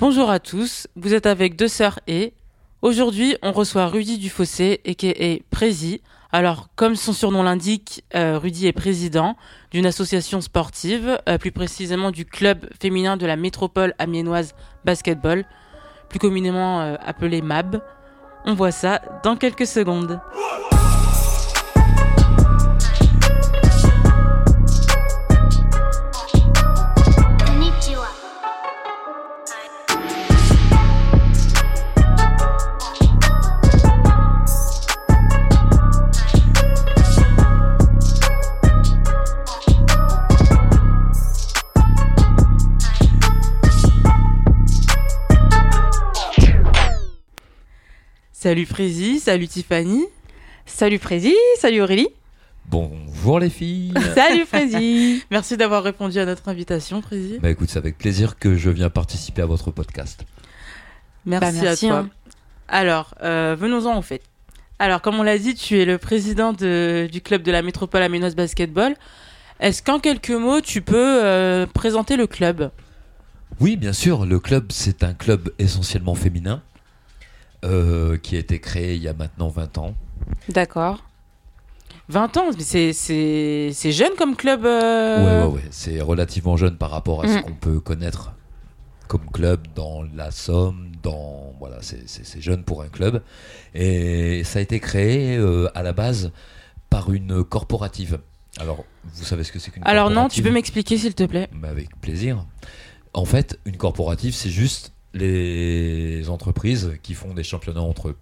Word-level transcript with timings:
Bonjour 0.00 0.28
à 0.28 0.40
tous, 0.40 0.88
vous 0.96 1.14
êtes 1.14 1.24
avec 1.24 1.54
deux 1.54 1.68
sœurs 1.68 2.00
et 2.08 2.34
aujourd'hui 2.82 3.36
on 3.42 3.52
reçoit 3.52 3.86
Rudy 3.86 4.18
Dufossé 4.18 4.80
a.k.a. 4.84 5.38
Prési. 5.50 6.02
Alors 6.32 6.66
comme 6.74 6.96
son 6.96 7.12
surnom 7.12 7.44
l'indique, 7.44 8.02
euh, 8.16 8.36
Rudy 8.36 8.66
est 8.66 8.72
président 8.72 9.36
d'une 9.70 9.86
association 9.86 10.40
sportive, 10.40 11.16
euh, 11.28 11.38
plus 11.38 11.52
précisément 11.52 12.10
du 12.10 12.24
club 12.24 12.66
féminin 12.80 13.16
de 13.16 13.24
la 13.24 13.36
métropole 13.36 13.94
amiénoise 14.00 14.56
basketball, 14.84 15.44
plus 16.08 16.18
communément 16.18 16.80
euh, 16.80 16.96
appelé 17.00 17.40
MAB. 17.40 17.80
On 18.46 18.54
voit 18.54 18.72
ça 18.72 19.00
dans 19.22 19.36
quelques 19.36 19.66
secondes. 19.68 20.20
Salut 48.44 48.66
Prési, 48.66 49.20
salut 49.20 49.48
Tiffany. 49.48 50.04
Salut 50.66 50.98
Prési, 50.98 51.34
salut 51.56 51.80
Aurélie. 51.80 52.08
Bonjour 52.66 53.40
les 53.40 53.48
filles. 53.48 53.94
Salut 54.14 54.44
Prési. 54.44 55.24
Merci 55.30 55.56
d'avoir 55.56 55.82
répondu 55.82 56.18
à 56.18 56.26
notre 56.26 56.46
invitation, 56.50 57.00
Prési. 57.00 57.38
bah 57.40 57.48
écoute, 57.48 57.70
c'est 57.70 57.78
avec 57.78 57.96
plaisir 57.96 58.38
que 58.38 58.54
je 58.54 58.68
viens 58.68 58.90
participer 58.90 59.40
à 59.40 59.46
votre 59.46 59.70
podcast. 59.70 60.26
Merci, 61.24 61.46
Bah, 61.46 61.52
merci, 61.62 61.86
à 61.86 61.88
toi. 61.88 61.98
hein. 62.00 62.10
Alors, 62.68 63.14
euh, 63.22 63.56
venons-en 63.58 63.96
au 63.98 64.02
fait. 64.02 64.20
Alors, 64.78 65.00
comme 65.00 65.18
on 65.18 65.22
l'a 65.22 65.38
dit, 65.38 65.54
tu 65.54 65.80
es 65.80 65.86
le 65.86 65.96
président 65.96 66.52
de- 66.52 67.08
du 67.10 67.22
club 67.22 67.40
de 67.44 67.50
la 67.50 67.62
métropole 67.62 68.02
aménoise 68.02 68.36
basketball. 68.36 68.94
Est-ce 69.58 69.82
qu'en 69.82 70.00
quelques 70.00 70.28
mots, 70.32 70.60
tu 70.60 70.82
peux 70.82 71.24
euh, 71.24 71.64
présenter 71.64 72.16
le 72.18 72.26
club? 72.26 72.70
Oui, 73.58 73.76
bien 73.78 73.94
sûr, 73.94 74.26
le 74.26 74.38
club, 74.38 74.66
c'est 74.68 75.02
un 75.02 75.14
club 75.14 75.48
essentiellement 75.58 76.14
féminin 76.14 76.60
euh, 77.64 78.16
qui 78.18 78.36
a 78.36 78.38
été 78.38 78.60
créé 78.60 78.94
il 78.94 79.02
y 79.02 79.08
a 79.08 79.14
maintenant 79.14 79.48
20 79.48 79.78
ans. 79.78 79.94
D'accord. 80.48 81.02
20 82.08 82.36
ans, 82.36 82.44
mais 82.56 82.92
c'est- 82.92 83.92
jeune 83.92 84.12
comme 84.18 84.36
club. 84.36 84.64
euh, 84.66 85.42
Ouais, 85.46 85.46
ouais, 85.48 85.54
ouais, 85.56 85.68
c'est 85.70 86.00
relativement 86.00 86.56
jeune 86.56 86.76
par 86.76 86.90
rapport 86.90 87.24
à 87.24 87.28
ce 87.28 87.38
Mm. 87.38 87.42
qu'on 87.42 87.54
peut 87.54 87.80
connaître 87.80 88.32
comme 89.08 89.24
club 89.32 89.60
dans 89.74 90.02
la 90.14 90.30
Somme, 90.30 90.90
dans 91.02 91.54
voilà, 91.58 91.78
c'est- 91.80 92.40
jeune 92.40 92.62
pour 92.64 92.82
un 92.82 92.88
club. 92.88 93.22
Et 93.74 94.42
ça 94.44 94.58
a 94.58 94.62
été 94.62 94.80
créé 94.80 95.36
euh, 95.36 95.68
à 95.74 95.82
la 95.82 95.92
base 95.92 96.30
par 96.90 97.12
une 97.12 97.42
corporative. 97.44 98.18
Alors, 98.58 98.84
vous 99.14 99.24
savez 99.24 99.42
ce 99.44 99.52
que 99.52 99.58
c'est 99.58 99.70
qu'une 99.70 99.82
Alors 99.84 100.08
non, 100.10 100.14
tu 100.14 100.18
corporative 100.18 100.44
peux 100.44 100.50
m'expliquer 100.52 100.98
s'il 100.98 101.14
te 101.14 101.24
plaît? 101.24 101.48
Mais 101.52 101.68
avec 101.68 101.98
plaisir. 102.00 102.44
En 103.14 103.24
fait, 103.24 103.58
une 103.64 103.76
corporative, 103.76 104.34
c'est 104.34 104.50
juste 104.50 104.92
les 105.14 106.28
entreprises 106.28 106.92
qui 107.02 107.14
font 107.14 107.32
des 107.34 107.42
championnats 107.44 107.80
entre 107.82 108.08
eux. 108.08 108.16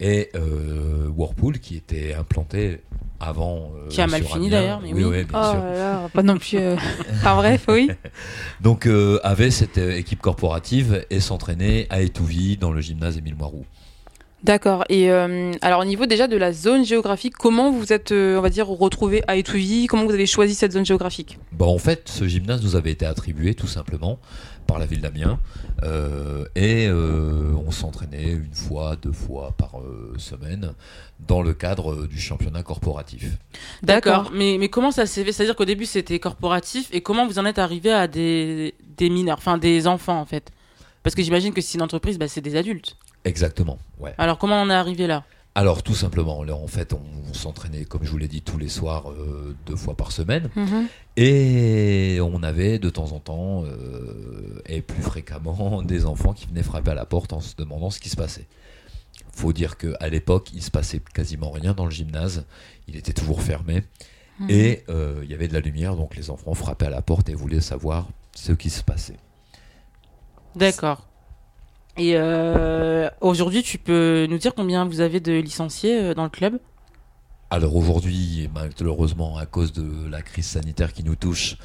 Et 0.00 0.30
euh, 0.36 1.08
Whirlpool, 1.16 1.58
qui 1.58 1.74
était 1.76 2.14
implanté 2.14 2.78
avant. 3.18 3.72
euh, 3.76 3.88
Qui 3.88 4.00
a 4.00 4.06
mal 4.06 4.22
fini 4.22 4.48
d'ailleurs, 4.48 4.80
mais 4.80 4.92
oui. 4.92 5.02
oui. 5.02 5.10
oui, 5.18 5.24
bien 5.24 5.40
Oh 5.42 5.50
sûr. 5.50 5.60
là 5.60 5.74
là, 5.74 6.08
pas 6.12 6.22
non 6.22 6.38
plus. 6.38 6.56
euh, 6.58 6.76
Enfin 7.14 7.34
bref, 7.34 7.64
oui. 7.68 7.90
Donc, 8.60 8.86
euh, 8.86 9.18
avait 9.24 9.50
cette 9.50 9.78
euh, 9.78 9.96
équipe 9.96 10.20
corporative 10.20 11.04
et 11.10 11.18
s'entraînait 11.18 11.88
à 11.90 12.00
Étouville 12.00 12.58
dans 12.60 12.70
le 12.70 12.80
gymnase 12.80 13.16
Émile 13.18 13.34
Moirou. 13.34 13.64
D'accord. 14.44 14.84
Et 14.88 15.10
euh, 15.10 15.50
alors 15.62 15.80
au 15.80 15.84
niveau 15.84 16.06
déjà 16.06 16.28
de 16.28 16.36
la 16.36 16.52
zone 16.52 16.84
géographique, 16.84 17.32
comment 17.36 17.72
vous 17.72 17.92
êtes, 17.92 18.12
euh, 18.12 18.38
on 18.38 18.40
va 18.40 18.50
dire, 18.50 18.68
retrouvés 18.68 19.24
à 19.26 19.34
Étouville? 19.34 19.88
Comment 19.88 20.04
vous 20.04 20.12
avez 20.14 20.26
choisi 20.26 20.54
cette 20.54 20.70
zone 20.70 20.86
géographique? 20.86 21.40
Bon, 21.50 21.74
en 21.74 21.78
fait, 21.78 22.08
ce 22.08 22.28
gymnase 22.28 22.62
nous 22.62 22.76
avait 22.76 22.92
été 22.92 23.04
attribué 23.04 23.54
tout 23.56 23.66
simplement 23.66 24.20
par 24.68 24.78
la 24.78 24.86
ville 24.86 25.00
d'Amiens. 25.00 25.40
Euh, 25.82 26.44
et 26.54 26.86
euh, 26.86 27.54
on 27.66 27.72
s'entraînait 27.72 28.30
une 28.30 28.54
fois, 28.54 28.94
deux 28.94 29.12
fois 29.12 29.52
par 29.58 29.80
euh, 29.80 30.14
semaine 30.18 30.74
dans 31.18 31.42
le 31.42 31.54
cadre 31.54 31.92
euh, 31.92 32.06
du 32.06 32.20
championnat 32.20 32.62
corporatif. 32.62 33.24
D'accord. 33.82 34.30
Mais, 34.32 34.56
mais 34.60 34.68
comment 34.68 34.92
ça 34.92 35.06
s'est 35.06 35.24
fait? 35.24 35.32
C'est-à-dire 35.32 35.56
qu'au 35.56 35.64
début, 35.64 35.86
c'était 35.86 36.20
corporatif. 36.20 36.88
Et 36.92 37.00
comment 37.00 37.26
vous 37.26 37.40
en 37.40 37.46
êtes 37.46 37.58
arrivé 37.58 37.90
à 37.90 38.06
des, 38.06 38.74
des 38.96 39.10
mineurs, 39.10 39.38
enfin 39.38 39.58
des 39.58 39.88
enfants 39.88 40.20
en 40.20 40.26
fait? 40.26 40.52
Parce 41.02 41.16
que 41.16 41.22
j'imagine 41.22 41.54
que 41.54 41.60
si 41.60 41.72
c'est 41.72 41.78
une 41.78 41.82
entreprise, 41.82 42.18
bah, 42.18 42.28
c'est 42.28 42.40
des 42.40 42.54
adultes. 42.54 42.96
Exactement, 43.24 43.78
ouais. 43.98 44.14
Alors 44.18 44.38
comment 44.38 44.60
on 44.62 44.70
est 44.70 44.74
arrivé 44.74 45.06
là? 45.06 45.24
Alors 45.58 45.82
tout 45.82 45.96
simplement, 45.96 46.44
là, 46.44 46.54
en 46.54 46.68
fait, 46.68 46.92
on, 46.92 47.00
on 47.28 47.34
s'entraînait, 47.34 47.84
comme 47.84 48.04
je 48.04 48.10
vous 48.12 48.16
l'ai 48.16 48.28
dit, 48.28 48.42
tous 48.42 48.58
les 48.58 48.68
soirs, 48.68 49.10
euh, 49.10 49.56
deux 49.66 49.74
fois 49.74 49.96
par 49.96 50.12
semaine. 50.12 50.50
Et 51.16 52.20
on 52.22 52.44
avait 52.44 52.78
de 52.78 52.88
temps 52.88 53.10
en 53.10 53.18
temps, 53.18 53.64
euh, 53.64 54.62
et 54.66 54.82
plus 54.82 55.02
fréquemment, 55.02 55.82
des 55.84 56.06
enfants 56.06 56.32
qui 56.32 56.46
venaient 56.46 56.62
frapper 56.62 56.92
à 56.92 56.94
la 56.94 57.06
porte 57.06 57.32
en 57.32 57.40
se 57.40 57.56
demandant 57.56 57.90
ce 57.90 57.98
qui 57.98 58.08
se 58.08 58.14
passait. 58.14 58.46
Faut 59.32 59.52
dire 59.52 59.76
qu'à 59.78 60.08
l'époque, 60.08 60.50
il 60.54 60.62
se 60.62 60.70
passait 60.70 61.02
quasiment 61.12 61.50
rien 61.50 61.74
dans 61.74 61.86
le 61.86 61.90
gymnase. 61.90 62.46
Il 62.86 62.94
était 62.94 63.12
toujours 63.12 63.42
fermé. 63.42 63.82
Et 64.48 64.84
euh, 64.88 65.22
il 65.24 65.30
y 65.32 65.34
avait 65.34 65.48
de 65.48 65.54
la 65.54 65.58
lumière, 65.58 65.96
donc 65.96 66.14
les 66.14 66.30
enfants 66.30 66.54
frappaient 66.54 66.86
à 66.86 66.90
la 66.90 67.02
porte 67.02 67.28
et 67.28 67.34
voulaient 67.34 67.60
savoir 67.60 68.06
ce 68.32 68.52
qui 68.52 68.70
se 68.70 68.84
passait. 68.84 69.16
D'accord. 70.54 71.07
Et 71.98 72.12
euh, 72.14 73.08
aujourd'hui, 73.20 73.62
tu 73.62 73.78
peux 73.78 74.26
nous 74.30 74.38
dire 74.38 74.54
combien 74.54 74.84
vous 74.84 75.00
avez 75.00 75.20
de 75.20 75.32
licenciés 75.32 76.00
euh, 76.00 76.14
dans 76.14 76.24
le 76.24 76.30
club? 76.30 76.58
Alors 77.50 77.74
aujourd'hui, 77.76 78.48
malheureusement, 78.54 79.36
à 79.36 79.46
cause 79.46 79.72
de 79.72 80.08
la 80.08 80.22
crise 80.22 80.46
sanitaire 80.46 80.92
qui 80.92 81.02
nous 81.02 81.16
touche, 81.16 81.56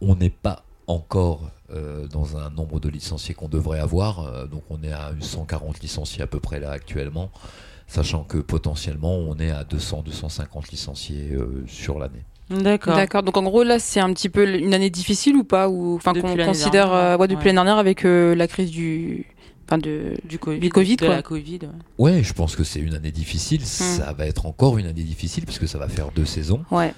on 0.00 0.16
n'est 0.16 0.30
pas 0.30 0.64
encore 0.86 1.50
euh, 1.70 2.06
dans 2.08 2.36
un 2.36 2.50
nombre 2.50 2.80
de 2.80 2.88
licenciés 2.88 3.34
qu'on 3.34 3.48
devrait 3.48 3.78
avoir. 3.78 4.48
Donc 4.48 4.62
on 4.70 4.82
est 4.82 4.92
à 4.92 5.12
140 5.20 5.80
licenciés 5.80 6.22
à 6.22 6.26
peu 6.26 6.40
près 6.40 6.60
là 6.60 6.70
actuellement, 6.70 7.30
sachant 7.88 8.24
que 8.24 8.38
potentiellement 8.38 9.16
on 9.16 9.36
est 9.38 9.50
à 9.50 9.64
200-250 9.64 10.70
licenciés 10.70 11.32
euh, 11.32 11.64
sur 11.66 11.98
l'année. 11.98 12.24
D'accord. 12.50 12.96
D'accord. 12.96 13.22
Donc 13.22 13.36
en 13.36 13.42
gros 13.42 13.62
là, 13.62 13.78
c'est 13.78 14.00
un 14.00 14.12
petit 14.12 14.28
peu 14.28 14.48
une 14.48 14.72
année 14.72 14.90
difficile 14.90 15.36
ou 15.36 15.44
pas 15.44 15.68
Ou 15.68 15.96
enfin 15.96 16.14
qu'on 16.14 16.36
considère 16.36 16.92
euh, 16.92 17.16
ouais, 17.16 17.28
depuis 17.28 17.40
ouais. 17.40 17.44
l'année 17.46 17.56
dernière 17.56 17.78
avec 17.78 18.04
euh, 18.04 18.34
la 18.34 18.46
crise 18.46 18.70
du, 18.70 19.26
enfin 19.68 19.78
de 19.78 20.14
Du 20.24 20.38
Covid. 20.38 20.58
Du 20.60 20.70
Covid, 20.70 20.96
de 20.96 21.06
quoi. 21.06 21.14
la 21.16 21.22
Covid. 21.22 21.58
ouais. 21.98 22.12
Ouais, 22.12 22.22
je 22.22 22.32
pense 22.32 22.56
que 22.56 22.64
c'est 22.64 22.80
une 22.80 22.94
année 22.94 23.12
difficile. 23.12 23.64
Ça 23.66 24.12
va 24.12 24.26
être 24.26 24.46
encore 24.46 24.78
une 24.78 24.86
année 24.86 25.02
difficile 25.04 25.44
puisque 25.44 25.68
ça 25.68 25.78
va 25.78 25.88
faire 25.88 26.10
deux 26.12 26.24
saisons. 26.24 26.64
ouais. 26.70 26.94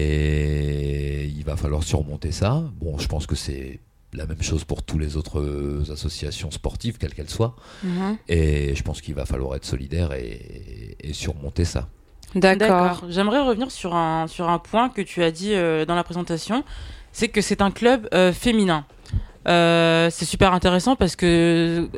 Et 0.00 1.26
il 1.26 1.44
va 1.44 1.56
falloir 1.56 1.82
surmonter 1.82 2.32
ça. 2.32 2.64
Bon, 2.80 2.98
je 2.98 3.06
pense 3.06 3.26
que 3.26 3.34
c'est 3.36 3.80
la 4.14 4.24
même 4.26 4.40
chose 4.42 4.64
pour 4.64 4.82
toutes 4.82 5.00
les 5.00 5.16
autres 5.18 5.40
euh, 5.40 5.84
associations 5.92 6.50
sportives, 6.50 6.96
quelles 6.98 7.12
qu'elles 7.14 7.28
soient. 7.28 7.54
Mhm. 7.84 8.16
Et 8.28 8.74
je 8.74 8.82
pense 8.82 9.00
qu'il 9.02 9.14
va 9.14 9.26
falloir 9.26 9.54
être 9.56 9.66
solidaire 9.66 10.12
et, 10.14 10.96
et 11.00 11.12
surmonter 11.12 11.66
ça. 11.66 11.88
D'accord. 12.34 13.04
J'aimerais 13.08 13.40
revenir 13.40 13.70
sur 13.70 13.94
un, 13.94 14.26
sur 14.26 14.48
un 14.48 14.58
point 14.58 14.88
que 14.88 15.02
tu 15.02 15.22
as 15.22 15.30
dit 15.30 15.54
euh, 15.54 15.84
dans 15.84 15.94
la 15.94 16.04
présentation. 16.04 16.64
C'est 17.12 17.28
que 17.28 17.40
c'est 17.40 17.60
un 17.62 17.70
club 17.70 18.08
euh, 18.14 18.32
féminin. 18.32 18.84
Euh, 19.46 20.10
c'est 20.10 20.24
super 20.24 20.52
intéressant 20.52 20.96
parce 20.96 21.16
que, 21.16 21.88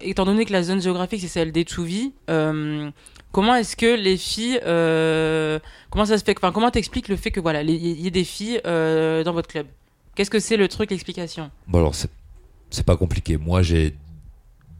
étant 0.00 0.24
donné 0.24 0.44
que 0.44 0.52
la 0.52 0.62
zone 0.62 0.80
géographique 0.80 1.20
c'est 1.20 1.28
celle 1.28 1.52
d'Etouvi, 1.52 2.12
euh, 2.30 2.90
comment 3.32 3.54
est-ce 3.56 3.76
que 3.76 3.96
les 3.96 4.16
filles, 4.16 4.60
euh, 4.64 5.58
comment 5.90 6.06
ça 6.06 6.16
se 6.18 6.24
fait, 6.24 6.36
enfin 6.38 6.52
comment 6.52 6.70
t'expliques 6.70 7.08
le 7.08 7.16
fait 7.16 7.30
que 7.30 7.40
voilà, 7.40 7.62
il 7.62 7.70
y 7.70 8.06
ait 8.06 8.10
des 8.10 8.24
filles 8.24 8.60
euh, 8.66 9.24
dans 9.24 9.32
votre 9.32 9.48
club? 9.48 9.66
Qu'est-ce 10.14 10.30
que 10.30 10.40
c'est 10.40 10.56
le 10.56 10.66
truc, 10.66 10.90
l'explication? 10.90 11.50
Bon, 11.66 11.78
alors, 11.78 11.94
c'est 11.94 12.86
pas 12.86 12.96
compliqué. 12.96 13.36
Moi, 13.36 13.62
j'ai 13.62 13.94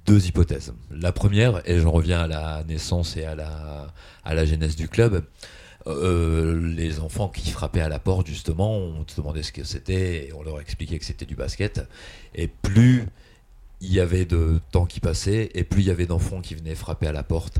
deux 0.05 0.27
hypothèses. 0.27 0.75
La 0.91 1.13
première, 1.13 1.61
et 1.65 1.79
j'en 1.79 1.93
reviens 1.93 2.23
à 2.23 2.27
la 2.27 2.65
naissance 2.65 3.17
et 3.17 3.25
à 3.25 3.37
la, 3.37 3.87
à 4.25 4.35
la 4.35 4.45
genèse 4.45 4.75
du 4.75 4.89
club, 4.89 5.25
euh, 5.89 6.61
les 6.77 7.01
enfants 7.01 7.29
qui 7.29 7.51
frappaient 7.51 7.81
à 7.81 7.89
la 7.89 7.99
porte, 7.99 8.27
justement, 8.27 8.77
on 8.77 9.05
te 9.05 9.15
demandait 9.17 9.43
ce 9.43 9.53
que 9.53 9.65
c'était 9.65 10.27
et 10.29 10.33
on 10.33 10.43
leur 10.43 10.61
expliquait 10.61 10.99
que 10.99 11.05
c'était 11.05 11.27
du 11.27 11.35
basket. 11.37 11.81
Et 12.35 12.49
plus 12.49 13.07
il 13.81 13.93
y 13.93 14.01
avait 14.01 14.25
de 14.25 14.61
temps 14.73 14.87
qui 14.87 14.99
passait, 14.99 15.51
et 15.55 15.63
plus 15.63 15.83
il 15.83 15.87
y 15.87 15.91
avait 15.93 16.07
d'enfants 16.07 16.41
qui 16.41 16.55
venaient 16.57 16.75
frapper 16.75 17.07
à 17.07 17.13
la 17.13 17.23
porte. 17.23 17.59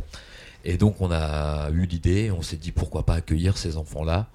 Et 0.65 0.77
donc, 0.77 1.01
on 1.01 1.13
a 1.13 1.71
eu 1.71 1.87
l'idée, 1.87 2.33
on 2.33 2.43
s'est 2.43 2.57
dit 2.57 2.73
pourquoi 2.73 3.07
pas 3.07 3.15
accueillir 3.15 3.57
ces 3.57 3.77
enfants-là, 3.77 4.27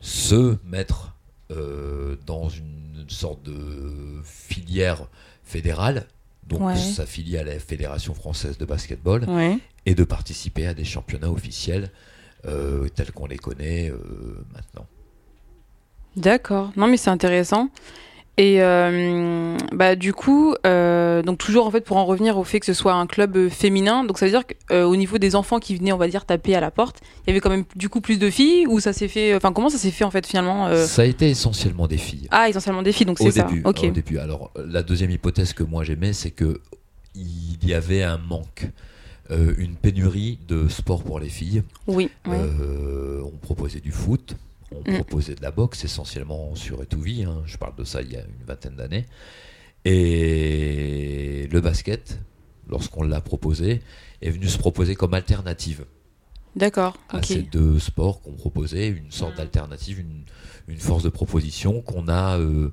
se 0.00 0.56
mettre 0.66 1.14
euh, 1.50 2.16
dans 2.26 2.50
une 2.50 3.06
sorte 3.08 3.42
de 3.42 4.20
filière 4.24 5.06
fédérale, 5.42 6.06
donc 6.46 6.60
Ouais. 6.60 6.76
s'affilier 6.76 7.38
à 7.38 7.44
la 7.44 7.58
Fédération 7.58 8.12
française 8.14 8.58
de 8.58 8.64
basketball, 8.66 9.24
Ouais. 9.28 9.58
et 9.86 9.94
de 9.94 10.04
participer 10.04 10.66
à 10.66 10.74
des 10.74 10.84
championnats 10.84 11.30
officiels 11.30 11.90
euh, 12.46 12.88
tels 12.94 13.12
qu'on 13.12 13.26
les 13.26 13.38
connaît 13.38 13.90
euh, 13.90 13.96
maintenant. 14.52 14.86
D'accord. 16.16 16.72
Non, 16.76 16.86
mais 16.86 16.96
c'est 16.96 17.10
intéressant. 17.10 17.70
Et 18.38 18.62
euh, 18.62 19.58
bah 19.72 19.94
du 19.94 20.14
coup, 20.14 20.54
euh, 20.66 21.20
donc 21.22 21.36
toujours 21.36 21.66
en 21.66 21.70
fait 21.70 21.82
pour 21.82 21.98
en 21.98 22.06
revenir 22.06 22.38
au 22.38 22.44
fait 22.44 22.60
que 22.60 22.66
ce 22.66 22.72
soit 22.72 22.94
un 22.94 23.06
club 23.06 23.50
féminin, 23.50 24.04
donc 24.04 24.16
ça 24.18 24.24
veut 24.24 24.32
dire 24.32 24.44
qu'au 24.46 24.96
niveau 24.96 25.18
des 25.18 25.36
enfants 25.36 25.58
qui 25.58 25.76
venaient, 25.76 25.92
on 25.92 25.98
va 25.98 26.08
dire 26.08 26.24
taper 26.24 26.54
à 26.54 26.60
la 26.60 26.70
porte, 26.70 27.00
il 27.02 27.28
y 27.28 27.30
avait 27.30 27.40
quand 27.40 27.50
même 27.50 27.64
du 27.76 27.90
coup 27.90 28.00
plus 28.00 28.18
de 28.18 28.30
filles 28.30 28.66
ou 28.66 28.80
ça 28.80 28.94
s'est 28.94 29.08
fait, 29.08 29.34
enfin 29.34 29.52
comment 29.52 29.68
ça 29.68 29.76
s'est 29.76 29.90
fait 29.90 30.04
en 30.04 30.10
fait 30.10 30.26
finalement 30.26 30.74
Ça 30.86 31.02
a 31.02 31.04
été 31.04 31.28
essentiellement 31.28 31.86
des 31.86 31.98
filles. 31.98 32.26
Ah 32.30 32.48
essentiellement 32.48 32.80
des 32.82 32.92
filles, 32.92 33.04
donc 33.04 33.18
c'est 33.18 33.32
ça. 33.32 33.42
début, 33.42 33.62
au 33.66 33.72
début. 33.72 34.16
Alors, 34.16 34.50
la 34.56 34.82
deuxième 34.82 35.10
hypothèse 35.10 35.52
que 35.52 35.62
moi 35.62 35.84
j'aimais, 35.84 36.14
c'est 36.14 36.30
que 36.30 36.62
il 37.14 37.68
y 37.68 37.74
avait 37.74 38.02
un 38.02 38.16
manque, 38.16 38.66
euh, 39.32 39.54
une 39.58 39.74
pénurie 39.76 40.38
de 40.46 40.68
sport 40.68 41.02
pour 41.02 41.18
les 41.18 41.28
filles. 41.28 41.62
Oui. 41.86 42.10
oui. 42.26 42.36
Euh, 42.38 43.20
on 43.24 43.36
proposait 43.38 43.80
du 43.80 43.90
foot, 43.92 44.36
on 44.70 44.80
Mm. 44.90 44.94
proposait 44.94 45.34
de 45.34 45.42
la 45.42 45.50
boxe, 45.50 45.84
essentiellement 45.84 46.54
sur 46.54 46.82
Etouvi. 46.82 47.24
Hein, 47.24 47.42
je 47.46 47.56
parle 47.56 47.74
de 47.76 47.84
ça 47.84 48.02
il 48.02 48.12
y 48.12 48.16
a 48.16 48.20
une 48.20 48.44
vingtaine 48.46 48.76
d'années. 48.76 49.06
Et 49.84 51.48
le 51.50 51.60
basket, 51.60 52.18
lorsqu'on 52.68 53.02
l'a 53.02 53.20
proposé, 53.20 53.80
est 54.20 54.30
venu 54.30 54.48
se 54.48 54.58
proposer 54.58 54.94
comme 54.94 55.14
alternative 55.14 55.84
D'accord. 56.56 56.96
à 57.08 57.22
ces 57.22 57.42
deux 57.42 57.78
sports 57.78 58.20
qu'on 58.22 58.32
proposait, 58.32 58.88
une 58.88 59.10
sorte 59.10 59.36
d'alternative, 59.36 60.00
une, 60.00 60.22
une 60.68 60.78
force 60.78 61.02
de 61.02 61.08
proposition 61.08 61.80
qu'on 61.82 62.08
a 62.08 62.38
euh, 62.38 62.70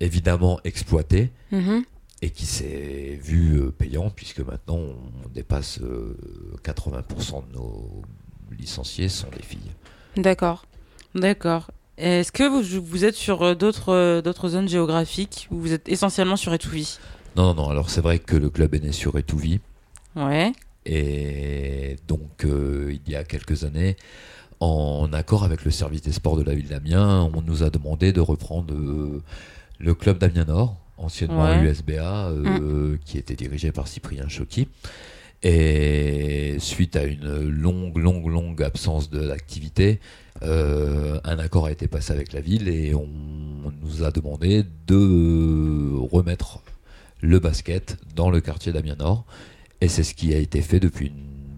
évidemment 0.00 0.60
exploitée 0.64 1.30
Mhm. 1.52 1.84
Et 2.22 2.30
qui 2.30 2.46
s'est 2.46 3.18
vu 3.22 3.58
euh, 3.58 3.70
payant 3.70 4.10
puisque 4.10 4.40
maintenant 4.40 4.78
on 4.78 5.28
dépasse 5.34 5.80
euh, 5.82 6.16
80% 6.64 7.48
de 7.48 7.54
nos 7.54 8.02
licenciés 8.58 9.08
sont 9.08 9.28
des 9.36 9.42
filles. 9.42 9.70
D'accord. 10.16 10.64
D'accord. 11.14 11.70
Est-ce 11.98 12.32
que 12.32 12.42
vous, 12.48 12.84
vous 12.84 13.04
êtes 13.04 13.14
sur 13.14 13.42
euh, 13.42 13.54
d'autres 13.54 13.90
euh, 13.92 14.22
d'autres 14.22 14.48
zones 14.50 14.68
géographiques 14.68 15.48
ou 15.50 15.58
vous 15.60 15.72
êtes 15.72 15.88
essentiellement 15.88 16.36
sur 16.36 16.52
Etouvi 16.54 16.98
Non, 17.36 17.54
non, 17.54 17.54
non, 17.54 17.68
alors 17.70 17.90
c'est 17.90 18.00
vrai 18.02 18.18
que 18.18 18.36
le 18.36 18.50
club 18.50 18.74
est 18.74 18.80
né 18.80 18.92
sur 18.92 19.16
Etouvi 19.18 19.60
Ouais. 20.14 20.52
et 20.86 21.96
donc 22.08 22.44
euh, 22.44 22.94
il 23.06 23.12
y 23.12 23.16
a 23.16 23.24
quelques 23.24 23.64
années, 23.64 23.96
en 24.60 25.10
accord 25.12 25.44
avec 25.44 25.64
le 25.66 25.70
service 25.70 26.00
des 26.00 26.12
sports 26.12 26.36
de 26.38 26.42
la 26.42 26.54
ville 26.54 26.68
d'Amiens, 26.68 27.30
on 27.34 27.42
nous 27.42 27.62
a 27.62 27.68
demandé 27.68 28.12
de 28.12 28.20
reprendre 28.20 28.72
euh, 28.72 29.22
le 29.78 29.94
club 29.94 30.16
d'Amiens 30.18 30.46
Nord, 30.46 30.76
anciennement 30.96 31.44
Ouais. 31.44 31.64
USBA, 31.70 32.28
euh, 32.28 32.96
qui 33.04 33.18
était 33.18 33.36
dirigé 33.36 33.72
par 33.72 33.88
Cyprien 33.88 34.28
Chocky. 34.28 34.68
Et 35.42 36.56
suite 36.58 36.96
à 36.96 37.04
une 37.04 37.40
longue, 37.48 37.98
longue, 37.98 38.26
longue 38.28 38.62
absence 38.62 39.10
de 39.10 39.20
l'activité, 39.20 40.00
euh, 40.42 41.20
un 41.24 41.38
accord 41.38 41.66
a 41.66 41.70
été 41.72 41.88
passé 41.88 42.12
avec 42.12 42.32
la 42.32 42.40
ville 42.40 42.68
et 42.68 42.94
on, 42.94 43.08
on 43.64 43.72
nous 43.82 44.02
a 44.02 44.10
demandé 44.10 44.64
de 44.86 45.92
remettre 46.10 46.60
le 47.20 47.38
basket 47.38 47.96
dans 48.14 48.30
le 48.30 48.40
quartier 48.40 48.72
d'Amiens 48.72 48.96
Nord. 48.96 49.24
Et 49.80 49.88
c'est 49.88 50.02
ce 50.04 50.14
qui 50.14 50.34
a 50.34 50.38
été 50.38 50.62
fait 50.62 50.80
depuis 50.80 51.12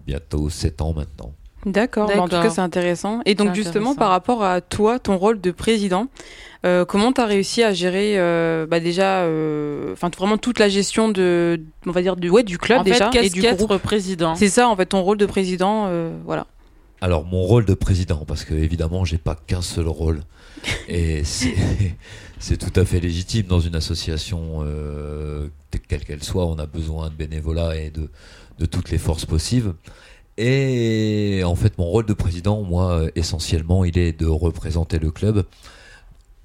bientôt 0.05 0.49
7 0.49 0.81
ans 0.81 0.93
maintenant. 0.93 1.33
D'accord. 1.65 2.09
En 2.09 2.27
tout 2.27 2.41
cas, 2.41 2.49
c'est 2.49 2.61
intéressant. 2.61 3.21
Et 3.25 3.35
donc 3.35 3.53
justement, 3.53 3.95
par 3.95 4.09
rapport 4.09 4.43
à 4.43 4.61
toi, 4.61 4.99
ton 4.99 5.17
rôle 5.17 5.41
de 5.41 5.51
président, 5.51 6.07
euh, 6.65 6.85
comment 6.85 7.11
tu 7.13 7.21
as 7.21 7.25
réussi 7.25 7.63
à 7.63 7.73
gérer, 7.73 8.17
euh, 8.17 8.65
bah, 8.65 8.79
déjà, 8.79 9.21
euh, 9.21 9.93
enfin 9.93 10.09
vraiment 10.17 10.37
toute 10.37 10.59
la 10.59 10.67
gestion 10.69 11.09
de, 11.09 11.61
on 11.85 11.91
va 11.91 12.01
dire 12.01 12.15
du, 12.15 12.29
ouais, 12.29 12.43
du 12.43 12.57
club 12.57 12.79
en 12.79 12.83
déjà 12.83 13.11
fait, 13.11 13.25
et 13.25 13.29
du 13.29 13.41
groupe? 13.41 13.77
président? 13.77 14.35
C'est 14.35 14.49
ça, 14.49 14.67
en 14.67 14.75
fait, 14.75 14.87
ton 14.87 15.01
rôle 15.01 15.17
de 15.17 15.25
président, 15.25 15.85
euh, 15.87 16.11
voilà. 16.25 16.47
Alors 17.01 17.23
mon 17.23 17.43
rôle 17.43 17.63
de 17.65 17.73
président, 17.73 18.25
parce 18.27 18.43
que 18.43 18.53
évidemment 18.53 19.05
j'ai 19.05 19.17
pas 19.17 19.35
qu'un 19.47 19.61
seul 19.61 19.87
rôle, 19.87 20.19
et 20.89 21.23
c'est 21.23 21.55
c'est 22.39 22.57
tout 22.57 22.77
à 22.77 22.83
fait 22.83 22.99
légitime 22.99 23.47
dans 23.47 23.61
une 23.61 23.75
association 23.75 24.63
euh, 24.65 25.47
quelle 25.87 26.03
qu'elle 26.03 26.23
soit, 26.23 26.45
on 26.45 26.57
a 26.57 26.65
besoin 26.65 27.09
de 27.09 27.15
bénévolat 27.15 27.77
et 27.77 27.89
de, 27.89 28.09
de 28.59 28.65
toutes 28.65 28.89
les 28.89 28.97
forces 28.97 29.25
possibles. 29.25 29.75
Et 30.41 31.43
en 31.43 31.55
fait 31.55 31.77
mon 31.77 31.83
rôle 31.83 32.05
de 32.05 32.13
président, 32.13 32.63
moi 32.63 32.93
euh, 32.93 33.11
essentiellement, 33.15 33.83
il 33.83 33.97
est 33.97 34.17
de 34.17 34.25
représenter 34.25 34.97
le 34.97 35.11
club 35.11 35.45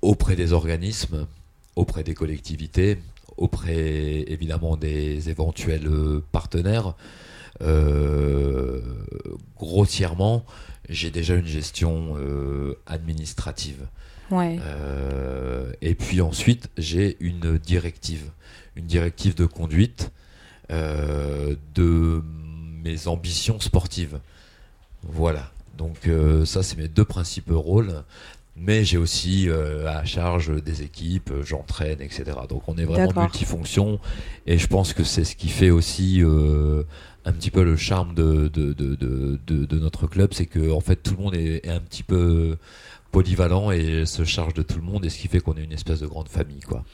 auprès 0.02 0.34
des 0.34 0.52
organismes, 0.52 1.28
auprès 1.76 2.02
des 2.02 2.12
collectivités, 2.12 2.98
auprès 3.36 4.24
évidemment 4.26 4.76
des 4.76 5.30
éventuels 5.30 5.86
euh, 5.86 6.24
partenaires. 6.32 6.94
Euh, 7.62 8.80
grossièrement, 9.56 10.44
j'ai 10.88 11.12
déjà 11.12 11.36
une 11.36 11.46
gestion 11.46 12.16
euh, 12.18 12.74
administrative. 12.86 13.86
Ouais. 14.32 14.58
Euh, 14.60 15.70
et 15.82 15.94
puis 15.94 16.20
ensuite, 16.20 16.68
j'ai 16.76 17.16
une 17.20 17.58
directive, 17.58 18.30
une 18.74 18.86
directive 18.86 19.36
de 19.36 19.46
conduite 19.46 20.10
de 20.70 22.22
mes 22.84 23.08
ambitions 23.08 23.58
sportives. 23.60 24.18
Voilà. 25.02 25.50
Donc 25.76 26.06
euh, 26.06 26.44
ça, 26.44 26.62
c'est 26.62 26.76
mes 26.78 26.88
deux 26.88 27.04
principaux 27.04 27.60
rôles. 27.60 28.02
Mais 28.56 28.84
j'ai 28.84 28.98
aussi 28.98 29.48
euh, 29.48 29.88
à 29.88 30.04
charge 30.04 30.62
des 30.62 30.82
équipes, 30.82 31.32
j'entraîne, 31.42 32.00
etc. 32.00 32.24
Donc 32.48 32.62
on 32.68 32.76
est 32.76 32.84
vraiment 32.84 33.06
multifonction. 33.22 33.98
Et 34.46 34.58
je 34.58 34.66
pense 34.68 34.92
que 34.92 35.02
c'est 35.02 35.24
ce 35.24 35.34
qui 35.34 35.48
fait 35.48 35.70
aussi 35.70 36.22
euh, 36.22 36.84
un 37.24 37.32
petit 37.32 37.50
peu 37.50 37.64
le 37.64 37.76
charme 37.76 38.14
de, 38.14 38.46
de, 38.46 38.72
de, 38.72 38.94
de, 38.94 39.40
de- 39.44 39.64
de 39.64 39.78
notre 39.80 40.06
club. 40.06 40.32
C'est 40.34 40.46
que 40.46 40.70
en 40.70 40.78
fait, 40.78 40.94
tout 40.94 41.16
le 41.16 41.22
monde 41.24 41.34
est, 41.34 41.66
est 41.66 41.70
un 41.70 41.80
petit 41.80 42.04
peu 42.04 42.56
polyvalent 43.10 43.72
et 43.72 44.06
se 44.06 44.22
charge 44.24 44.54
de 44.54 44.62
tout 44.62 44.76
le 44.76 44.84
monde. 44.84 45.04
Et 45.04 45.10
ce 45.10 45.18
qui 45.18 45.26
fait 45.26 45.40
qu'on 45.40 45.54
est 45.56 45.64
une 45.64 45.72
espèce 45.72 45.98
de 45.98 46.06
grande 46.06 46.28
famille. 46.28 46.60
quoi. 46.60 46.84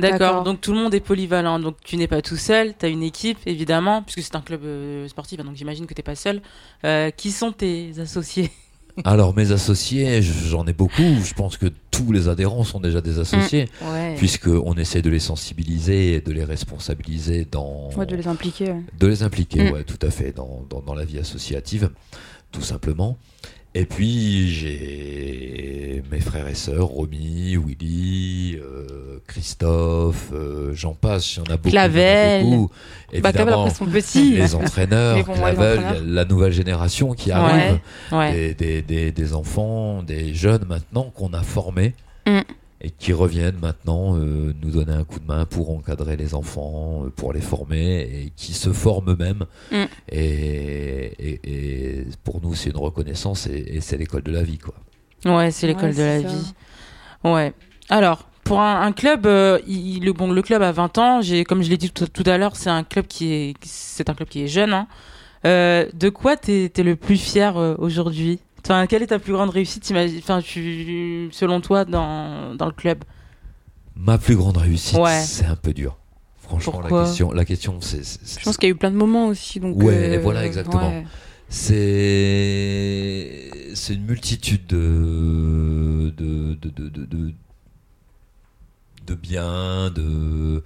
D'accord. 0.00 0.42
Donc 0.44 0.60
tout 0.60 0.72
le 0.72 0.78
monde 0.78 0.94
est 0.94 1.00
polyvalent. 1.00 1.58
Donc 1.58 1.76
tu 1.84 1.96
n'es 1.96 2.08
pas 2.08 2.22
tout 2.22 2.36
seul. 2.36 2.74
Tu 2.78 2.86
as 2.86 2.88
une 2.88 3.02
équipe, 3.02 3.38
évidemment, 3.46 4.02
puisque 4.02 4.22
c'est 4.22 4.36
un 4.36 4.40
club 4.40 4.62
euh, 4.64 5.08
sportif. 5.08 5.38
hein, 5.40 5.44
donc 5.44 5.56
j'imagine 5.56 5.86
que 5.86 5.94
tu 5.94 6.00
n'es 6.00 6.04
pas 6.04 6.14
seul. 6.16 6.40
Euh, 6.84 7.10
qui 7.10 7.30
sont 7.30 7.52
tes 7.52 7.92
associés? 8.00 8.50
Alors 9.04 9.34
mes 9.36 9.52
associés, 9.52 10.20
j'en 10.20 10.66
ai 10.66 10.72
beaucoup. 10.72 11.02
Je 11.24 11.32
pense 11.34 11.56
que 11.56 11.66
tous 11.90 12.10
les 12.12 12.28
adhérents 12.28 12.64
sont 12.64 12.80
déjà 12.80 13.00
des 13.00 13.18
associés, 13.20 13.68
Ouais. 13.82 14.14
puisqu'on 14.16 14.74
essaie 14.74 15.00
de 15.00 15.08
les 15.10 15.20
sensibiliser 15.20 16.14
et 16.14 16.20
de 16.20 16.32
les 16.32 16.44
responsabiliser 16.44 17.44
dans... 17.50 17.88
Ouais, 17.96 18.04
de 18.04 18.16
les 18.16 18.26
impliquer. 18.26 18.70
ouais. 18.72 18.82
De 18.98 19.06
les 19.06 19.22
impliquer, 19.22 19.70
Mm. 19.70 19.72
ouais, 19.72 19.84
tout 19.84 19.98
à 20.04 20.10
fait, 20.10 20.32
dans, 20.32 20.64
dans, 20.68 20.80
dans 20.80 20.94
la 20.94 21.04
vie 21.04 21.18
associative, 21.18 21.90
tout 22.50 22.62
simplement. 22.62 23.16
Et 23.74 23.84
puis 23.84 24.48
j'ai 24.48 26.02
mes 26.10 26.20
frères 26.20 26.48
et 26.48 26.54
sœurs, 26.54 26.86
Romy, 26.86 27.56
Willy, 27.56 28.56
euh, 28.60 29.20
Christophe, 29.28 30.30
euh, 30.32 30.72
j'en 30.74 30.94
passe, 30.94 31.36
il 31.36 31.38
y 31.38 31.40
en 31.42 31.44
a 31.44 31.56
beaucoup. 31.56 31.68
en 31.68 31.68
a 31.68 31.70
Clavel. 31.70 32.42
beaucoup. 32.44 32.68
Bah, 33.20 33.30
Évidemment, 33.30 33.62
après, 33.66 33.74
son 33.74 33.86
petit. 33.86 34.32
les 34.32 34.54
entraîneurs, 34.56 35.24
bon, 35.24 35.32
ouais, 35.34 35.50
les 35.50 35.54
Clavel, 35.56 35.78
entraîneurs. 35.78 36.02
la 36.04 36.24
nouvelle 36.24 36.52
génération 36.52 37.12
qui 37.12 37.30
arrive, 37.30 37.78
Ouais. 38.10 38.32
des, 38.32 38.54
des, 38.54 38.82
des, 38.82 39.12
des 39.12 39.34
enfants, 39.34 40.02
des 40.02 40.34
jeunes 40.34 40.64
maintenant 40.68 41.04
qu'on 41.14 41.32
a 41.32 41.42
formés 41.42 41.94
Mm. 42.26 42.40
Et 42.82 42.90
qui 42.90 43.12
reviennent 43.12 43.58
maintenant 43.60 44.16
euh, 44.16 44.54
nous 44.62 44.70
donner 44.70 44.92
un 44.92 45.04
coup 45.04 45.18
de 45.20 45.26
main 45.26 45.44
pour 45.44 45.70
encadrer 45.70 46.16
les 46.16 46.34
enfants, 46.34 47.04
euh, 47.04 47.10
pour 47.10 47.32
les 47.32 47.40
former 47.40 48.00
et 48.00 48.32
qui 48.36 48.52
se 48.54 48.72
forment 48.72 49.10
eux-mêmes. 49.10 49.44
Mm. 49.70 49.84
Et, 50.10 51.12
et, 51.18 51.40
et 51.44 52.04
pour 52.24 52.40
nous, 52.42 52.54
c'est 52.54 52.70
une 52.70 52.76
reconnaissance 52.78 53.46
et, 53.46 53.76
et 53.76 53.80
c'est 53.80 53.96
l'école 53.96 54.22
de 54.22 54.32
la 54.32 54.42
vie. 54.42 54.58
Quoi. 54.58 54.74
Ouais, 55.26 55.50
c'est 55.50 55.66
l'école 55.66 55.90
Ouais, 55.90 55.94
de 55.96 56.02
la 56.02 56.22
ça. 56.22 56.28
vie. 56.28 56.52
Ouais. 57.24 57.52
Alors, 57.88 58.28
pour 58.44 58.60
un, 58.60 58.80
un 58.82 58.92
club, 58.92 59.26
euh, 59.26 59.58
il, 59.66 60.04
le, 60.04 60.12
bon, 60.12 60.32
le 60.32 60.42
club 60.42 60.62
a 60.62 60.72
20 60.72 60.98
ans. 60.98 61.20
J'ai, 61.20 61.44
comme 61.44 61.62
je 61.62 61.68
l'ai 61.70 61.76
dit 61.76 61.90
tout, 61.90 62.06
tout 62.06 62.24
à 62.26 62.38
l'heure, 62.38 62.56
c'est 62.56 62.70
un 62.70 62.82
club 62.84 63.06
qui 63.06 63.32
est, 63.32 63.54
c'est 63.62 64.08
un 64.08 64.14
club 64.14 64.28
qui 64.28 64.42
est 64.42 64.48
jeune. 64.48 64.72
hein. 64.72 64.86
Euh, 65.46 65.86
de 65.94 66.08
quoi 66.10 66.36
t'es, 66.36 66.70
t'es 66.72 66.82
le 66.82 66.96
plus 66.96 67.16
fier 67.16 67.56
euh, 67.56 67.74
aujourd'hui? 67.78 68.40
Enfin, 68.70 68.86
quelle 68.86 69.02
est 69.02 69.08
ta 69.08 69.18
plus 69.18 69.32
grande 69.32 69.50
réussite, 69.50 69.92
enfin, 70.20 70.40
tu, 70.40 71.28
selon 71.32 71.60
toi, 71.60 71.84
dans, 71.84 72.54
dans 72.54 72.66
le 72.66 72.72
club? 72.72 73.02
Ma 73.96 74.16
plus 74.16 74.36
grande 74.36 74.58
réussite, 74.58 74.96
Ouais. 74.96 75.20
c'est 75.22 75.46
un 75.46 75.56
peu 75.56 75.74
dur. 75.74 75.98
Franchement, 76.38 76.80
la 76.80 76.88
question, 76.88 77.32
la 77.32 77.44
question 77.44 77.80
c'est, 77.80 78.02
Je 78.04 78.44
pense 78.44 78.56
qu'il 78.56 78.68
y 78.68 78.70
a 78.70 78.74
eu 78.74 78.78
plein 78.78 78.92
de 78.92 78.96
moments 78.96 79.26
aussi. 79.26 79.58
Donc, 79.58 79.76
Ouais, 79.82 80.18
euh, 80.18 80.20
voilà, 80.22 80.46
exactement. 80.46 80.88
ouais. 80.88 81.04
C'est 81.48 83.50
c'est 83.74 83.94
une 83.94 84.04
multitude 84.04 84.68
de 84.68 86.14
de 86.16 86.54
de 86.54 86.68
de 86.68 86.88
de, 86.88 87.04
de, 87.06 87.32
de 89.04 89.14
biens, 89.16 89.90
de 89.90 90.62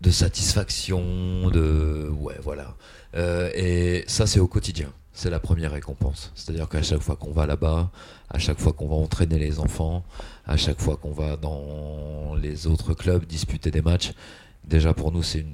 de 0.00 0.10
satisfaction, 0.10 1.50
de 1.50 2.08
ouais 2.18 2.36
voilà. 2.42 2.76
Euh, 3.14 3.50
et 3.54 4.04
ça 4.06 4.26
c'est 4.26 4.40
au 4.40 4.48
quotidien. 4.48 4.90
C'est 5.18 5.30
la 5.30 5.40
première 5.40 5.72
récompense. 5.72 6.30
C'est-à-dire 6.36 6.68
qu'à 6.68 6.80
chaque 6.80 7.00
fois 7.00 7.16
qu'on 7.16 7.32
va 7.32 7.44
là-bas, 7.44 7.90
à 8.30 8.38
chaque 8.38 8.60
fois 8.60 8.72
qu'on 8.72 8.86
va 8.86 8.94
entraîner 8.94 9.36
les 9.36 9.58
enfants, 9.58 10.04
à 10.46 10.56
chaque 10.56 10.80
fois 10.80 10.96
qu'on 10.96 11.10
va 11.10 11.36
dans 11.36 12.36
les 12.40 12.68
autres 12.68 12.94
clubs 12.94 13.24
disputer 13.26 13.72
des 13.72 13.82
matchs, 13.82 14.12
déjà 14.64 14.94
pour 14.94 15.10
nous 15.10 15.24
c'est 15.24 15.44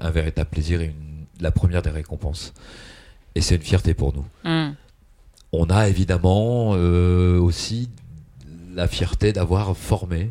un 0.00 0.10
véritable 0.10 0.50
plaisir 0.50 0.80
et 0.82 0.84
une, 0.84 1.26
la 1.40 1.50
première 1.50 1.82
des 1.82 1.90
récompenses. 1.90 2.52
Et 3.34 3.40
c'est 3.40 3.56
une 3.56 3.62
fierté 3.62 3.92
pour 3.92 4.14
nous. 4.14 4.24
Hmm. 4.44 4.74
On 5.50 5.64
a 5.68 5.88
évidemment 5.88 6.74
euh, 6.76 7.40
aussi 7.40 7.90
la 8.72 8.86
fierté 8.86 9.32
d'avoir 9.32 9.76
formé 9.76 10.30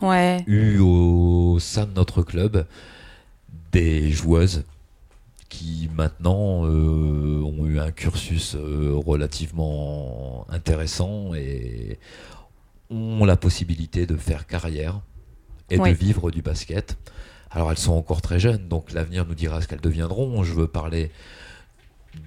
Ouais. 0.00 0.42
eu 0.46 0.78
au 0.78 1.58
sein 1.60 1.84
de 1.84 1.92
notre 1.92 2.22
club 2.22 2.64
des 3.72 4.10
joueuses 4.12 4.64
qui 5.48 5.88
maintenant 5.94 6.64
euh, 6.66 7.40
ont 7.42 7.66
eu 7.66 7.78
un 7.80 7.90
cursus 7.90 8.54
euh, 8.54 8.92
relativement 8.94 10.46
intéressant 10.50 11.32
et 11.34 11.98
ont 12.90 13.24
la 13.24 13.36
possibilité 13.36 14.06
de 14.06 14.16
faire 14.16 14.46
carrière 14.46 15.00
et 15.70 15.78
Ouais. 15.78 15.92
de 15.92 15.96
vivre 15.98 16.30
du 16.30 16.42
basket. 16.42 16.96
Alors 17.50 17.70
elles 17.70 17.78
sont 17.78 17.94
encore 17.94 18.20
très 18.20 18.38
jeunes, 18.38 18.68
donc 18.68 18.92
l'avenir 18.92 19.24
nous 19.26 19.34
dira 19.34 19.60
ce 19.62 19.68
qu'elles 19.68 19.80
deviendront. 19.80 20.42
Je 20.42 20.52
veux 20.52 20.66
parler 20.66 21.10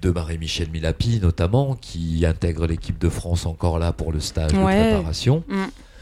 de 0.00 0.10
Marie-Michel 0.10 0.70
Milapi 0.70 1.20
notamment, 1.20 1.74
qui 1.76 2.24
intègre 2.26 2.66
l'équipe 2.66 2.98
de 2.98 3.08
France 3.08 3.46
encore 3.46 3.78
là 3.78 3.92
pour 3.92 4.10
le 4.12 4.20
stage 4.20 4.52
Ouais. 4.54 4.78
de 4.84 4.94
préparation. 4.94 5.44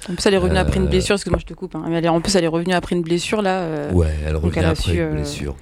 En 0.08 0.14
plus, 0.14 0.24
elle 0.26 0.34
est 0.34 0.38
revenue 0.38 0.58
après 0.58 0.78
une 0.78 0.86
Euh, 0.86 0.88
blessure. 0.88 1.14
Excuse-moi, 1.16 1.38
je 1.40 1.44
te 1.46 1.52
coupe. 1.52 1.74
hein. 1.74 1.84
Elle 1.92 2.04
est- 2.04 2.08
En 2.08 2.22
plus, 2.22 2.34
elle 2.34 2.44
est 2.44 2.48
revenue 2.48 2.72
après 2.72 2.96
une 2.96 3.02
blessure 3.02 3.42
là. 3.42 3.60
euh, 3.60 3.92
Ouais, 3.92 4.14
elle 4.24 4.36
revient 4.36 4.58
elle 4.60 4.64
a 4.64 4.70
après 4.70 4.82
su, 4.92 4.96
une 4.96 5.02
euh, 5.02 5.12
blessure. 5.12 5.56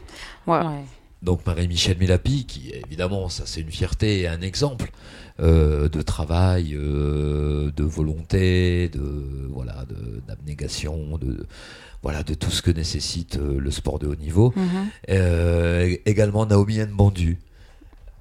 ouais. 0.47 0.59
Ouais. 0.59 0.85
Donc 1.23 1.45
Marie-Michel 1.47 1.99
Milapi, 1.99 2.47
qui 2.47 2.71
évidemment, 2.87 3.29
ça 3.29 3.43
c'est 3.47 3.61
une 3.61 3.71
fierté 3.71 4.21
et 4.21 4.29
un 4.29 4.41
exemple 4.41 4.91
euh, 5.41 5.89
de 5.89 6.01
travail, 6.03 6.75
euh, 6.75 7.71
de 7.77 7.83
volonté, 7.85 8.89
de 8.89 9.49
voilà, 9.51 9.85
de- 9.89 10.21
d'abnégation, 10.29 11.19
de 11.19 11.47
voilà, 12.03 12.23
de 12.23 12.35
tout 12.35 12.51
ce 12.51 12.63
que 12.63 12.71
nécessite 12.71 13.37
euh, 13.39 13.59
le 13.59 13.71
sport 13.73 13.99
de 13.99 14.07
haut 14.07 14.15
niveau. 14.15 14.53
Mhm. 14.57 14.67
Euh, 15.11 15.97
également 16.07 16.47
Naomi 16.47 16.79
Mbandu. 16.79 17.39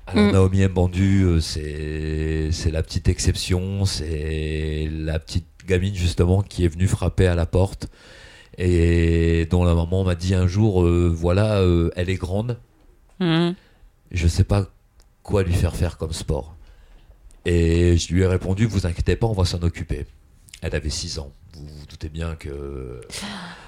Alors 0.07 0.29
Mm. 0.29 0.31
Naomi 0.31 0.67
Mbandu, 0.67 1.23
euh, 1.23 1.39
c'est 1.41 2.49
c'est 2.51 2.71
la 2.71 2.81
petite 2.81 3.09
exception, 3.09 3.85
c'est 3.85 4.89
la 4.91 5.19
petite 5.19 5.45
gamine 5.67 5.93
justement 5.93 6.41
qui 6.41 6.63
est 6.65 6.69
venue 6.69 6.87
frapper 6.87 7.27
à 7.27 7.35
la 7.35 7.45
porte 7.45 7.89
et 8.57 9.45
dont 9.51 9.63
la 9.65 9.75
maman 9.75 10.03
m'a 10.03 10.15
dit 10.15 10.33
un 10.33 10.47
jour, 10.47 10.83
voilà, 11.11 11.61
elle 11.95 12.09
est 12.09 12.15
grande, 12.15 12.57
Mhm. 13.19 13.55
je 14.11 14.27
sais 14.27 14.43
pas 14.43 14.67
quoi 15.23 15.43
lui 15.43 15.53
faire 15.53 15.75
faire 15.75 15.97
comme 15.97 16.13
sport. 16.13 16.55
Et 17.45 17.97
je 17.97 18.13
lui 18.13 18.21
ai 18.23 18.27
répondu, 18.27 18.65
vous 18.65 18.85
inquiétez 18.85 19.15
pas, 19.15 19.27
on 19.27 19.33
va 19.33 19.45
s'en 19.45 19.61
occuper. 19.63 20.05
Elle 20.61 20.75
avait 20.75 20.89
6 20.89 21.19
ans. 21.19 21.31
Vous 21.53 21.65
vous 21.65 21.85
doutez 21.89 22.09
bien 22.09 22.35
que 22.35 23.01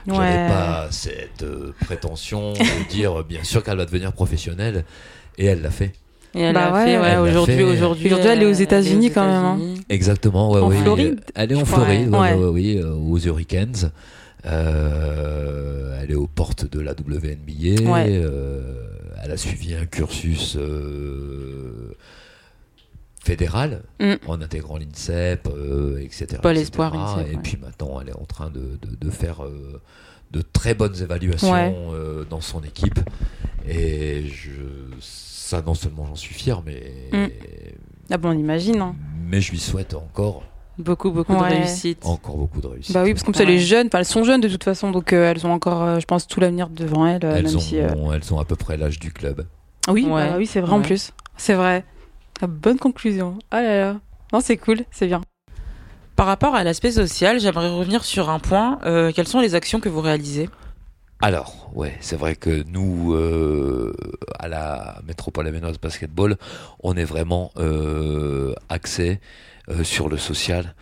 j'avais 0.06 0.18
Ouais. 0.20 0.48
pas 0.48 0.88
cette 0.92 1.44
euh, 1.44 1.74
prétention 1.86 2.54
de 2.54 2.90
dire 2.90 3.24
bien 3.24 3.44
sûr 3.44 3.64
qu'elle 3.64 3.78
va 3.78 3.86
devenir 3.86 4.12
professionnelle 4.14 4.86
et 5.38 5.46
elle 5.46 5.62
l'a 5.62 5.72
fait. 5.72 5.94
Et 6.36 6.42
elle 6.42 6.54
Bah 6.54 6.68
a 6.68 6.74
ouais. 6.74 6.86
fait, 6.86 6.92
Elle 6.92 7.02
ouais, 7.02 7.30
aujourd'hui, 7.30 7.56
fait. 7.56 7.64
aujourd'hui, 7.64 8.06
Aujourd'hui, 8.08 8.30
elle 8.30 8.44
est 8.44 8.46
aux 8.46 8.52
États-Unis 8.54 9.10
quand 9.12 9.26
même, 9.26 9.46
hein. 9.46 9.60
Exactement, 9.90 10.52
ouais, 10.52 10.60
En 10.62 10.70
oui. 10.70 10.78
Floride, 10.82 11.22
Elle 11.34 11.52
est 11.52 11.56
en 11.56 11.60
je 11.62 11.66
Floride, 11.66 12.10
ouais. 12.10 12.18
ouais, 12.20 12.34
Ouais. 12.34 12.36
ouais, 12.36 12.48
oui, 12.50 12.78
euh, 12.78 12.94
aux 12.94 13.18
Hurricanes. 13.18 13.92
Euh, 14.46 16.00
elle 16.02 16.12
est 16.12 16.16
aux 16.16 16.28
portes 16.28 16.70
de 16.70 16.80
la 16.80 16.92
WNBA. 16.94 17.82
Ouais. 17.92 18.06
Euh, 18.10 18.86
elle 19.24 19.32
a 19.32 19.38
suivi 19.38 19.76
un 19.76 19.86
cursus 19.86 20.56
euh, 20.58 21.96
fédéral 23.24 23.84
Mm. 24.00 24.14
en 24.28 24.42
intégrant 24.42 24.78
l'INSEP, 24.78 25.48
euh, 25.48 26.00
etc. 26.00 26.38
Pôle 26.42 26.52
etc. 26.54 26.62
espoir, 26.62 26.94
INSEP, 26.96 27.28
Et 27.32 27.36
ouais. 27.36 27.42
puis 27.44 27.58
maintenant, 27.62 28.00
elle 28.02 28.10
est 28.10 28.18
en 28.20 28.26
train 28.26 28.50
de, 28.50 28.78
de- 28.82 28.96
de 29.00 29.10
faire 29.10 29.44
euh, 29.44 29.82
de 30.32 30.42
très 30.42 30.74
bonnes 30.74 30.96
évaluations 31.02 31.52
Ouais. 31.52 31.76
euh, 31.94 32.24
dans 32.30 32.42
son 32.42 32.62
équipe. 32.64 33.00
Et 33.68 34.28
je, 34.28 34.52
ça, 35.02 35.62
non 35.62 35.74
seulement 35.74 36.06
j'en 36.06 36.16
suis 36.16 36.34
fier, 36.34 36.62
mais, 36.66 36.94
Mm. 37.12 37.28
Ah 38.12 38.18
bon, 38.18 38.30
on 38.30 38.38
imagine. 38.40 38.82
hein. 38.82 38.96
mais 39.28 39.40
je 39.42 39.52
lui 39.52 39.60
souhaite 39.60 39.94
encore, 39.94 40.44
Beaucoup, 40.80 41.12
beaucoup 41.12 41.34
Ouais. 41.34 41.50
de 41.50 41.56
réussite. 41.56 42.06
encore 42.06 42.38
beaucoup 42.38 42.62
de 42.62 42.68
réussite. 42.68 42.94
Bah 42.94 43.04
oui, 43.04 43.12
parce 43.12 43.22
que 43.22 43.26
comme 43.26 43.36
ça, 43.36 43.44
elle 43.44 43.50
est 43.50 43.54
Ouais. 43.56 43.60
jeune. 43.60 43.88
Enfin, 43.88 44.00
elles 44.00 44.06
sont 44.06 44.24
jeunes 44.24 44.40
de 44.42 44.48
toute 44.48 44.64
façon, 44.64 44.92
donc 44.92 45.12
euh, 45.12 45.30
elles 45.30 45.46
ont 45.46 45.52
encore, 45.52 45.84
euh, 45.84 46.00
je 46.00 46.06
pense, 46.06 46.26
tout 46.26 46.40
l'avenir 46.40 46.70
devant 46.70 47.06
elles. 47.06 47.26
euh, 47.26 47.36
elles, 47.36 47.44
même 47.46 47.56
ont, 47.56 47.60
si, 47.60 47.80
euh, 47.80 47.90
elles 48.14 48.34
ont 48.34 48.40
à 48.40 48.46
peu 48.46 48.56
près 48.56 48.78
l'âge 48.78 48.98
du 48.98 49.12
club. 49.12 49.46
Oui, 49.90 50.06
Ouais. 50.06 50.30
bah 50.30 50.36
oui, 50.38 50.48
c'est 50.48 50.62
vrai 50.62 50.72
en 50.74 50.82
plus. 50.82 51.12
C'est 51.36 51.54
vrai. 51.54 51.84
Ah, 52.42 52.48
bonne 52.48 52.78
conclusion. 52.80 53.38
Ah 53.52 53.62
là 53.62 53.78
là. 53.78 53.96
Non, 54.32 54.40
c'est 54.40 54.56
cool, 54.58 54.80
c'est 54.92 55.08
bien. 55.08 55.22
Par 56.16 56.28
rapport 56.28 56.56
à 56.56 56.64
l'aspect 56.64 56.92
social, 56.92 57.40
j'aimerais 57.40 57.70
revenir 57.70 58.04
sur 58.06 58.30
un 58.30 58.40
point. 58.40 58.80
Euh, 58.86 59.12
quelles 59.14 59.28
sont 59.28 59.40
les 59.42 59.56
actions 59.56 59.80
que 59.82 59.90
vous 59.90 60.02
réalisez? 60.02 60.50
Alors, 61.22 61.70
ouais, 61.76 61.98
c'est 62.00 62.16
vrai 62.16 62.36
que 62.36 62.64
nous, 62.70 63.14
euh, 63.14 63.94
à 64.40 64.48
la 64.48 65.02
Métropole 65.06 65.48
Aménoise 65.48 65.78
Basketball, 65.78 66.38
on 66.82 66.96
est 66.96 67.04
vraiment 67.04 67.52
euh, 67.58 68.54
axé 68.70 69.12
euh, 69.12 69.16
sur 69.84 70.10
le 70.10 70.18
social. 70.18 70.74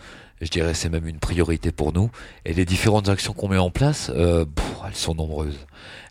Je 0.41 0.49
dirais 0.49 0.73
c'est 0.73 0.89
même 0.89 1.07
une 1.07 1.19
priorité 1.19 1.71
pour 1.71 1.93
nous. 1.93 2.11
Et 2.45 2.53
les 2.53 2.65
différentes 2.65 3.09
actions 3.09 3.33
qu'on 3.33 3.47
met 3.47 3.57
en 3.57 3.71
place, 3.71 4.11
euh, 4.15 4.45
elles 4.85 4.95
sont 4.95 5.15
nombreuses. 5.15 5.57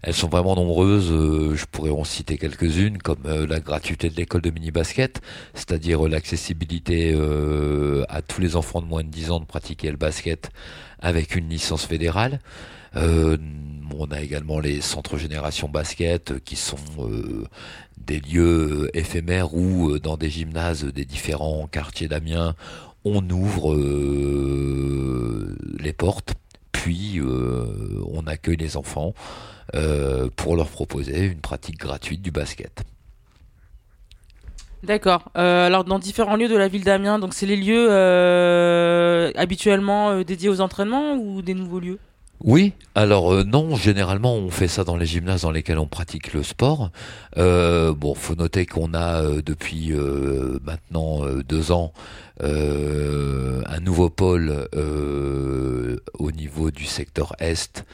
Elles 0.03 0.15
sont 0.15 0.29
vraiment 0.29 0.57
nombreuses. 0.57 1.11
euh, 1.11 1.55
je 1.55 1.65
pourrais 1.67 1.91
en 1.91 2.05
citer 2.05 2.37
quelques-unes, 2.39 2.99
comme 2.99 3.23
euh, 3.27 3.47
la 3.47 3.61
gratuité 3.61 4.11
de 4.11 4.17
l'école 4.17 4.43
de 4.43 4.51
mini-basket, 4.51 5.21
c'est-à-dire 5.55 6.05
euh, 6.05 6.09
l'accessibilité 6.09 7.13
euh, 7.15 8.05
à 8.09 8.23
tous 8.23 8.41
les 8.41 8.57
enfants 8.57 8.81
de 8.83 8.87
moins 8.87 9.05
de 9.05 9.09
10 9.09 9.31
ans 9.31 9.41
de 9.41 9.45
pratiquer 9.45 9.91
le 9.91 9.97
basket 9.97 10.51
avec 11.01 11.37
une 11.37 11.49
licence 11.49 11.85
fédérale. 11.87 12.41
Euh, 12.97 13.37
on 13.99 14.07
a 14.11 14.21
également 14.21 14.59
les 14.59 14.81
centres 14.81 15.17
génération 15.17 15.69
basket 15.69 16.43
qui 16.45 16.57
sont 16.57 16.77
des 17.97 18.21
lieux 18.21 18.91
éphémères 18.95 19.55
où 19.55 19.99
dans 19.99 20.17
des 20.17 20.29
gymnases 20.29 20.85
des 20.85 21.05
différents 21.05 21.67
quartiers 21.67 22.09
d'Amiens 22.09 22.55
on 23.07 23.29
ouvre 23.31 23.73
euh, 23.73 25.57
les 25.79 25.93
portes 25.93 26.35
puis 26.73 27.19
euh, 27.19 28.03
on 28.13 28.27
accueille 28.27 28.57
les 28.57 28.77
enfants 28.77 29.15
euh, 29.75 30.29
pour 30.35 30.57
leur 30.57 30.69
proposer 30.69 31.27
une 31.27 31.41
pratique 31.41 31.79
gratuite 31.79 32.21
du 32.21 32.33
basket. 32.33 32.83
D'accord. 34.83 35.31
Alors, 35.35 35.85
dans 35.85 35.99
différents 35.99 36.37
lieux 36.37 36.49
de 36.49 36.57
la 36.57 36.69
ville 36.69 36.85
d'Amiens, 36.85 37.19
donc 37.19 37.35
c'est 37.35 37.47
les 37.47 37.57
lieux 37.57 37.91
habituellement 39.35 40.21
dédiés 40.23 40.49
aux 40.49 40.61
entraînements 40.61 41.15
ou 41.15 41.43
des 41.43 41.55
nouveaux 41.55 41.81
lieux? 41.81 41.99
Oui, 42.45 42.75
alors 42.95 43.33
euh, 43.33 43.45
non, 43.45 43.77
généralement 43.77 44.35
on 44.35 44.51
fait 44.51 44.69
ça 44.69 44.85
dans 44.85 44.97
les 44.97 45.07
gymnases 45.07 45.43
dans 45.43 45.51
lesquels 45.51 45.79
on 45.79 45.87
pratique 45.87 46.35
le 46.35 46.43
sport. 46.43 46.91
Euh, 47.39 47.95
bon, 47.95 48.15
faut 48.15 48.35
noter 48.35 48.67
qu'on 48.67 48.93
a 48.93 49.23
euh, 49.23 49.43
depuis 49.43 49.93
euh, 49.93 50.59
maintenant 50.63 51.25
deux 51.49 51.73
ans 51.73 51.93
un 52.43 53.81
nouveau 53.81 54.11
pôle 54.11 54.69
au 56.19 56.31
niveau 56.33 56.71
du 56.71 56.85
secteur 56.85 57.35
est 57.39 57.85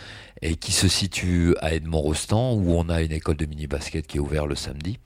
et 0.43 0.57
qui 0.57 0.73
se 0.73 0.89
situe 0.89 1.55
à 1.61 1.75
Edmond-Rostand 1.75 2.55
où 2.55 2.73
on 2.73 2.89
a 2.89 3.03
une 3.03 3.13
école 3.13 3.37
de 3.37 3.47
mini-basket 3.47 4.05
qui 4.09 4.17
est 4.17 4.21
ouverte 4.21 4.49
le 4.49 4.57
samedi. 4.57 4.99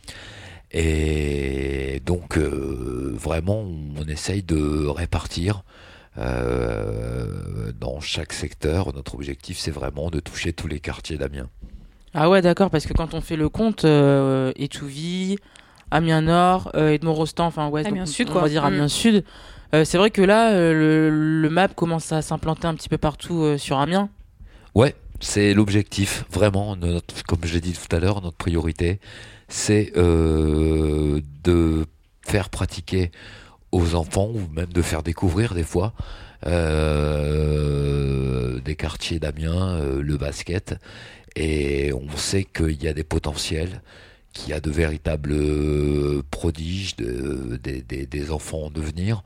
Et 0.72 2.00
donc 2.06 2.38
vraiment 2.38 3.66
on 3.98 4.08
essaye 4.08 4.42
de 4.42 4.86
répartir 4.86 5.62
euh, 6.18 7.72
dans 7.78 8.00
chaque 8.00 8.32
secteur. 8.32 8.92
Notre 8.94 9.14
objectif, 9.14 9.58
c'est 9.58 9.70
vraiment 9.70 10.10
de 10.10 10.20
toucher 10.20 10.52
tous 10.52 10.68
les 10.68 10.80
quartiers 10.80 11.18
d'Amiens. 11.18 11.48
Ah 12.14 12.30
ouais, 12.30 12.40
d'accord, 12.42 12.70
parce 12.70 12.86
que 12.86 12.92
quand 12.94 13.14
on 13.14 13.20
fait 13.20 13.36
le 13.36 13.48
compte, 13.48 13.84
euh, 13.84 14.52
Amiens 15.90 16.22
Nord, 16.22 16.70
euh, 16.74 16.90
Edmond-Rostand, 16.90 17.46
enfin 17.46 17.68
ouais, 17.68 17.86
Amiens 17.86 18.04
donc, 18.04 18.08
Sud, 18.08 18.28
on 18.30 18.32
quoi. 18.32 18.42
va 18.42 18.48
dire 18.48 18.62
Mm. 18.62 18.66
Amiens 18.66 18.88
Sud. 18.88 19.24
Euh, 19.74 19.84
c'est 19.84 19.98
vrai 19.98 20.10
que 20.10 20.22
là, 20.22 20.52
euh, 20.52 20.72
le, 20.72 21.40
le 21.42 21.50
map 21.50 21.68
commence 21.68 22.12
à 22.12 22.22
s'implanter 22.22 22.66
un 22.66 22.74
petit 22.74 22.88
peu 22.88 22.98
partout 22.98 23.42
euh, 23.42 23.58
sur 23.58 23.78
Amiens. 23.78 24.08
Ouais, 24.74 24.94
c'est 25.20 25.54
l'objectif, 25.54 26.24
vraiment. 26.30 26.76
Notre, 26.76 27.22
comme 27.24 27.40
je 27.44 27.54
l'ai 27.54 27.60
dit 27.60 27.72
tout 27.72 27.94
à 27.94 28.00
l'heure, 28.00 28.22
notre 28.22 28.36
priorité, 28.36 29.00
c'est 29.48 29.92
euh, 29.96 31.20
de 31.44 31.86
faire 32.22 32.48
pratiquer 32.50 33.10
aux 33.76 33.94
enfants 33.94 34.30
ou 34.34 34.42
même 34.54 34.72
de 34.72 34.82
faire 34.82 35.02
découvrir 35.02 35.54
des 35.54 35.62
fois 35.62 35.92
euh, 37.16 38.60
des 38.60 38.74
quartiers 38.76 39.18
d'Amiens 39.18 39.76
euh, 39.76 40.00
le 40.02 40.16
basket. 40.16 40.74
Et 41.36 41.92
on 41.92 42.08
sait 42.16 42.44
qu'il 42.44 42.82
y 42.82 42.88
a 42.88 42.94
des 42.94 43.04
potentiels, 43.04 43.82
qu'il 44.32 44.50
y 44.50 44.52
a 44.54 44.60
de 44.60 44.70
véritables 44.70 45.36
prodiges, 46.30 46.96
de- 46.96 47.58
des- 47.62 47.82
des- 48.06 48.30
enfants 48.30 48.64
en 48.64 48.70
devenir, 48.70 49.22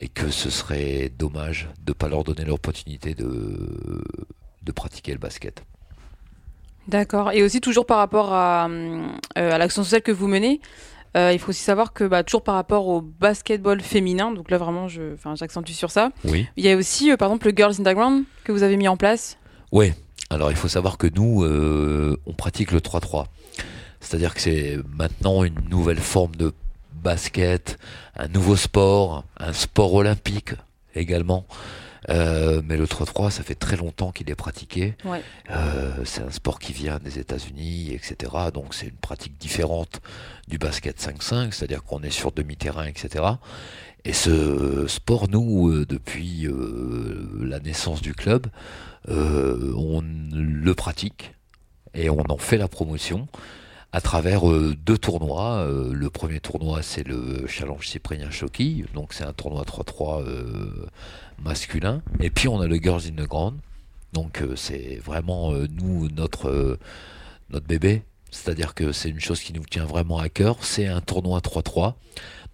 et 0.00 0.08
que 0.08 0.28
ce 0.30 0.50
serait 0.50 1.10
dommage 1.16 1.68
de 1.86 1.92
ne 1.92 1.94
pas 1.94 2.08
leur 2.08 2.24
donner 2.24 2.44
l'opportunité 2.44 3.14
de, 3.14 3.30
de 4.62 4.72
pratiquer 4.72 5.12
le 5.12 5.18
basket. 5.18 5.62
D'accord. 6.88 7.30
Et 7.30 7.42
aussi, 7.44 7.60
toujours 7.60 7.86
par 7.86 7.98
rapport 7.98 8.32
à, 8.32 8.68
euh, 8.68 9.06
à 9.36 9.56
l'action 9.58 9.84
sociale 9.84 10.02
que 10.02 10.10
vous 10.10 10.26
menez, 10.26 10.60
il 11.14 11.38
faut 11.38 11.50
aussi 11.50 11.62
savoir 11.62 11.92
que, 11.92 12.04
bah, 12.04 12.22
toujours 12.22 12.42
par 12.42 12.54
rapport 12.54 12.86
au 12.88 13.00
basketball 13.00 13.80
féminin, 13.80 14.32
donc 14.32 14.50
là 14.50 14.58
vraiment, 14.58 14.88
je, 14.88 15.14
j'accentue 15.34 15.72
sur 15.72 15.90
ça, 15.90 16.10
Oui. 16.24 16.46
il 16.56 16.64
y 16.64 16.70
a 16.70 16.76
aussi, 16.76 17.10
euh, 17.10 17.16
par 17.16 17.28
exemple, 17.28 17.48
le 17.48 17.54
Girls 17.56 17.72
Instagram 17.72 18.24
que 18.44 18.52
vous 18.52 18.62
avez 18.62 18.76
mis 18.76 18.88
en 18.88 18.96
place. 18.96 19.36
Ouais. 19.72 19.94
Alors 20.30 20.50
il 20.50 20.56
faut 20.56 20.68
savoir 20.68 20.96
que 20.96 21.06
nous, 21.14 21.44
euh, 21.44 22.16
on 22.26 22.32
pratique 22.32 22.72
le 22.72 22.80
3-3. 22.80 23.26
C'est-à-dire 24.00 24.34
que 24.34 24.40
c'est 24.40 24.78
maintenant 24.96 25.44
une 25.44 25.60
nouvelle 25.68 25.98
forme 26.00 26.34
de 26.36 26.52
basket, 27.02 27.78
un 28.16 28.28
nouveau 28.28 28.56
sport, 28.56 29.24
un 29.38 29.52
sport 29.52 29.92
olympique 29.94 30.52
également. 30.94 31.44
Euh, 32.10 32.62
mais 32.64 32.76
le 32.76 32.86
3-3, 32.86 33.30
ça 33.30 33.42
fait 33.42 33.54
très 33.54 33.76
longtemps 33.76 34.12
qu'il 34.12 34.30
est 34.30 34.34
pratiqué. 34.34 34.94
Ouais. 35.04 35.22
Euh, 35.50 35.92
c'est 36.04 36.22
un 36.22 36.30
sport 36.30 36.58
qui 36.58 36.72
vient 36.72 36.98
des 36.98 37.18
États-Unis, 37.18 37.92
etc. 37.92 38.32
Donc 38.52 38.74
c'est 38.74 38.86
une 38.86 38.96
pratique 38.96 39.38
différente 39.38 40.00
du 40.48 40.58
basket 40.58 41.00
5-5, 41.00 41.52
c'est-à-dire 41.52 41.84
qu'on 41.84 42.02
est 42.02 42.10
sur 42.10 42.32
demi-terrain, 42.32 42.86
etc. 42.86 43.24
Et 44.04 44.12
ce 44.12 44.86
sport, 44.88 45.28
nous, 45.28 45.70
euh, 45.70 45.86
depuis 45.86 46.48
la 47.40 47.60
naissance 47.60 48.02
du 48.02 48.14
club, 48.14 48.48
on 49.08 50.02
le 50.32 50.74
pratique 50.74 51.34
et 51.94 52.10
on 52.10 52.24
en 52.28 52.38
fait 52.38 52.56
la 52.56 52.68
promotion 52.68 53.28
à 53.92 54.00
travers 54.00 54.48
euh, 54.50 54.74
deux 54.84 54.98
tournois. 54.98 55.58
Euh, 55.58 55.92
le 55.92 56.10
premier 56.10 56.40
tournoi, 56.40 56.82
c'est 56.82 57.06
le 57.06 57.46
Challenge 57.46 57.86
Cyprien 57.86 58.30
Choquille, 58.30 58.86
donc 58.94 59.12
c'est 59.12 59.24
un 59.24 59.32
tournoi 59.32 59.62
3-3 59.64 60.22
euh, 60.22 60.86
masculin. 61.42 62.02
Et 62.20 62.30
puis 62.30 62.48
on 62.48 62.60
a 62.60 62.66
le 62.66 62.76
Girls 62.76 63.02
in 63.06 63.22
the 63.22 63.28
Grand, 63.28 63.54
donc 64.12 64.42
c'est 64.56 64.96
vraiment 65.04 65.52
nous 65.52 66.08
notre 66.10 66.78
notre 67.50 67.66
bébé. 67.66 68.02
C'est-à-dire 68.30 68.74
que 68.74 68.92
c'est 68.92 69.10
une 69.10 69.20
chose 69.20 69.40
qui 69.40 69.52
nous 69.52 69.64
tient 69.64 69.84
vraiment 69.84 70.18
à 70.18 70.30
cœur. 70.30 70.56
C'est 70.62 70.86
un 70.86 71.02
tournoi 71.02 71.40
3-3. 71.40 71.94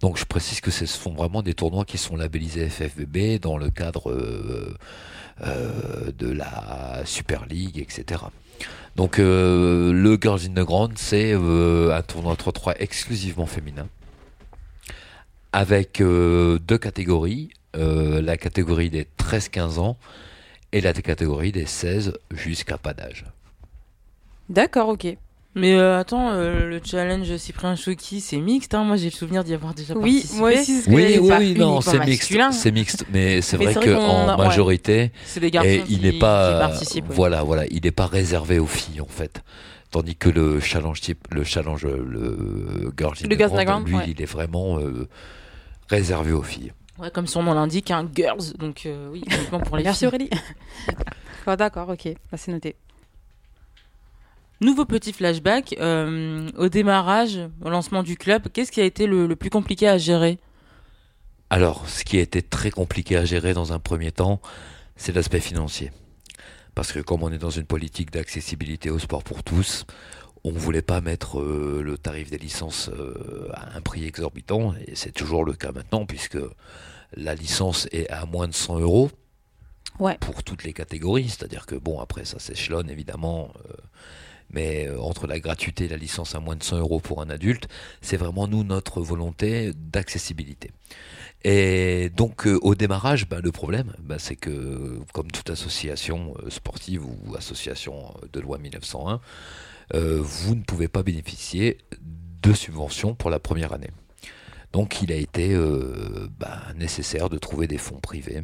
Donc 0.01 0.17
je 0.17 0.25
précise 0.25 0.59
que 0.59 0.71
ce 0.71 0.85
sont 0.85 1.13
vraiment 1.13 1.41
des 1.41 1.53
tournois 1.53 1.85
qui 1.85 1.97
sont 1.97 2.17
labellisés 2.17 2.69
FFBB 2.69 3.39
dans 3.39 3.57
le 3.57 3.69
cadre 3.69 4.13
de 5.41 6.31
la 6.31 7.01
Super 7.05 7.45
League, 7.45 7.77
etc. 7.77 8.23
Donc 8.95 9.19
euh, 9.19 9.93
le 9.93 10.17
Girls 10.21 10.41
in 10.45 10.61
the 10.61 10.65
Grand, 10.65 10.89
c'est 10.97 11.31
euh, 11.33 11.95
un 11.95 12.01
tournoi 12.01 12.33
3-3 12.33 12.75
exclusivement 12.79 13.45
féminin, 13.45 13.87
avec 15.53 16.01
euh, 16.01 16.59
deux 16.59 16.77
catégories, 16.77 17.49
la 17.73 18.35
catégorie 18.35 18.89
des 18.89 19.07
13-15 19.19 19.79
ans 19.79 19.97
et 20.71 20.81
la 20.81 20.91
catégorie 20.93 21.51
des 21.51 21.65
16 21.65 22.13
jusqu'à 22.31 22.77
pas 22.77 22.93
d'âge. 22.93 23.25
D'accord, 24.49 24.89
ok. 24.89 25.15
Mais 25.55 25.73
euh, 25.73 25.99
attends, 25.99 26.29
euh, 26.31 26.67
le 26.67 26.79
challenge 26.83 27.35
Cyprien 27.37 27.75
Choki, 27.75 28.21
c'est 28.21 28.37
mixte. 28.37 28.75
Hein. 28.75 28.83
Moi, 28.83 28.97
j'ai 28.97 29.05
le 29.05 29.11
souvenir 29.15 29.43
d'y 29.43 29.53
avoir 29.53 29.73
déjà 29.73 29.95
Oui, 29.95 30.17
participé. 30.19 30.39
moi 30.39 30.51
aussi, 30.51 30.65
c'est 30.65 30.81
ce 30.81 30.85
que 30.85 30.91
Oui, 30.93 31.17
oui, 31.19 31.55
non, 31.57 31.81
c'est 31.81 31.99
mixte, 32.05 32.33
c'est 32.51 32.71
mixte, 32.71 33.05
mais 33.11 33.41
c'est 33.41 33.57
vrai 33.57 33.73
qu'en 33.73 34.29
ouais. 34.29 34.37
majorité, 34.37 35.11
C'est 35.25 35.39
des 35.39 35.49
garçons 35.51 35.67
et 35.69 35.81
qui, 35.83 35.93
il 35.95 36.01
n'est 36.03 36.13
qui 36.13 36.19
pas, 36.19 36.59
participent. 36.59 37.05
oui. 37.09 37.15
voilà, 37.15 37.41
voilà, 37.43 37.65
il 37.71 37.81
n'est 37.83 37.91
pas 37.91 38.05
réservé 38.05 38.59
aux 38.59 38.67
filles 38.67 39.01
en 39.01 39.07
fait. 39.07 39.41
Tandis 39.91 40.15
que 40.15 40.29
le 40.29 40.59
challenge 40.59 41.01
type, 41.01 41.27
le 41.31 41.43
challenge, 41.43 41.83
le 41.85 42.93
Girls 42.95 43.15
in 43.23 43.27
Le 43.27 43.35
the 43.35 43.39
Girls 43.39 43.65
Grand, 43.65 43.79
lui, 43.79 43.95
ouais. 43.95 44.03
il 44.07 44.21
est 44.21 44.25
vraiment 44.31 44.77
euh, 44.77 45.07
réservé 45.89 46.31
aux 46.31 46.43
filles. 46.43 46.73
Ouais, 46.99 47.09
comme 47.09 47.25
son 47.25 47.41
nom 47.41 47.55
l'indique, 47.55 47.89
un 47.89 48.07
girls. 48.13 48.53
Donc 48.59 48.85
euh, 48.85 49.09
oui, 49.11 49.23
uniquement 49.25 49.59
pour 49.61 49.77
les 49.77 49.83
Merci 49.83 49.99
filles. 49.99 50.07
Aurélie. 50.09 50.29
Ah, 51.47 51.55
D'accord, 51.55 51.89
ok. 51.89 52.07
Bah, 52.31 52.37
c'est 52.37 52.51
noté. 52.51 52.75
Nouveau 54.61 54.85
petit 54.85 55.13
flashback. 55.13 55.75
euh, 55.79 56.49
au 56.57 56.67
démarrage, 56.69 57.39
au 57.61 57.69
lancement 57.69 58.03
du 58.03 58.17
club, 58.17 58.47
qu'est-ce 58.51 58.71
qui 58.71 58.81
a 58.81 58.85
été 58.85 59.07
le, 59.07 59.25
le 59.27 59.35
plus 59.35 59.49
compliqué 59.49 59.87
à 59.87 59.97
gérer? 59.97 60.37
Alors, 61.49 61.87
ce 61.89 62.03
qui 62.03 62.17
a 62.17 62.21
été 62.21 62.41
très 62.41 62.69
compliqué 62.69 63.15
à 63.15 63.25
gérer 63.25 63.53
dans 63.53 63.73
un 63.73 63.79
premier 63.79 64.11
temps, 64.11 64.41
c'est 64.95 65.15
l'aspect 65.15 65.39
financier. 65.39 65.91
Parce 66.75 66.91
que 66.91 66.99
comme 66.99 67.23
on 67.23 67.31
est 67.31 67.37
dans 67.39 67.49
une 67.49 67.65
politique 67.65 68.11
d'accessibilité 68.11 68.89
au 68.89 68.99
sport 68.99 69.23
pour 69.23 69.43
tous, 69.43 69.85
on 70.43 70.51
ne 70.51 70.59
voulait 70.59 70.81
pas 70.83 71.01
mettre 71.01 71.39
euh, 71.39 71.81
le 71.83 71.97
tarif 71.97 72.29
des 72.29 72.37
licences 72.37 72.89
euh, 72.93 73.49
à 73.53 73.75
un 73.77 73.81
prix 73.81 74.05
exorbitant, 74.05 74.73
et 74.87 74.95
c'est 74.95 75.11
toujours 75.11 75.43
le 75.43 75.53
cas 75.53 75.71
maintenant, 75.71 76.05
puisque 76.05 76.37
la 77.15 77.33
licence 77.33 77.87
est 77.91 78.09
à 78.09 78.25
moins 78.25 78.47
de 78.47 78.53
100 78.53 78.79
euros 78.79 79.09
Ouais. 79.99 80.17
pour 80.21 80.43
toutes 80.43 80.63
les 80.63 80.71
catégories, 80.71 81.27
c'est-à-dire 81.27 81.65
que 81.65 81.75
bon, 81.75 81.99
après 81.99 82.23
ça 82.23 82.39
s'échelonne 82.39 82.89
évidemment, 82.89 83.51
euh, 83.69 83.73
mais 84.51 84.87
euh, 84.87 84.99
entre 84.99 85.27
la 85.27 85.39
gratuité 85.39 85.85
et 85.85 85.87
la 85.87 85.97
licence 85.97 86.35
à 86.35 86.39
moins 86.39 86.55
de 86.55 86.63
100 86.63 86.79
euros 86.79 86.99
pour 86.99 87.21
un 87.21 87.29
adulte, 87.29 87.67
c'est 88.01 88.17
vraiment 88.17 88.47
nous 88.47 88.63
notre 88.63 89.01
volonté 89.01 89.73
d'accessibilité. 89.75 90.71
Et 91.43 92.09
donc 92.15 92.47
euh, 92.47 92.59
au 92.61 92.75
démarrage, 92.75 93.27
bah, 93.27 93.39
le 93.41 93.51
problème, 93.51 93.93
bah, 93.99 94.19
c'est 94.19 94.35
que 94.35 94.99
comme 95.13 95.31
toute 95.31 95.49
association 95.49 96.35
euh, 96.43 96.49
sportive 96.49 97.05
ou 97.05 97.35
association 97.35 98.13
de 98.33 98.39
loi 98.39 98.57
1901, 98.57 99.21
euh, 99.93 100.19
vous 100.21 100.55
ne 100.55 100.63
pouvez 100.63 100.89
pas 100.89 101.01
bénéficier 101.01 101.77
de 102.41 102.53
subventions 102.53 103.15
pour 103.15 103.29
la 103.29 103.39
première 103.39 103.73
année. 103.73 103.91
Donc 104.73 105.01
il 105.01 105.11
a 105.11 105.15
été 105.15 105.57
bah, 106.39 106.61
nécessaire 106.75 107.27
de 107.29 107.39
trouver 107.39 107.65
des 107.65 107.79
fonds 107.79 107.99
privés 107.99 108.43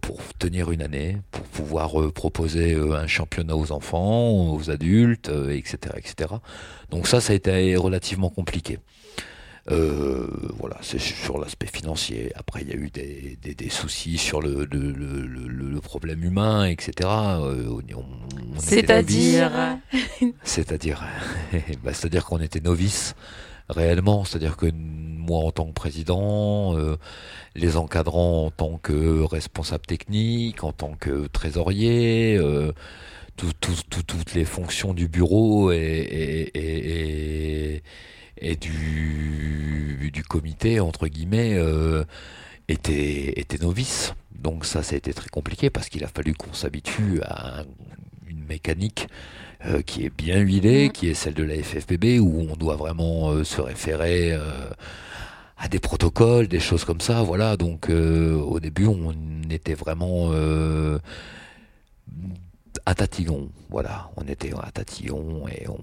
pour 0.00 0.20
tenir 0.38 0.70
une 0.70 0.82
année, 0.82 1.18
pour 1.30 1.42
pouvoir 1.42 2.00
euh, 2.00 2.10
proposer 2.10 2.72
euh, 2.74 2.94
un 2.94 3.06
championnat 3.06 3.56
aux 3.56 3.72
enfants, 3.72 4.54
aux 4.54 4.70
adultes, 4.70 5.28
euh, 5.28 5.50
etc., 5.50 5.94
etc. 5.96 6.34
Donc 6.90 7.06
ça, 7.06 7.20
ça 7.20 7.32
a 7.32 7.36
été 7.36 7.76
relativement 7.76 8.30
compliqué. 8.30 8.78
Euh, 9.70 10.26
voilà, 10.58 10.78
c'est 10.80 10.98
sur 10.98 11.38
l'aspect 11.38 11.66
financier. 11.66 12.32
Après, 12.34 12.62
il 12.62 12.68
y 12.68 12.72
a 12.72 12.76
eu 12.76 12.90
des, 12.90 13.38
des, 13.42 13.54
des 13.54 13.68
soucis 13.68 14.16
sur 14.16 14.40
le, 14.40 14.66
le, 14.70 14.90
le, 14.90 15.26
le- 15.26 15.48
le 15.70 15.80
problème 15.80 16.24
humain, 16.24 16.64
etc. 16.64 17.08
Euh, 17.08 17.68
C'est-à-dire. 18.56 19.52
C'est-à-dire, 20.42 21.04
bah, 21.84 21.92
c'est-à-dire 21.92 22.24
qu'on 22.24 22.40
était 22.40 22.60
novices 22.60 23.14
réellement. 23.68 24.24
C'est-à-dire 24.24 24.56
que 24.56 24.66
moi, 25.30 25.44
en 25.44 25.52
tant 25.52 25.66
que 25.66 25.72
président, 25.72 26.76
euh, 26.76 26.96
les 27.54 27.76
encadrants 27.76 28.46
en 28.46 28.50
tant 28.50 28.78
que 28.78 29.22
responsable 29.22 29.86
technique, 29.86 30.64
en 30.64 30.72
tant 30.72 30.94
que 30.98 31.28
trésorier, 31.28 32.36
euh, 32.36 32.72
tout- 33.36 33.52
tout- 33.60 33.84
tout- 33.88 34.02
toutes 34.02 34.34
les 34.34 34.44
fonctions 34.44 34.92
du 34.92 35.06
bureau 35.08 35.70
et, 35.70 35.76
et, 35.78 36.58
et, 36.58 37.74
et- 37.76 37.82
et 38.42 38.56
du, 38.56 40.10
du 40.12 40.22
comité, 40.24 40.80
entre 40.80 41.06
guillemets, 41.06 41.54
euh, 41.54 42.04
étaient, 42.68 43.38
étaient 43.38 43.58
novices. 43.62 44.14
Donc 44.34 44.64
ça, 44.64 44.82
ça 44.82 44.94
a 44.94 44.98
été 44.98 45.12
très 45.12 45.28
compliqué 45.28 45.70
parce 45.70 45.88
qu'il 45.88 46.02
a 46.04 46.08
fallu 46.08 46.34
qu'on 46.34 46.52
s'habitue 46.54 47.20
à 47.22 47.60
un- 47.60 47.64
une 48.28 48.44
mécanique 48.44 49.06
euh, 49.66 49.82
qui 49.82 50.06
est 50.06 50.14
bien 50.16 50.38
huilée, 50.38 50.86
Mhm. 50.86 50.92
qui 50.92 51.08
est 51.10 51.14
celle 51.14 51.34
de 51.34 51.42
la 51.44 51.54
FFPB, 51.62 52.18
où 52.18 52.46
on 52.50 52.56
doit 52.56 52.76
vraiment 52.76 53.30
euh, 53.30 53.44
se 53.44 53.60
référer 53.60 54.32
euh, 54.32 54.40
à 55.60 55.68
des 55.68 55.78
protocoles, 55.78 56.48
des 56.48 56.60
choses 56.60 56.84
comme 56.84 57.00
ça. 57.02 57.22
Voilà, 57.22 57.56
donc 57.56 57.90
euh, 57.90 58.34
au 58.36 58.60
début, 58.60 58.86
on 58.86 59.14
était 59.50 59.74
vraiment 59.74 60.30
euh, 60.32 60.98
à 62.86 62.94
tatillon. 62.94 63.48
Voilà, 63.70 64.10
on 64.16 64.22
était 64.28 64.52
à 64.62 64.70
tatillon 64.70 65.46
et 65.48 65.66
on, 65.68 65.78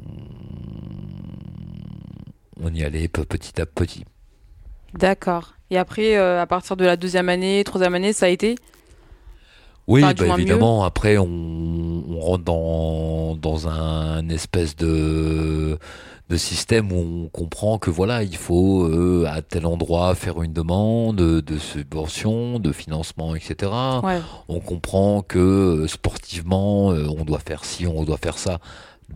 on 2.62 2.74
y 2.74 2.84
allait 2.84 3.08
pe- 3.08 3.24
petit 3.26 3.60
à 3.62 3.66
petit. 3.66 4.04
D'accord. 4.94 5.54
Et 5.70 5.78
après, 5.78 6.18
euh, 6.18 6.42
à 6.42 6.48
partir 6.48 6.78
de 6.78 6.86
la 6.86 6.98
deuxième 6.98 7.30
année, 7.30 7.64
troisième 7.64 7.96
année, 7.96 8.14
ça 8.14 8.26
a 8.28 8.30
été? 8.30 8.56
Oui, 9.88 10.02
Enfin, 10.04 10.14
bah, 10.14 10.28
évidemment, 10.28 10.84
après, 10.84 11.18
on, 11.18 11.26
on 11.28 12.20
rentre 12.20 12.44
dans, 12.44 13.36
dans 13.38 13.70
un 13.70 14.28
espèce 14.30 14.76
de, 14.76 15.80
de 16.30 16.36
système 16.36 16.92
où 16.92 17.26
on 17.26 17.30
comprend 17.30 17.78
que 17.78 17.90
voilà, 17.90 18.24
il 18.24 18.36
faut 18.36 18.84
euh, 18.84 19.26
à 19.28 19.42
tel 19.42 19.66
endroit 19.66 20.14
faire 20.14 20.42
une 20.42 20.52
demande 20.52 21.16
de 21.16 21.58
subvention, 21.58 22.60
de 22.60 22.72
financement, 22.74 23.34
etc. 23.36 23.72
Ouais. 24.04 24.20
On 24.50 24.60
comprend 24.60 25.22
que 25.22 25.40
euh, 25.40 25.88
sportivement, 25.88 26.92
euh, 26.92 27.08
on 27.08 27.24
doit 27.24 27.40
faire 27.40 27.64
ci, 27.64 27.88
on 27.88 28.04
doit 28.04 28.18
faire 28.18 28.38
ça 28.38 28.60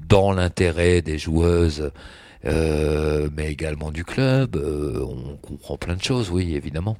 dans 0.07 0.31
l'intérêt 0.31 1.01
des 1.01 1.17
joueuses, 1.17 1.91
euh, 2.45 3.29
mais 3.35 3.51
également 3.51 3.91
du 3.91 4.05
club. 4.05 4.55
On 4.55 5.35
comprend 5.35 5.77
plein 5.77 5.95
de 5.95 6.03
choses, 6.03 6.31
oui, 6.31 6.55
évidemment. 6.55 6.95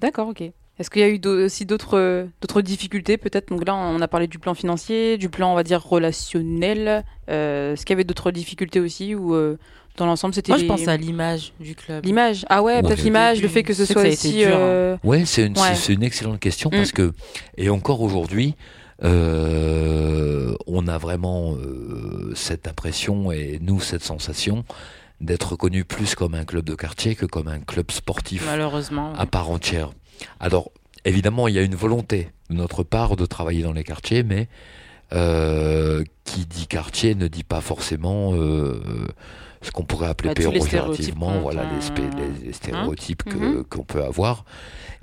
D'accord, 0.00 0.28
ok. 0.28 0.42
Est-ce 0.78 0.90
qu'il 0.90 1.02
y 1.02 1.04
a 1.04 1.08
eu 1.08 1.20
aussi 1.44 1.66
d'autres 1.66 2.26
d'autres 2.40 2.60
difficultés 2.60 3.16
peut-être? 3.16 3.48
Donc 3.48 3.64
là, 3.66 3.76
on 3.76 4.00
a 4.00 4.08
parlé 4.08 4.26
du 4.26 4.38
plan 4.40 4.54
financier, 4.54 5.16
du 5.18 5.28
plan, 5.28 5.52
on 5.52 5.54
va 5.54 5.62
dire, 5.62 5.80
relationnel. 5.82 7.04
Euh, 7.30 7.74
Est-ce 7.74 7.86
qu'il 7.86 7.94
y 7.94 7.96
avait 7.96 8.04
d'autres 8.04 8.32
difficultés 8.32 8.80
aussi 8.80 9.14
ou 9.14 9.34
euh, 9.34 9.56
dans 9.96 10.06
l'ensemble, 10.06 10.34
c'était 10.34 10.50
Moi, 10.50 10.56
je 10.58 10.62
les- 10.62 10.68
pense 10.68 10.88
à 10.88 10.96
l'image 10.96 11.52
du 11.60 11.76
club. 11.76 12.04
l'image 12.04 12.44
Ah 12.48 12.62
ouais, 12.64 12.74
Ouais. 12.76 12.82
peut-être 12.82 13.04
l'image, 13.04 13.40
le 13.40 13.46
fait 13.46 13.62
que 13.62 13.72
ce 13.72 13.84
soit 13.84 14.02
dur, 14.02 14.48
hein. 14.48 14.58
euh, 14.58 14.96
Ouais, 15.04 15.24
c'est 15.24 15.46
une, 15.46 15.56
Ouais. 15.56 15.76
une 15.88 16.02
excellente 16.02 16.40
question 16.40 16.70
Mm. 16.70 16.76
parce 16.76 16.90
que, 16.90 17.12
et 17.56 17.70
encore 17.70 18.00
aujourd'hui, 18.00 18.56
euh, 19.04 20.54
on 20.66 20.88
a 20.88 20.98
vraiment 20.98 21.54
euh, 21.54 22.32
cette 22.34 22.66
impression 22.66 23.30
et 23.32 23.58
nous 23.62 23.80
cette 23.80 24.02
sensation 24.02 24.64
d'être 25.20 25.52
reconnu 25.52 25.84
plus 25.84 26.14
comme 26.14 26.34
un 26.34 26.44
club 26.44 26.64
de 26.64 26.74
quartier 26.74 27.14
que 27.14 27.26
comme 27.26 27.48
un 27.48 27.60
club 27.60 27.90
sportif 27.90 28.44
Malheureusement. 28.46 29.12
à 29.16 29.26
part 29.26 29.50
entière. 29.50 29.90
Alors, 30.40 30.70
évidemment, 31.04 31.48
il 31.48 31.54
y 31.54 31.58
a 31.58 31.62
une 31.62 31.74
volonté 31.74 32.30
de 32.50 32.54
notre 32.54 32.82
part 32.82 33.16
de 33.16 33.26
travailler 33.26 33.62
dans 33.62 33.72
les 33.72 33.84
quartiers, 33.84 34.22
mais 34.22 34.48
Euh, 35.12 36.02
qui 36.24 36.46
dit 36.46 36.66
quartier 36.66 37.14
ne 37.14 37.28
dit 37.28 37.44
pas 37.44 37.60
forcément 37.60 38.32
euh, 38.34 38.80
ce 39.60 39.70
qu'on 39.70 39.84
pourrait 39.84 40.08
appeler 40.08 40.30
Bah, 40.30 40.34
péjorativement, 40.34 41.38
voilà, 41.40 41.62
les, 41.72 41.80
spé- 41.82 42.10
les- 42.16 42.46
les 42.46 42.52
stéréotypes 42.52 43.22
que- 43.22 43.36
Mhm. 43.58 43.64
qu'on 43.64 43.84
peut 43.84 44.02
avoir, 44.02 44.44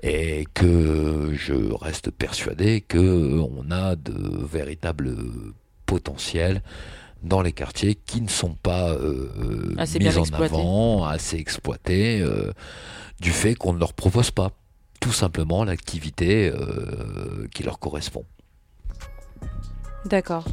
et 0.02 0.46
que 0.56 1.32
je 1.34 1.54
reste 1.80 2.10
persuadé 2.10 2.82
que 2.82 3.40
on 3.40 3.70
a 3.72 3.96
de 3.96 4.44
véritables 4.52 5.16
potentiels 5.86 6.62
dans 7.24 7.42
les 7.44 7.52
quartiers 7.54 7.96
qui 7.96 8.22
ne 8.22 8.28
sont 8.30 8.56
pas 8.56 8.90
euh, 8.90 9.76
Assez 9.78 10.00
mis 10.00 10.08
en 10.18 10.24
avant, 10.34 11.06
assez 11.06 11.38
exploités, 11.38 12.20
euh, 12.22 12.52
du 13.22 13.30
fait 13.32 13.54
qu'on 13.56 13.74
ne 13.74 13.80
leur 13.80 13.94
propose 13.94 14.32
pas 14.32 14.52
tout 15.02 15.12
simplement 15.12 15.66
l'activité 15.66 16.50
euh, 16.50 17.48
qui 17.54 17.64
leur 17.64 17.80
correspond. 17.80 18.24
D'accord. 20.06 20.46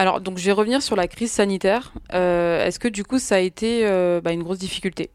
Alors, 0.00 0.20
donc, 0.20 0.38
je 0.38 0.44
vais 0.44 0.52
revenir 0.52 0.80
sur 0.80 0.94
la 0.94 1.08
crise 1.08 1.32
sanitaire. 1.32 1.92
Euh, 2.14 2.64
est-ce 2.64 2.78
que 2.78 2.86
du 2.86 3.02
coup, 3.04 3.18
ça 3.18 3.36
a 3.36 3.40
été 3.40 3.84
euh, 3.84 4.20
bah, 4.20 4.32
une 4.32 4.44
grosse 4.44 4.58
difficulté? 4.58 5.10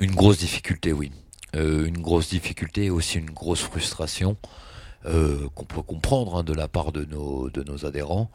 Une 0.00 0.12
grosse 0.12 0.38
difficulté, 0.38 0.92
oui. 0.92 1.12
Euh, 1.54 1.86
une 1.86 1.98
grosse 1.98 2.30
difficulté 2.30 2.86
et 2.86 2.90
aussi 2.90 3.18
une 3.18 3.30
grosse 3.30 3.62
frustration 3.62 4.36
euh, 5.06 5.48
qu'on 5.54 5.64
peut 5.64 5.82
comprendre 5.82 6.36
hein, 6.36 6.44
de 6.44 6.52
la 6.52 6.66
part 6.66 6.90
de 6.90 7.04
nos, 7.04 7.48
de 7.50 7.62
nos 7.62 7.86
adhérents. 7.86 8.30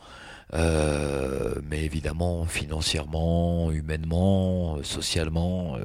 Euh, 0.54 1.56
mais 1.64 1.84
évidemment, 1.84 2.46
financièrement, 2.46 3.72
humainement, 3.72 4.82
socialement, 4.84 5.78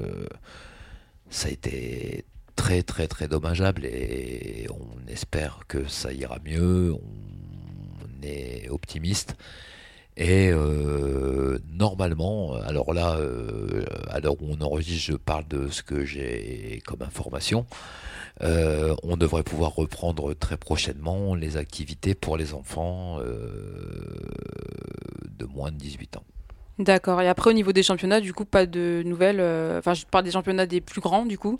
ça 1.29 1.49
a 1.49 1.51
été 1.51 2.25
très 2.55 2.83
très 2.83 3.07
très 3.07 3.27
dommageable 3.27 3.85
et 3.85 4.67
on 4.71 5.07
espère 5.07 5.59
que 5.67 5.87
ça 5.87 6.13
ira 6.13 6.39
mieux. 6.45 6.93
On 6.93 8.23
est 8.23 8.69
optimiste. 8.69 9.35
Et 10.17 10.49
euh, 10.49 11.59
normalement, 11.69 12.53
alors 12.65 12.93
là, 12.93 13.15
euh, 13.17 13.83
à 14.09 14.19
l'heure 14.21 14.41
où 14.41 14.47
on 14.49 14.61
enregistre, 14.61 15.11
je 15.11 15.17
parle 15.17 15.45
de 15.47 15.67
ce 15.69 15.83
que 15.83 16.05
j'ai 16.05 16.81
comme 16.85 17.01
information. 17.01 17.65
Euh, 18.41 18.95
on 19.03 19.17
devrait 19.17 19.43
pouvoir 19.43 19.75
reprendre 19.75 20.33
très 20.33 20.57
prochainement 20.57 21.35
les 21.35 21.57
activités 21.57 22.15
pour 22.15 22.37
les 22.37 22.53
enfants 22.53 23.17
euh, 23.19 24.05
de 25.37 25.45
moins 25.45 25.71
de 25.71 25.77
18 25.77 26.17
ans. 26.17 26.23
D'accord. 26.79 27.21
Et 27.21 27.27
après, 27.29 27.49
au 27.49 27.53
niveau 27.53 27.71
des 27.71 27.83
championnats, 27.83 28.19
du 28.21 28.33
coup, 28.33 28.43
pas 28.45 28.65
de 28.65 29.01
nouvelles. 29.05 29.39
Enfin, 29.77 29.93
je 29.93 30.05
parle 30.05 30.25
des 30.25 30.31
championnats 30.31 30.65
des 30.65 30.81
plus 30.81 30.99
grands, 31.01 31.25
du 31.25 31.37
coup? 31.37 31.59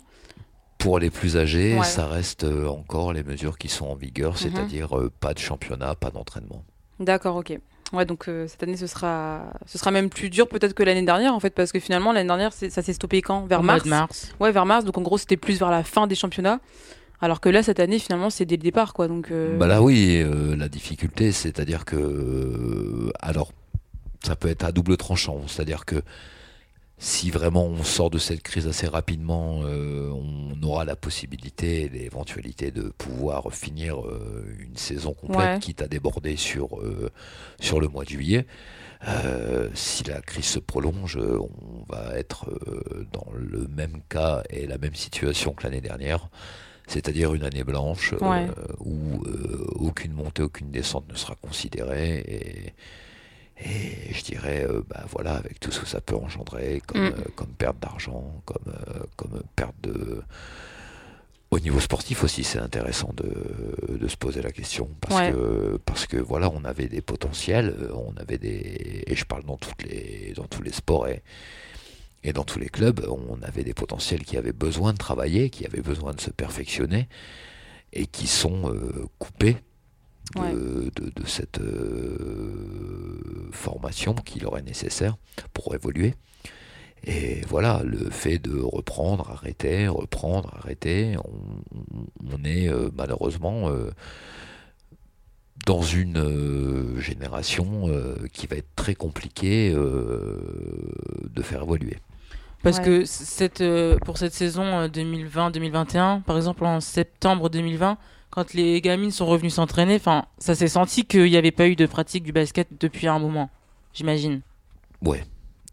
Pour 0.78 0.98
les 0.98 1.08
plus 1.10 1.36
âgés, 1.38 1.74
Ouais. 1.78 1.84
ça 1.84 2.06
reste 2.06 2.44
encore 2.44 3.12
les 3.14 3.22
mesures 3.24 3.56
qui 3.58 3.68
sont 3.68 3.86
en 3.86 3.94
vigueur, 3.94 4.36
c'est-à-dire 4.38 4.96
euh, 4.98 5.10
pas 5.20 5.32
de 5.34 5.38
championnat, 5.38 5.94
pas 5.94 6.10
d'entraînement. 6.10 6.62
D'accord, 7.00 7.36
ok. 7.36 7.58
Ouais, 7.92 8.04
donc 8.04 8.28
euh, 8.28 8.46
cette 8.48 8.62
année, 8.62 8.76
ce 8.76 8.86
sera, 8.86 9.44
ce 9.66 9.78
sera 9.78 9.90
même 9.90 10.10
plus 10.10 10.28
dur 10.28 10.48
peut-être 10.48 10.74
que 10.74 10.82
l'année 10.82 11.04
dernière, 11.04 11.34
en 11.34 11.40
fait, 11.40 11.50
parce 11.50 11.70
que 11.70 11.78
finalement, 11.78 12.12
l'année 12.12 12.26
dernière, 12.26 12.52
ça 12.52 12.82
s'est 12.82 12.92
stoppé 12.92 13.22
quand? 13.22 13.46
Vers 13.46 13.62
mois 13.62 13.74
mars 13.74 13.84
de 13.84 13.90
mars. 13.90 14.34
Ouais, 14.40 14.50
vers 14.52 14.66
mars. 14.66 14.84
Donc 14.84 14.98
en 14.98 15.02
gros, 15.02 15.18
c'était 15.18 15.36
plus 15.36 15.58
vers 15.58 15.70
la 15.70 15.84
fin 15.84 16.06
des 16.06 16.16
championnats. 16.16 16.60
Alors 17.20 17.40
que 17.40 17.48
là, 17.48 17.62
cette 17.62 17.80
année, 17.80 17.98
finalement, 17.98 18.28
c'est 18.28 18.44
dès 18.44 18.56
le 18.56 18.62
départ, 18.62 18.92
quoi. 18.92 19.08
Donc, 19.08 19.30
euh, 19.30 19.56
Bah 19.56 19.66
là 19.66 19.82
oui, 19.82 20.20
euh, 20.20 20.56
la 20.56 20.68
difficulté, 20.68 21.32
c'est-à-dire 21.32 21.84
que 21.84 23.10
alors 23.20 23.52
ça 24.24 24.36
peut 24.36 24.48
être 24.48 24.64
à 24.64 24.72
double 24.72 24.96
tranchant, 24.96 25.42
c'est-à-dire 25.46 25.84
que 25.84 26.02
si 26.98 27.30
vraiment 27.30 27.66
on 27.66 27.82
sort 27.84 28.08
de 28.10 28.18
cette 28.18 28.42
crise 28.42 28.66
assez 28.66 28.86
rapidement, 28.86 29.60
euh, 29.64 30.10
on 30.10 30.62
aura 30.62 30.84
la 30.86 30.96
possibilité 30.96 31.82
et 31.82 31.88
l'éventualité 31.90 32.70
de 32.70 32.88
pouvoir 32.96 33.52
finir 33.52 34.00
euh, 34.06 34.46
une 34.58 34.76
saison 34.76 35.12
complète, 35.12 35.38
Ouais. 35.54 35.58
quitte 35.60 35.82
à 35.82 35.88
déborder 35.88 36.36
sur 36.36 36.80
euh, 36.80 37.10
sur 37.60 37.80
le 37.80 37.88
mois 37.88 38.04
de 38.04 38.08
juillet. 38.10 38.46
Euh, 39.06 39.68
si 39.74 40.04
la 40.04 40.22
crise 40.22 40.46
se 40.46 40.58
prolonge, 40.58 41.18
on 41.18 41.84
va 41.86 42.16
être 42.18 42.48
euh, 42.48 43.06
dans 43.12 43.30
le 43.34 43.68
même 43.68 44.00
cas 44.08 44.42
et 44.48 44.66
la 44.66 44.78
même 44.78 44.94
situation 44.94 45.52
que 45.52 45.64
l'année 45.64 45.82
dernière, 45.82 46.30
c'est-à-dire 46.88 47.34
une 47.34 47.44
année 47.44 47.62
blanche 47.62 48.14
Ouais. 48.22 48.46
où 48.80 49.22
aucune 49.74 50.12
montée, 50.12 50.42
aucune 50.42 50.70
descente 50.70 51.06
ne 51.10 51.14
sera 51.14 51.34
considérée 51.34 52.20
et, 52.26 52.74
et 53.58 54.12
je 54.12 54.22
dirais, 54.22 54.66
euh, 54.68 54.82
bah 54.88 55.04
voilà, 55.10 55.34
avec 55.34 55.58
tout 55.60 55.70
ce 55.70 55.80
que 55.80 55.86
ça 55.86 56.00
peut 56.00 56.16
engendrer 56.16 56.82
comme, 56.86 57.00
Mm. 57.02 57.06
euh, 57.06 57.24
comme 57.36 57.48
perte 57.48 57.78
d'argent, 57.80 58.42
comme, 58.44 58.72
euh, 58.72 59.00
comme 59.16 59.42
perte 59.56 59.74
de... 59.82 60.22
Au 61.52 61.60
niveau 61.60 61.78
sportif 61.78 62.24
aussi, 62.24 62.42
c'est 62.42 62.58
intéressant 62.58 63.12
de, 63.16 63.96
de 63.96 64.08
se 64.08 64.16
poser 64.16 64.42
la 64.42 64.50
question 64.50 64.90
parce 65.00 65.14
Ouais. 65.14 65.32
que 65.32 65.78
parce 65.86 66.04
que 66.06 66.16
voilà, 66.16 66.50
on 66.50 66.64
avait 66.64 66.88
des 66.88 67.00
potentiels, 67.00 67.88
on 67.94 68.14
avait 68.20 68.36
des 68.36 69.04
et 69.06 69.14
je 69.14 69.24
parle 69.24 69.44
dans 69.44 69.56
toutes 69.56 69.84
les 69.84 70.32
dans 70.34 70.46
tous 70.48 70.60
les 70.62 70.72
sports 70.72 71.06
et 71.06 71.22
et 72.24 72.32
dans 72.32 72.42
tous 72.42 72.58
les 72.58 72.68
clubs, 72.68 73.06
on 73.08 73.40
avait 73.42 73.62
des 73.62 73.74
potentiels 73.74 74.24
qui 74.24 74.36
avaient 74.36 74.52
besoin 74.52 74.92
de 74.92 74.98
travailler, 74.98 75.48
qui 75.48 75.64
avaient 75.64 75.80
besoin 75.82 76.12
de 76.12 76.20
se 76.20 76.30
perfectionner 76.30 77.08
et 77.92 78.06
qui 78.08 78.26
sont 78.26 78.74
coupés 79.20 79.56
de, 80.34 80.40
Ouais. 80.40 80.52
de, 80.52 80.90
de 81.14 81.26
cette 81.26 81.60
euh, 81.60 83.48
formation 83.52 84.14
qui 84.14 84.40
leur 84.40 84.58
est 84.58 84.62
nécessaire 84.62 85.16
pour 85.52 85.74
évoluer. 85.74 86.14
Et 87.04 87.42
voilà, 87.48 87.82
le 87.84 88.10
fait 88.10 88.38
de 88.38 88.58
reprendre, 88.58 89.30
arrêter, 89.30 89.86
reprendre, 89.86 90.52
arrêter, 90.58 91.16
on, 91.24 92.34
on 92.34 92.44
est 92.44 92.68
euh, 92.68 92.90
malheureusement 92.96 93.68
euh, 93.70 93.90
dans 95.66 95.82
une 95.82 96.18
euh, 96.18 97.00
génération 97.00 97.88
euh, 97.88 98.14
qui 98.32 98.46
va 98.46 98.56
être 98.56 98.74
très 98.76 98.94
compliquée 98.94 99.72
euh, 99.74 100.38
de 101.32 101.42
faire 101.42 101.62
évoluer. 101.62 101.96
Parce 102.62 102.78
Ouais. 102.78 102.84
que 102.84 103.04
cette, 103.04 103.60
euh, 103.60 103.96
pour 103.98 104.18
cette 104.18 104.34
saison 104.34 104.64
euh, 104.64 104.88
2020-2021, 104.88 106.22
par 106.22 106.36
exemple 106.36 106.64
en 106.64 106.80
septembre 106.80 107.50
2020, 107.50 107.98
quand 108.30 108.54
les 108.54 108.80
gamines 108.80 109.10
sont 109.10 109.26
revenues 109.26 109.50
s'entraîner, 109.50 109.96
enfin, 109.96 110.26
ça 110.38 110.54
s'est 110.54 110.68
senti 110.68 111.04
qu'il 111.04 111.24
n'y 111.24 111.36
avait 111.36 111.52
pas 111.52 111.68
eu 111.68 111.76
de 111.76 111.86
pratique 111.86 112.24
du 112.24 112.32
basket 112.32 112.68
depuis 112.80 113.06
un 113.06 113.18
moment, 113.18 113.50
j'imagine. 113.92 114.40
Ouais, 115.02 115.24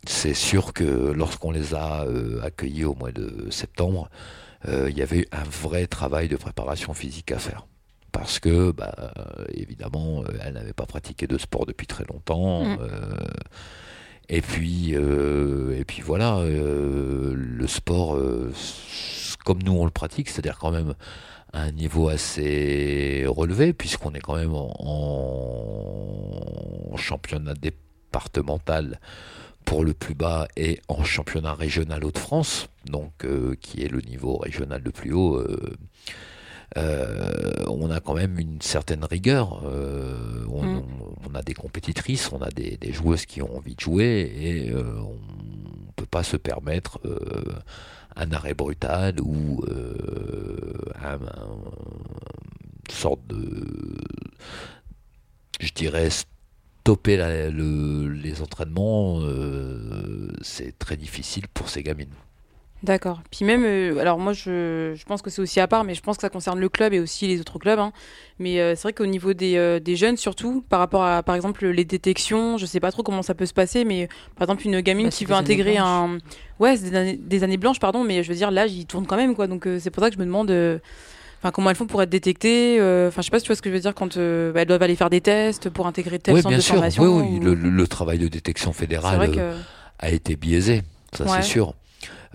c'est 0.06 0.34
sûr 0.34 0.74
que 0.74 0.84
lorsqu'on 0.84 1.52
les 1.52 1.74
a 1.74 2.04
euh, 2.04 2.42
accueillis 2.44 2.86
au 2.86 2.96
mois 2.96 3.12
de 3.12 3.50
septembre, 3.50 4.10
euh, 4.68 4.90
il 4.90 4.98
y 4.98 5.02
avait 5.02 5.28
un 5.32 5.44
vrai 5.44 5.88
travail 5.88 6.28
de 6.28 6.36
préparation 6.36 6.94
physique 6.94 7.32
à 7.32 7.40
faire. 7.40 7.66
Parce 8.12 8.40
que, 8.40 8.72
bah, 8.72 8.94
évidemment, 9.50 10.22
euh, 10.22 10.38
elles 10.42 10.54
n'avaient 10.54 10.74
pas 10.74 10.86
pratiqué 10.86 11.26
de 11.26 11.38
sport 11.38 11.66
depuis 11.66 11.88
très 11.88 12.06
longtemps. 12.06 12.64
Mm. 12.64 12.78
euh, 12.82 13.18
et 14.30 14.42
puis, 14.42 14.96
euh, 14.96 15.78
et 15.78 15.84
puis 15.84 16.02
voilà, 16.02 16.38
euh, 16.38 17.34
le 17.36 17.68
sport, 17.68 18.16
euh, 18.16 18.54
comme 19.46 19.62
nous 19.64 19.74
on 19.74 19.86
le 19.86 19.92
pratique, 19.92 20.30
c'est-à-dire 20.30 20.58
quand 20.58 20.72
même 20.72 20.94
à 21.54 21.62
un 21.64 21.72
niveau 21.72 22.10
assez 22.10 23.26
relevé, 23.28 23.74
puisqu'on 23.74 24.14
est 24.14 24.20
quand 24.20 24.36
même 24.36 24.54
en, 24.56 24.74
en 26.92 26.98
championnat 26.98 27.54
départemental 27.54 29.00
pour 29.66 29.84
le 29.84 29.94
plus 29.94 30.16
bas 30.16 30.48
et 30.58 30.80
en 30.88 31.04
championnat 31.04 31.54
régional 31.54 32.04
Hauts-de-France, 32.04 32.68
donc 32.86 33.14
euh, 33.24 33.56
qui 33.62 33.82
est 33.84 33.88
le 33.88 34.02
niveau 34.02 34.38
régional 34.38 34.82
le 34.84 34.92
plus 34.92 35.14
haut. 35.14 35.38
euh, 35.38 35.74
euh, 36.76 37.54
on 37.68 37.92
a 37.92 38.00
quand 38.00 38.16
même 38.16 38.40
une 38.40 38.60
certaine 38.62 39.06
rigueur. 39.06 39.62
euh, 39.66 40.44
on, 40.52 40.64
Mm. 40.64 40.78
on- 40.78 41.30
on 41.32 41.36
a 41.36 41.44
des 41.44 41.54
compétitrices, 41.54 42.32
on 42.32 42.42
a 42.42 42.50
des, 42.50 42.78
des 42.78 42.92
joueuses 42.92 43.26
qui 43.28 43.42
ont 43.44 43.56
envie 43.56 43.76
de 43.76 43.80
jouer 43.80 44.32
et 44.36 44.72
euh, 44.72 44.84
on 45.00 45.14
ne 45.14 45.92
peut 45.96 46.08
pas 46.08 46.24
se 46.24 46.36
permettre 46.36 47.00
un 48.16 48.32
arrêt 48.32 48.54
brutal 48.54 49.16
ou 49.22 49.64
euh, 49.70 50.74
un, 51.04 51.16
un- 51.16 51.60
une 52.90 52.96
sorte 52.96 53.26
de, 53.28 53.98
je 55.60 55.72
dirais, 55.74 56.10
stopper 56.10 57.18
les 57.52 58.42
entraînements. 58.42 59.20
euh, 59.22 60.32
c'est 60.42 60.78
très 60.78 60.98
difficile 60.98 61.48
pour 61.54 61.70
ces 61.70 61.84
gamines. 61.84 62.14
D'accord. 62.84 63.22
Puis 63.32 63.46
même, 63.46 63.64
euh, 63.64 63.98
alors 64.00 64.20
moi, 64.20 64.34
je, 64.34 64.92
je 64.94 65.06
pense 65.06 65.22
que 65.22 65.30
c'est 65.30 65.42
aussi 65.42 65.62
à 65.62 65.68
part, 65.68 65.86
mais 65.86 65.96
je 65.96 66.02
pense 66.02 66.18
que 66.18 66.22
ça 66.22 66.30
concerne 66.30 66.60
le 66.60 66.68
club 66.68 66.92
et 66.94 67.00
aussi 67.00 67.28
les 67.28 67.40
autres 67.40 67.58
clubs. 67.58 67.80
hein. 67.80 67.94
Mais 68.40 68.60
euh, 68.60 68.76
c'est 68.76 68.82
vrai 68.84 68.94
qu'au 68.94 69.06
niveau 69.06 69.34
des, 69.34 69.56
euh, 69.56 69.80
des 69.80 69.96
jeunes, 69.96 70.18
surtout, 70.18 70.66
par 70.68 70.80
rapport 70.80 71.04
à, 71.06 71.24
par 71.24 71.36
exemple, 71.36 71.66
les 71.66 71.86
détections, 71.86 72.58
je 72.58 72.66
sais 72.66 72.82
pas 72.82 72.92
trop 72.92 73.02
comment 73.02 73.22
ça 73.22 73.36
peut 73.36 73.46
se 73.46 73.54
passer, 73.54 73.86
mais 73.86 74.10
par 74.36 74.48
exemple, 74.50 74.68
une 74.68 74.82
gamine 74.82 75.06
Bah, 75.08 75.12
qui 75.12 75.24
veut 75.24 75.34
intégrer 75.34 75.78
un. 75.78 76.18
Ouais, 76.60 76.76
c'est 76.76 76.90
des 76.90 76.96
années, 76.98 77.20
des 77.22 77.44
années 77.46 77.56
blanches, 77.58 77.80
pardon, 77.80 78.04
mais 78.04 78.22
je 78.22 78.28
veux 78.30 78.36
dire, 78.36 78.52
l'âge, 78.52 78.74
il 78.74 78.86
tourne 78.86 79.06
quand 79.08 79.16
même, 79.18 79.34
quoi. 79.34 79.48
Donc 79.48 79.66
c'est 79.80 79.90
pour 79.90 80.04
ça 80.04 80.10
que 80.10 80.16
je 80.16 80.20
me 80.20 80.26
demande. 80.26 80.52
Enfin, 81.40 81.52
comment 81.52 81.70
elles 81.70 81.76
font 81.78 81.88
pour 81.88 82.02
être 82.02 82.10
détectées 82.10 82.78
Enfin, 83.08 83.22
je 83.22 83.26
sais 83.26 83.32
pas 83.32 83.40
si 83.40 83.46
tu 83.46 83.50
vois 83.50 83.56
ce 83.56 83.62
que 83.62 83.70
je 83.70 83.76
veux 83.76 83.82
dire 83.82 83.94
quand 83.96 84.18
bah, 84.18 84.62
elles 84.62 84.66
doivent 84.68 84.84
aller 84.84 84.96
faire 84.98 85.10
des 85.10 85.22
tests 85.22 85.70
pour 85.70 85.88
intégrer 85.88 86.20
tel 86.20 86.34
Oui, 86.36 86.42
centre 86.42 86.50
bien 86.50 86.58
de 86.58 86.64
sûr. 86.64 86.76
formation. 86.76 87.04
Oui, 87.04 87.40
oui, 87.42 87.48
ou- 87.48 87.56
le, 87.56 87.88
travail 87.88 88.18
de 88.20 88.28
détection 88.28 88.74
fédérale 88.74 89.32
que. 89.32 89.54
a 90.00 90.10
été 90.10 90.36
biaisé, 90.36 90.84
ça 91.14 91.24
Ouais. 91.26 91.30
c'est 91.36 91.42
sûr. 91.44 91.76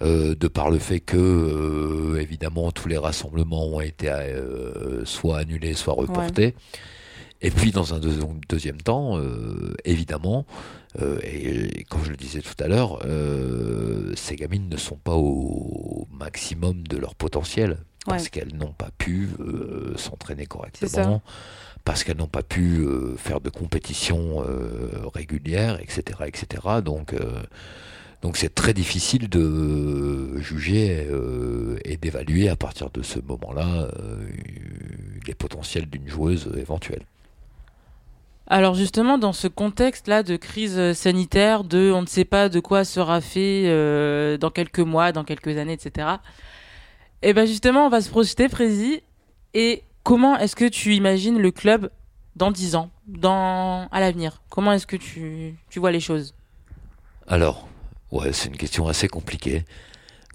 Euh, 0.01 0.37
de 0.37 0.47
par 0.47 0.71
le 0.71 0.79
fait 0.79 1.01
que, 1.01 1.17
euh, 1.17 2.21
évidemment, 2.21 2.71
tous 2.71 2.89
les 2.89 2.99
rassemblements 2.99 3.67
ont 3.67 3.81
été 3.81 4.09
euh, 4.11 5.05
soit 5.05 5.39
annulés, 5.39 5.75
soit 5.75 5.95
reportés. 5.95 6.55
Et 7.41 7.51
puis, 7.51 7.73
dans 7.73 7.95
un 7.95 7.99
deux- 7.99 8.19
deuxième 8.49 8.81
temps, 8.81 9.21
évidemment, 9.85 10.45
et, 11.23 11.79
et 11.81 11.85
comme 11.85 12.03
je 12.05 12.11
le 12.11 12.17
disais 12.17 12.41
tout 12.41 12.55
à 12.59 12.67
l'heure, 12.67 12.99
ces 14.17 14.35
gamines 14.35 14.69
ne 14.69 14.77
sont 14.77 14.97
pas 14.97 15.15
au 15.15 16.09
maximum 16.13 16.83
de 16.89 16.97
leur 16.97 17.15
potentiel 17.15 17.79
parce 18.07 18.25
Ouais. 18.25 18.31
qu'elles 18.31 18.57
n'ont 18.57 18.73
pas 18.73 18.91
pu 18.99 19.29
euh, 19.39 19.97
s'entraîner 19.97 20.47
correctement, 20.47 21.23
parce 21.85 22.03
qu'elles 22.03 22.17
n'ont 22.17 22.27
pas 22.27 22.43
pu 22.43 22.79
euh, 22.79 23.15
faire 23.17 23.41
de 23.41 23.51
compétitions 23.51 24.43
euh, 24.49 25.07
régulières, 25.15 25.79
etc., 25.81 26.03
etc. 26.27 26.47
Donc, 26.85 27.15
donc 28.23 28.37
c'est 28.37 28.53
très 28.53 28.75
difficile 28.75 29.29
de 29.29 30.39
juger 30.39 31.07
euh, 31.09 31.79
et 31.85 31.97
d'évaluer 31.97 32.49
à 32.49 32.57
partir 32.57 32.91
de 32.91 33.03
ce 33.03 33.21
moment-là 33.21 33.89
euh, 34.03 34.29
les 35.27 35.35
potentiels 35.35 35.87
d'une 35.87 36.09
joueuse 36.09 36.51
éventuelle. 36.57 37.03
Alors 38.49 38.75
justement, 38.75 39.19
dans 39.19 39.35
ce 39.35 39.47
contexte-là 39.47 40.23
de 40.23 40.37
crise 40.37 40.95
sanitaire, 40.95 41.65
de 41.65 41.93
on 41.95 42.03
ne 42.03 42.07
sait 42.07 42.25
pas 42.25 42.49
de 42.49 42.61
quoi 42.61 42.85
sera 42.85 43.21
fait 43.21 43.65
euh, 43.67 44.37
dans 44.39 44.51
quelques 44.51 44.81
mois, 44.81 45.13
dans 45.13 45.25
quelques 45.25 45.57
années, 45.57 45.75
etc. 45.75 46.09
Et 47.23 47.35
ben 47.35 47.47
justement, 47.47 47.87
on 47.87 47.91
va 47.91 48.01
se 48.01 48.09
projeter, 48.09 48.49
Prési. 48.49 49.03
Et 49.55 49.83
comment 50.03 50.39
est-ce 50.39 50.57
que 50.57 50.65
tu 50.65 50.95
imagines 50.95 51.39
le 51.39 51.51
club 51.51 51.91
dans 52.37 52.51
10 52.51 52.75
ans, 52.75 52.91
dans 53.07 53.87
à 53.93 54.01
l'avenir? 54.01 54.41
Comment 54.49 54.73
est-ce 54.73 54.87
que 54.87 54.97
tu, 54.97 55.55
tu 55.69 55.79
vois 55.79 55.93
les 55.93 56.01
choses? 56.01 56.35
Alors, 57.27 57.69
ouais, 58.13 58.33
c'est 58.33 58.49
une 58.49 58.57
question 58.57 58.89
assez 58.89 59.09
compliquée. 59.09 59.65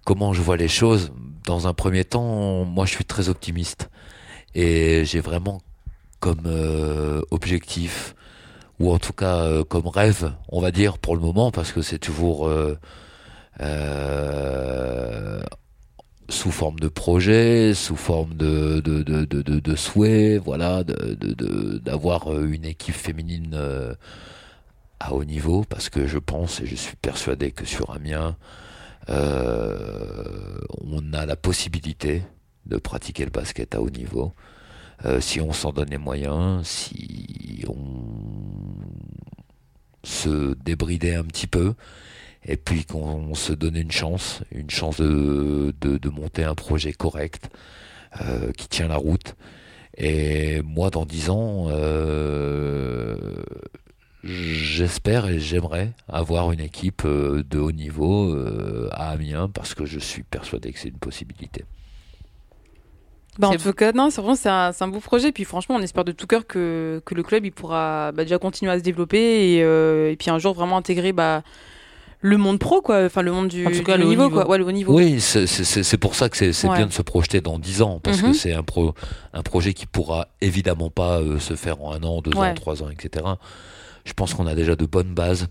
Comment 0.05 0.33
je 0.33 0.41
vois 0.41 0.57
les 0.57 0.67
choses? 0.67 1.11
Dans 1.45 1.67
un 1.67 1.73
premier 1.73 2.03
temps, 2.05 2.65
moi 2.65 2.85
je 2.85 2.91
suis 2.91 3.05
très 3.05 3.29
optimiste. 3.29 3.89
Et 4.55 5.03
j'ai 5.05 5.19
vraiment 5.19 5.61
comme 6.19 6.43
euh, 6.45 7.21
objectif, 7.31 8.15
ou 8.79 8.91
en 8.93 8.99
tout 8.99 9.13
cas 9.13 9.39
euh, 9.39 9.63
comme 9.63 9.87
rêve, 9.87 10.31
on 10.49 10.61
va 10.61 10.71
dire 10.71 10.97
pour 10.97 11.15
le 11.15 11.21
moment, 11.21 11.51
parce 11.51 11.71
que 11.71 11.81
c'est 11.81 11.99
toujours 11.99 12.47
euh, 12.47 12.77
euh, 13.59 15.41
sous 16.29 16.51
forme 16.51 16.79
de 16.79 16.87
projet, 16.87 17.73
sous 17.73 17.95
forme 17.95 18.35
de, 18.35 18.79
de, 18.79 19.03
de, 19.03 19.25
de, 19.25 19.59
de, 19.59 19.75
souhait, 19.75 20.37
voilà, 20.37 20.83
d'avoir 20.83 22.33
euh, 22.33 22.47
une 22.47 22.65
équipe 22.65 22.95
féminine 22.95 23.57
à 25.03 25.13
haut 25.13 25.25
niveau, 25.25 25.63
parce 25.67 25.89
que 25.89 26.07
je 26.07 26.17
pense 26.17 26.61
et 26.61 26.65
je 26.65 26.75
suis 26.75 26.95
persuadé 26.95 27.51
que 27.51 27.65
sur 27.65 27.91
Amiens, 27.91 28.37
euh, 29.09 30.59
on 30.81 31.13
a 31.13 31.25
la 31.25 31.35
possibilité 31.35 32.23
de 32.65 32.77
pratiquer 32.77 33.25
le 33.25 33.31
basket 33.31 33.75
à 33.75 33.81
haut 33.81 33.89
niveau. 33.89 34.33
Euh, 35.05 35.19
si 35.19 35.41
on 35.41 35.51
s'en 35.51 35.73
donne 35.73 35.89
les 35.89 35.97
moyens, 35.97 36.65
si 36.65 37.65
on 37.67 37.75
se 40.03 40.55
débridait 40.63 41.15
un 41.15 41.25
petit 41.25 41.47
peu, 41.47 41.73
et 42.45 42.55
puis 42.55 42.85
qu'on 42.85 43.35
se 43.35 43.51
donnait 43.51 43.81
une 43.81 43.91
chance, 43.91 44.41
une 44.51 44.69
chance 44.69 44.97
de 44.97 46.09
monter 46.09 46.45
un 46.45 46.55
projet 46.55 46.93
correct, 46.93 47.49
euh, 48.21 48.51
qui 48.51 48.67
tient 48.67 48.87
la 48.87 48.97
route. 48.97 49.35
Et 49.97 50.61
moi, 50.61 50.91
dans 50.91 51.05
dix 51.05 51.29
ans, 51.29 51.65
euh, 51.69 53.15
j'espère 54.23 55.27
et 55.27 55.39
j'aimerais 55.39 55.91
avoir 56.07 56.51
une 56.51 56.59
équipe 56.61 57.03
euh, 57.05 57.43
de 57.49 57.59
haut 57.59 57.71
niveau 57.71 58.33
euh, 58.33 58.87
à 58.91 59.09
Amiens, 59.09 59.49
parce 59.53 59.73
que 59.73 59.85
je 59.85 59.99
suis 59.99 60.23
persuadé 60.23 60.71
que 60.71 60.79
c'est 60.79 60.89
une 60.89 60.97
possibilité. 60.97 61.65
Bah, 63.39 63.49
en 63.49 63.55
tout 63.55 63.73
cas, 63.73 63.91
non, 63.93 64.09
c'est 64.11 64.21
vraiment 64.21 64.35
c'est 64.35 64.49
un, 64.49 64.71
c'est 64.71 64.83
un 64.83 64.87
beau 64.87 64.99
projet. 64.99 65.31
Puis 65.31 65.43
franchement, 65.43 65.75
on 65.75 65.81
espère 65.81 66.05
de 66.05 66.11
tout 66.11 66.27
cœur 66.27 66.45
que, 66.45 67.01
que 67.03 67.15
le 67.15 67.23
club 67.23 67.45
il 67.45 67.51
pourra 67.51 68.11
bah, 68.11 68.23
déjà 68.23 68.37
continuer 68.37 68.71
à 68.71 68.77
se 68.77 68.83
développer 68.83 69.55
et, 69.55 69.63
euh, 69.63 70.11
et 70.11 70.15
puis 70.15 70.29
un 70.29 70.37
jour 70.37 70.53
vraiment 70.53 70.77
intégrer 70.77 71.13
bah, 71.13 71.41
le 72.21 72.37
monde 72.37 72.59
pro, 72.59 72.81
quoi. 72.83 73.03
Enfin, 73.03 73.23
le 73.23 73.31
monde 73.31 73.47
du, 73.47 73.65
En 73.65 73.71
tout 73.71 73.81
cas, 73.83 73.95
du 73.97 74.01
le 74.03 74.05
haut 74.05 74.09
niveau, 74.11 74.23
niveau. 74.25 74.35
quoi. 74.35 74.49
Ouais, 74.49 74.57
le 74.59 74.65
haut 74.65 74.71
niveau. 74.71 74.95
Oui, 74.95 75.19
c'est- 75.19 75.47
c'est 75.47 75.63
c'est- 75.63 75.81
c'est 75.83 75.97
pour 75.97 76.13
ça 76.13 76.29
que 76.29 76.37
c'est 76.37 76.53
c'est 76.53 76.69
Ouais. 76.69 76.77
bien 76.77 76.85
de 76.85 76.93
se 76.93 77.01
projeter 77.01 77.41
dans 77.41 77.57
10 77.57 77.81
ans, 77.81 77.99
parce 77.99 78.21
Mhm. 78.21 78.31
que 78.31 78.37
c'est 78.37 78.53
un, 78.53 78.61
pro, 78.63 78.93
un 79.33 79.41
projet 79.41 79.73
qui 79.73 79.87
pourra 79.87 80.27
évidemment 80.39 80.91
pas 80.91 81.19
euh, 81.19 81.39
se 81.39 81.55
faire 81.55 81.81
en 81.83 81.91
un 81.93 82.03
an, 82.03 82.21
deux 82.21 82.37
Ouais. 82.37 82.49
ans, 82.49 82.53
trois 82.53 82.83
ans, 82.83 82.89
etc. 82.91 83.25
Je 84.05 84.13
pense 84.13 84.33
qu'on 84.33 84.47
a 84.47 84.55
déjà 84.55 84.75
de 84.75 84.85
bonnes 84.85 85.13
bases. 85.13 85.47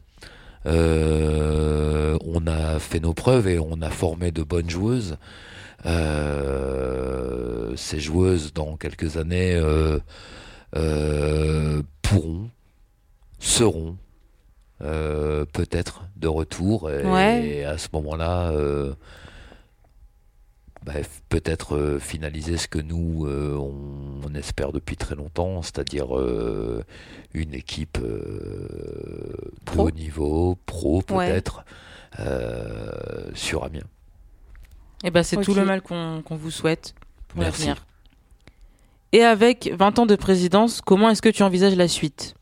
Euh, 0.67 2.17
on 2.25 2.47
a 2.47 2.79
fait 2.79 3.01
nos 3.01 3.15
preuves 3.15 3.49
et 3.49 3.59
on 3.59 3.81
a 3.83 3.91
formé 3.91 4.31
de 4.31 4.43
bonnes 4.43 4.71
joueuses. 4.71 5.17
Euh, 5.87 7.75
ces 7.77 7.99
joueuses, 7.99 8.53
dans 8.53 8.77
quelques 8.77 9.17
années, 9.17 9.55
euh, 9.57 9.99
pourront, 12.03 12.51
seront 13.39 13.97
peut-être 14.81 16.05
de 16.17 16.29
retour. 16.29 16.91
Et, 16.91 17.05
Ouais. 17.05 17.65
à 17.65 17.79
ce 17.79 17.89
moment-là, 17.93 18.53
bah, 20.85 20.95
peut-être 21.29 21.99
finaliser 22.01 22.57
ce 22.57 22.67
que 22.69 22.81
nous, 22.81 23.27
on, 23.29 24.02
on 24.25 24.35
espère 24.35 24.73
depuis 24.73 24.97
très 24.97 25.15
longtemps, 25.15 25.63
c'est-à-dire 25.63 26.17
euh, 26.17 26.85
une 27.35 27.55
équipe 27.55 27.99
euh, 28.03 28.69
de 29.75 29.79
haut 29.79 29.91
niveau, 29.91 30.59
pro 30.67 31.03
Ouais. 31.11 31.29
peut-être, 31.29 31.65
euh, 32.21 32.91
sur 33.35 33.65
Amiens. 33.65 33.81
Et 35.05 35.11
ben 35.11 35.23
c'est 35.23 35.37
tout 35.41 35.55
le 35.55 35.65
mal 35.65 35.83
qu'on 35.83 36.23
vous 36.31 36.51
souhaite 36.51 36.95
pour 37.29 37.43
l'avenir. 37.43 37.85
Et 39.13 39.23
avec 39.25 39.71
20 39.77 39.99
ans 39.99 40.07
de 40.07 40.17
présidence, 40.17 40.81
comment 40.81 41.11
est-ce 41.11 41.21
que 41.23 41.29
tu 41.29 41.43
envisages 41.43 41.75
la 41.77 41.89
suite? 41.89 42.35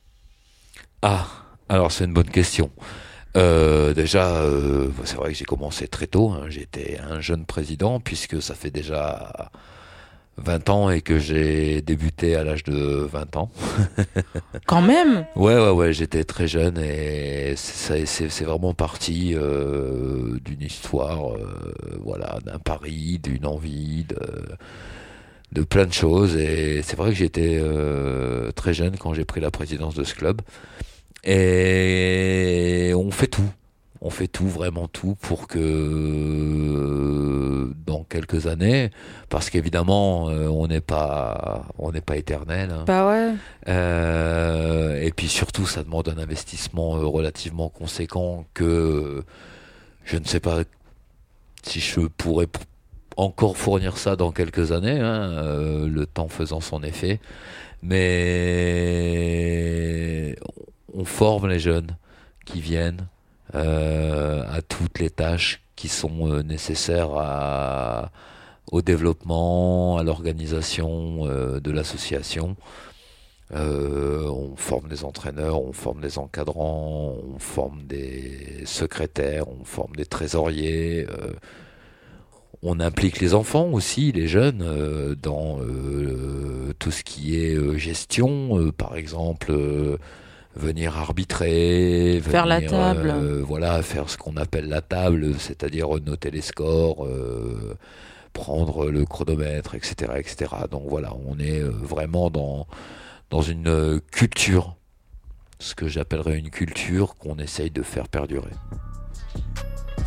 Ah, 1.02 1.26
alors 1.68 1.90
c'est 1.90 2.04
une 2.04 2.12
bonne 2.12 2.28
question. 2.30 2.70
Euh, 3.36 3.94
déjà, 3.94 4.26
euh, 4.42 4.88
c'est 5.04 5.16
vrai 5.16 5.32
que 5.32 5.38
j'ai 5.38 5.44
commencé 5.44 5.88
très 5.88 6.06
tôt. 6.06 6.30
hein. 6.30 6.46
J'étais 6.48 6.98
un 6.98 7.20
jeune 7.20 7.44
président 7.46 7.98
puisque 8.00 8.42
ça 8.42 8.54
fait 8.54 8.70
déjà 8.70 9.50
20 10.38 10.70
ans 10.70 10.90
et 10.90 11.02
que 11.02 11.18
j'ai 11.18 11.82
débuté 11.82 12.34
à 12.34 12.44
l'âge 12.44 12.64
de 12.64 13.06
20 13.10 13.36
ans. 13.36 13.50
Quand 14.66 14.82
même? 14.82 15.26
Ouais, 15.36 15.54
ouais, 15.56 15.70
ouais, 15.70 15.92
j'étais 15.92 16.24
très 16.24 16.48
jeune 16.48 16.78
et 16.78 17.54
c'est 17.56 18.44
vraiment 18.44 18.72
parti 18.74 19.34
euh, 19.34 20.38
d'une 20.44 20.62
histoire, 20.62 21.34
euh, 21.34 21.74
voilà, 22.02 22.38
d'un 22.44 22.58
pari, 22.58 23.18
d'une 23.22 23.46
envie, 23.46 24.04
de, 24.04 24.16
de 25.52 25.62
plein 25.62 25.86
de 25.86 25.92
choses. 25.92 26.36
Et 26.36 26.80
c'est 26.82 26.96
vrai 26.96 27.10
que 27.10 27.16
j'étais 27.16 27.58
euh, 27.60 28.50
très 28.52 28.72
jeune 28.72 28.96
quand 28.96 29.12
j'ai 29.12 29.24
pris 29.24 29.40
la 29.40 29.50
présidence 29.50 29.94
de 29.94 30.04
ce 30.04 30.14
club. 30.14 30.40
Et 31.24 32.92
on 32.96 33.10
fait 33.10 33.26
tout. 33.26 33.50
On 34.02 34.08
fait 34.08 34.28
tout, 34.28 34.48
vraiment 34.48 34.88
tout, 34.88 35.14
pour 35.20 35.46
que 35.46 35.58
euh, 35.58 37.74
dans 37.86 38.02
quelques 38.04 38.46
années, 38.46 38.90
parce 39.28 39.50
qu'évidemment, 39.50 40.30
euh, 40.30 40.46
on 40.48 40.68
n'est 40.68 40.80
pas, 40.80 41.66
on 41.78 41.92
n'est 41.92 42.00
pas 42.00 42.16
éternel. 42.16 42.70
hein. 42.70 42.84
Bah 42.86 43.06
ouais. 43.08 43.34
Euh, 43.68 45.02
et 45.02 45.12
puis 45.12 45.28
surtout, 45.28 45.66
ça 45.66 45.82
demande 45.84 46.08
un 46.08 46.16
investissement 46.16 46.92
relativement 46.92 47.68
conséquent 47.68 48.46
que 48.54 49.22
je 50.04 50.16
ne 50.16 50.24
sais 50.24 50.40
pas 50.40 50.60
si 51.62 51.80
je 51.80 52.00
pourrais 52.00 52.48
encore 53.18 53.58
fournir 53.58 53.98
ça 53.98 54.16
dans 54.16 54.32
quelques 54.32 54.72
années, 54.72 54.98
hein, 54.98 55.42
le 55.86 56.06
temps 56.06 56.28
faisant 56.28 56.62
son 56.62 56.82
effet. 56.82 57.20
Mais 57.82 58.76
on 60.94 61.04
forme 61.04 61.48
les 61.48 61.58
jeunes 61.58 61.98
qui 62.46 62.62
viennent 62.62 63.06
à 63.54 64.62
toutes 64.62 64.98
les 64.98 65.10
tâches 65.10 65.62
qui 65.76 65.88
sont 65.88 66.30
euh, 66.30 66.42
nécessaires 66.42 67.10
au 68.70 68.82
développement, 68.82 69.98
à 69.98 70.02
l'organisation 70.04 71.26
euh, 71.26 71.60
de 71.60 71.70
l'association. 71.70 72.56
Euh, 73.52 74.26
on 74.28 74.54
forme 74.56 74.88
des 74.88 75.04
entraîneurs, 75.04 75.60
on 75.60 75.72
forme 75.72 76.00
des 76.00 76.18
encadrants, 76.18 77.16
on 77.34 77.38
forme 77.38 77.82
des 77.84 78.62
secrétaires, 78.64 79.48
on 79.48 79.64
forme 79.64 79.96
des 79.96 80.06
trésoriers. 80.06 81.06
euh, 81.10 81.32
on 82.62 82.78
implique 82.78 83.20
les 83.20 83.34
enfants 83.34 83.68
aussi, 83.72 84.12
les 84.12 84.28
jeunes, 84.28 84.62
euh, 84.62 85.14
dans 85.14 85.60
euh, 85.62 86.74
tout 86.78 86.90
ce 86.90 87.02
qui 87.02 87.36
est 87.36 87.54
euh, 87.54 87.76
gestion, 87.78 88.58
euh, 88.58 88.70
par 88.72 88.96
exemple. 88.96 89.52
Venir 90.56 90.96
arbitrer, 90.98 92.20
Faire 92.22 92.46
la 92.46 92.56
venir, 92.58 92.70
table. 92.70 93.10
euh, 93.14 93.42
voilà, 93.44 93.82
faire 93.82 94.08
ce 94.10 94.16
qu'on 94.16 94.36
appelle 94.36 94.68
la 94.68 94.80
table, 94.80 95.34
c'est-à-dire 95.38 95.88
noter 96.04 96.30
les 96.30 96.40
scores, 96.40 97.06
euh, 97.06 97.76
prendre 98.32 98.90
le 98.90 99.04
chronomètre, 99.04 99.74
etc., 99.74 100.12
etc. 100.16 100.52
Donc 100.70 100.84
voilà, 100.88 101.12
on 101.26 101.38
est 101.38 101.60
euh, 101.60 101.68
vraiment 101.70 102.30
dans, 102.30 102.66
dans 103.30 103.42
une 103.42 104.00
culture, 104.12 104.76
ce 105.60 105.74
que 105.74 105.88
j'appellerais 105.88 106.38
une 106.38 106.50
culture 106.50 107.16
qu'on 107.16 107.38
essaye 107.38 107.70
de 107.70 107.82
faire 107.82 108.08
perdurer. 108.08 108.50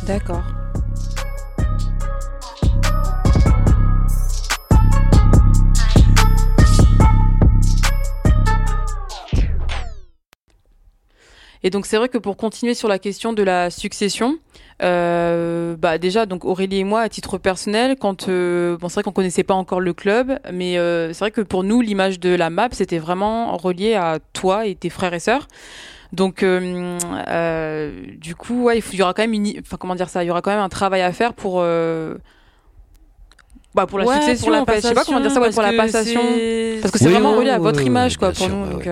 D'accord. 0.06 0.42
Et 11.66 11.70
donc 11.70 11.86
c'est 11.86 11.96
vrai 11.96 12.10
que 12.10 12.18
pour 12.18 12.36
continuer 12.36 12.74
sur 12.74 12.88
la 12.88 12.98
question 12.98 13.32
de 13.32 13.42
la 13.42 13.70
succession, 13.70 14.36
euh, 14.82 15.74
bah 15.78 15.96
déjà 15.96 16.26
donc 16.26 16.44
Aurélie 16.44 16.80
et 16.80 16.84
moi 16.84 17.00
à 17.00 17.08
titre 17.08 17.38
personnel, 17.38 17.96
quand 17.98 18.28
euh, 18.28 18.76
bon 18.76 18.88
c'est 18.90 18.96
vrai 18.96 19.02
qu'on 19.02 19.12
connaissait 19.12 19.44
pas 19.44 19.54
encore 19.54 19.80
le 19.80 19.94
club, 19.94 20.38
mais 20.52 20.76
euh, 20.76 21.14
c'est 21.14 21.20
vrai 21.20 21.30
que 21.30 21.40
pour 21.40 21.64
nous 21.64 21.80
l'image 21.80 22.20
de 22.20 22.34
la 22.34 22.50
map 22.50 22.68
c'était 22.72 22.98
vraiment 22.98 23.56
relié 23.56 23.94
à 23.94 24.18
toi 24.34 24.66
et 24.66 24.74
tes 24.74 24.90
frères 24.90 25.14
et 25.14 25.20
sœurs. 25.20 25.48
Donc 26.12 26.42
euh, 26.42 26.98
euh, 27.28 28.02
du 28.18 28.34
coup 28.36 28.64
ouais 28.64 28.76
il, 28.78 28.82
faut- 28.82 28.92
il 28.92 28.98
y 28.98 29.02
aura 29.02 29.14
quand 29.14 29.22
même 29.22 29.32
une, 29.32 29.54
enfin 29.60 29.78
comment 29.80 29.94
dire 29.94 30.10
ça, 30.10 30.22
il 30.22 30.26
y 30.26 30.30
aura 30.30 30.42
quand 30.42 30.50
même 30.50 30.60
un 30.60 30.68
travail 30.68 31.00
à 31.00 31.12
faire 31.12 31.32
pour 31.32 31.60
euh, 31.62 32.14
bah 33.74 33.86
pour 33.86 33.98
la 33.98 34.04
Ouais, 34.04 34.14
succession 34.16 34.44
pour 34.44 34.50
la 34.52 34.60
en 34.60 34.66
fait. 34.66 34.76
Je 34.76 34.88
sais 34.88 34.94
pas 34.94 35.04
comment 35.04 35.18
dire 35.20 35.30
ça 35.30 35.40
ouais, 35.40 35.50
pour 35.50 35.62
la 35.62 35.72
passation. 35.72 36.20
Parce 36.82 36.92
que 36.92 36.98
c'est 36.98 37.06
Oui, 37.06 37.12
vraiment 37.12 37.34
relié 37.34 37.50
à 37.50 37.58
votre 37.58 37.80
image 37.86 38.18
quoi 38.18 38.32
pour 38.32 38.46
sûr, 38.46 38.54
nous. 38.54 38.70
donc, 38.70 38.86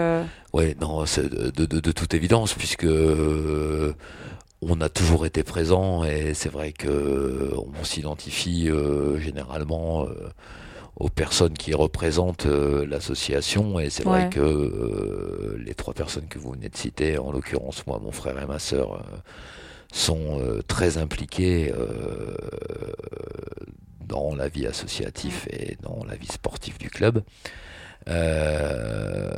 Ouais, 0.53 0.77
non, 0.81 1.07
c'est 1.07 1.29
de, 1.29 1.51
de- 1.51 1.65
de- 1.67 1.81
de 1.81 1.93
toute 1.93 2.13
évidence, 2.15 2.53
puisque 2.55 2.85
euh, 2.85 3.95
on 4.61 4.81
a 4.83 4.89
toujours 4.91 5.25
été 5.27 5.43
présent 5.43 6.05
et 6.05 6.35
c'est 6.35 6.51
vrai 6.51 6.73
que 6.73 6.89
euh, 6.89 7.51
on 7.81 7.85
s'identifie 7.85 8.69
euh, 8.69 9.19
généralement 9.19 10.07
aux 10.97 11.09
personnes 11.09 11.55
qui 11.55 11.73
représentent 11.75 12.45
l'association 12.47 13.81
et 13.81 13.89
c'est 13.91 14.05
vrai 14.05 14.29
que 14.31 15.57
les 15.65 15.75
trois 15.75 15.95
personnes 15.95 16.29
que 16.29 16.39
vous 16.39 16.53
venez 16.53 16.69
de 16.69 16.77
citer, 16.77 17.17
en 17.19 17.33
l'occurrence 17.33 17.87
moi, 17.87 17.99
mon 18.03 18.13
frère 18.13 18.39
et 18.41 18.47
ma 18.47 18.59
sœur, 18.59 19.03
sont 19.93 20.41
très 20.69 20.99
impliqués 20.99 21.73
dans 24.07 24.35
la 24.35 24.49
vie 24.49 24.67
associative 24.67 25.47
et 25.51 25.77
dans 25.83 26.05
la 26.07 26.15
vie 26.17 26.27
sportive 26.29 26.79
du 26.79 26.91
club. 26.91 27.23
Euh, 28.09 29.31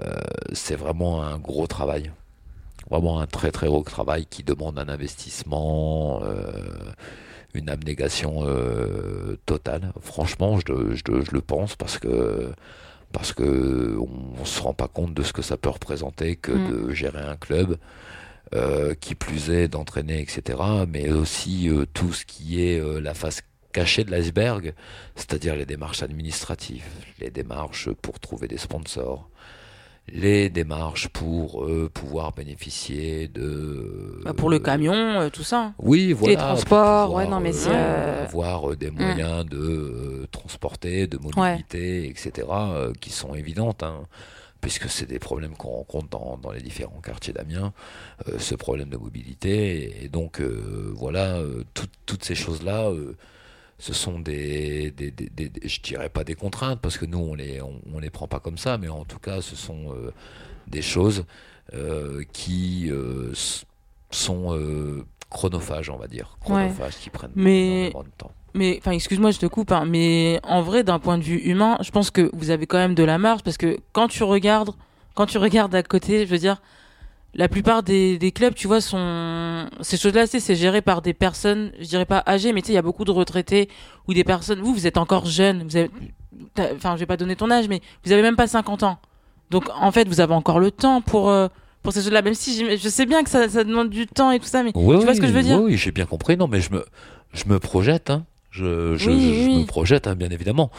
c'est 0.52 0.76
vraiment 0.76 1.22
un 1.22 1.38
gros 1.38 1.66
travail. 1.66 2.10
Vraiment 2.90 3.20
un 3.20 3.26
très 3.26 3.50
très 3.50 3.66
gros 3.66 3.82
travail 3.82 4.26
qui 4.26 4.42
demande 4.42 4.78
un 4.78 4.88
investissement, 4.88 6.20
euh, 6.22 6.44
une 7.54 7.70
abnégation 7.70 8.42
euh, 8.46 9.36
totale. 9.46 9.92
Franchement, 10.00 10.58
je, 10.60 10.72
le- 10.72 10.94
je 10.94 11.02
le- 11.08 11.24
je 11.24 11.30
le 11.32 11.40
pense 11.40 11.76
parce 11.76 11.98
que 11.98 12.52
parce 13.12 13.32
que 13.32 13.96
on, 13.98 14.08
on 14.40 14.44
se 14.44 14.60
rend 14.60 14.74
pas 14.74 14.88
compte 14.88 15.14
de 15.14 15.22
ce 15.22 15.32
que 15.32 15.40
ça 15.42 15.56
peut 15.56 15.68
représenter 15.70 16.36
que 16.36 16.50
Mm. 16.52 16.70
de 16.88 16.92
gérer 16.92 17.20
un 17.22 17.36
club, 17.36 17.76
euh, 18.54 18.94
qui 18.94 19.14
plus 19.14 19.50
est 19.50 19.68
d'entraîner, 19.68 20.20
etc. 20.20 20.58
Mais 20.88 21.10
aussi 21.10 21.70
tout 21.94 22.12
ce 22.12 22.24
qui 22.24 22.60
est 22.66 22.80
la 23.00 23.14
face 23.14 23.40
cachée 23.74 24.04
de 24.04 24.10
l'iceberg, 24.12 24.72
c'est-à-dire 25.16 25.54
les 25.56 25.66
démarches 25.66 26.02
administratives, 26.02 26.84
les 27.20 27.30
démarches 27.30 27.90
pour 27.90 28.18
trouver 28.20 28.46
des 28.48 28.56
sponsors, 28.56 29.28
les 30.08 30.48
démarches 30.48 31.08
pour 31.08 31.64
euh, 31.64 31.90
pouvoir 31.92 32.32
bénéficier 32.32 33.26
de... 33.28 34.20
Bah, 34.24 34.32
pour 34.34 34.48
le 34.48 34.58
camion, 34.60 34.92
euh, 34.94 35.28
tout 35.30 35.42
ça. 35.42 35.72
Oui, 35.78 36.12
voilà. 36.12 36.36
pour 36.36 36.44
transports, 36.46 37.06
pouvoir, 37.06 37.12
ouais, 37.24 37.26
non, 37.30 37.40
mais 37.40 37.52
c'est, 37.52 37.70
euh, 37.72 38.24
Avoir 38.24 38.70
euh, 38.70 38.76
des 38.76 38.90
moyens 38.90 39.44
de 39.46 39.58
euh, 39.58 40.26
transporter, 40.30 41.06
de 41.06 41.18
mobilité, 41.18 42.08
etc., 42.08 42.30
euh, 42.50 42.92
qui 43.00 43.10
sont 43.10 43.34
évidentes, 43.34 43.82
hein, 43.82 44.02
puisque 44.60 44.88
c'est 44.88 45.06
des 45.06 45.18
problèmes 45.18 45.56
qu'on 45.56 45.70
rencontre 45.70 46.08
dans, 46.10 46.38
dans 46.40 46.52
les 46.52 46.60
différents 46.60 47.00
quartiers 47.02 47.32
d'Amiens, 47.32 47.72
euh, 48.28 48.38
ce 48.38 48.54
problème 48.54 48.90
de 48.90 48.96
mobilité. 48.98 50.04
Et, 50.04 50.08
donc, 50.08 50.40
euh, 50.40 50.92
voilà, 50.94 51.36
euh, 51.38 51.64
tout- 51.74 51.88
toutes 52.06 52.24
ces 52.24 52.34
choses-là, 52.36 52.90
euh, 52.90 53.16
ce 53.78 53.92
sont 53.92 54.18
des, 54.20 54.90
des, 54.92 55.10
des- 55.10 55.50
je 55.68 55.80
dirais 55.80 56.08
pas 56.08 56.24
des 56.24 56.34
contraintes, 56.34 56.80
parce 56.80 56.96
que 56.98 57.04
nous, 57.06 57.18
on 57.18 57.34
les, 57.34 57.60
on, 57.60 57.80
on 57.94 57.98
les 57.98 58.10
prend 58.10 58.28
pas 58.28 58.40
comme 58.40 58.58
ça, 58.58 58.78
mais 58.78 58.88
en 58.88 59.04
tout 59.04 59.18
cas, 59.18 59.40
ce 59.40 59.56
sont 59.56 59.92
euh, 59.92 60.12
des 60.68 60.82
choses 60.82 61.24
euh, 61.74 62.22
qui 62.32 62.88
euh, 62.90 63.32
sont 64.10 65.04
chronophages, 65.30 65.90
on 65.90 65.96
va 65.96 66.06
dire, 66.06 66.36
chronophages, 66.40 66.96
qui 66.98 67.10
prennent 67.10 67.32
Mais- 67.34 67.88
énormément 67.88 68.02
de 68.04 68.10
temps. 68.16 68.30
Mais, 68.56 68.76
enfin, 68.78 68.92
excuse-moi, 68.92 69.32
je 69.32 69.40
te 69.40 69.46
coupe, 69.46 69.72
hein, 69.72 69.84
mais 69.84 70.38
en 70.44 70.62
vrai, 70.62 70.84
d'un 70.84 71.00
point 71.00 71.18
de 71.18 71.24
vue 71.24 71.38
humain, 71.38 71.76
je 71.80 71.90
pense 71.90 72.12
que 72.12 72.30
vous 72.34 72.50
avez 72.50 72.68
quand 72.68 72.78
même 72.78 72.94
de 72.94 73.02
la 73.02 73.18
marge 73.18 73.42
parce 73.42 73.56
que 73.58 73.78
quand 73.92 74.06
tu 74.06 74.22
regardes, 74.22 74.70
quand 75.16 75.26
tu 75.26 75.38
regardes 75.38 75.74
à 75.74 75.82
côté, 75.82 76.24
je 76.24 76.30
veux 76.30 76.38
dire, 76.38 76.62
la 77.34 77.48
plupart 77.48 77.82
des, 77.82 78.18
des 78.18 78.30
clubs, 78.32 78.54
tu 78.54 78.66
vois, 78.68 78.80
sont 78.80 79.66
ces 79.80 79.96
choses-là, 79.96 80.26
c'est 80.26 80.54
géré 80.54 80.82
par 80.82 81.02
des 81.02 81.14
personnes, 81.14 81.72
je 81.80 81.86
dirais 81.86 82.04
pas 82.06 82.22
âgées, 82.26 82.52
mais 82.52 82.60
tu 82.62 82.68
sais, 82.68 82.72
il 82.72 82.76
y 82.76 82.78
a 82.78 82.82
beaucoup 82.82 83.04
de 83.04 83.10
retraités 83.10 83.68
ou 84.08 84.14
des 84.14 84.24
personnes. 84.24 84.60
Vous, 84.60 84.72
vous 84.72 84.86
êtes 84.86 84.96
encore 84.98 85.26
jeune, 85.26 85.64
vous 85.64 85.76
avez, 85.76 85.90
t'as- 86.54 86.72
enfin, 86.74 86.94
je 86.94 87.00
vais 87.00 87.06
pas 87.06 87.16
donner 87.16 87.36
ton 87.36 87.50
âge, 87.50 87.68
mais 87.68 87.80
vous 88.04 88.12
avez 88.12 88.22
même 88.22 88.36
pas 88.36 88.46
50 88.46 88.82
ans. 88.84 88.98
Donc, 89.50 89.64
en 89.78 89.90
fait, 89.92 90.06
vous 90.08 90.20
avez 90.20 90.34
encore 90.34 90.58
le 90.60 90.70
temps 90.70 91.00
pour 91.00 91.28
euh, 91.30 91.48
pour 91.82 91.92
ces 91.92 92.00
choses-là, 92.00 92.22
même 92.22 92.34
si 92.34 92.76
je 92.78 92.88
sais 92.88 93.04
bien 93.04 93.22
que 93.24 93.28
ça, 93.30 93.46
ça 93.48 93.62
demande 93.62 93.90
du 93.90 94.06
temps 94.06 94.30
et 94.30 94.38
tout 94.40 94.46
ça, 94.46 94.62
mais 94.62 94.70
Oui, 94.74 94.96
tu 94.98 95.04
vois 95.04 95.14
ce 95.14 95.20
que 95.20 95.26
je 95.26 95.32
veux 95.32 95.42
dire? 95.42 95.58
Oui, 95.58 95.72
oui, 95.72 95.76
j'ai 95.76 95.90
bien 95.92 96.06
compris. 96.06 96.34
Non, 96.36 96.48
mais 96.48 96.62
je 96.62 96.72
me, 96.72 96.82
je 97.34 97.44
me 97.46 97.58
projette. 97.58 98.08
Hein. 98.08 98.24
Je, 98.50 98.96
je, 98.96 99.10
Oui, 99.10 99.20
je- 99.20 99.34
je 99.42 99.48
oui. 99.48 99.58
me 99.58 99.66
projette, 99.66 100.06
hein, 100.06 100.14
bien 100.14 100.30
évidemment. 100.30 100.70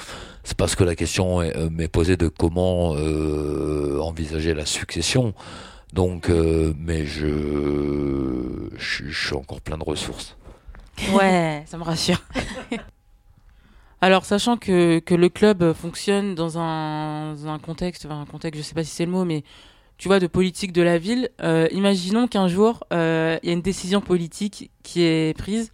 C'est 0.44 0.58
parce 0.58 0.76
que 0.76 0.84
la 0.84 0.96
question 0.96 1.44
est- 1.44 1.56
euh, 1.56 1.70
m'est 1.70 1.90
posée 1.90 2.18
de 2.18 2.28
comment 2.28 2.96
euh, 2.96 4.00
envisager 4.00 4.54
la 4.56 4.66
succession. 4.66 5.34
Donc, 5.96 6.30
euh, 6.30 6.74
mais 6.78 7.06
je, 7.06 8.70
je, 8.78 9.04
je 9.10 9.26
suis 9.28 9.36
encore 9.36 9.62
plein 9.62 9.78
de 9.78 9.84
ressources. 9.84 10.38
Ouais, 11.08 11.64
ça 11.68 11.78
me 11.78 11.84
rassure. 11.84 12.22
Alors, 14.02 14.26
sachant 14.26 14.58
que, 14.58 15.00
que 15.00 15.16
le 15.16 15.30
club 15.30 15.74
fonctionne 15.74 16.36
dans 16.36 16.58
un, 16.60 17.36
un 17.48 17.60
contexte, 17.60 18.06
enfin, 18.06 18.22
un 18.22 18.26
contexte, 18.26 18.62
je 18.62 18.68
sais 18.68 18.76
pas 18.76 18.84
si 18.84 18.92
c'est 18.92 19.06
le 19.06 19.12
mot, 19.12 19.26
mais 19.26 19.44
tu 19.98 20.10
vois, 20.10 20.20
de 20.20 20.28
politique 20.28 20.74
de 20.74 20.82
la 20.82 20.98
ville, 20.98 21.30
euh, 21.42 21.68
imaginons 21.72 22.28
qu'un 22.28 22.48
jour, 22.48 22.84
euh, 22.94 23.40
il 23.44 23.48
y 23.48 23.50
a 23.52 23.54
une 23.54 23.62
décision 23.62 24.02
politique 24.02 24.72
qui 24.84 25.04
est 25.04 25.38
prise 25.38 25.72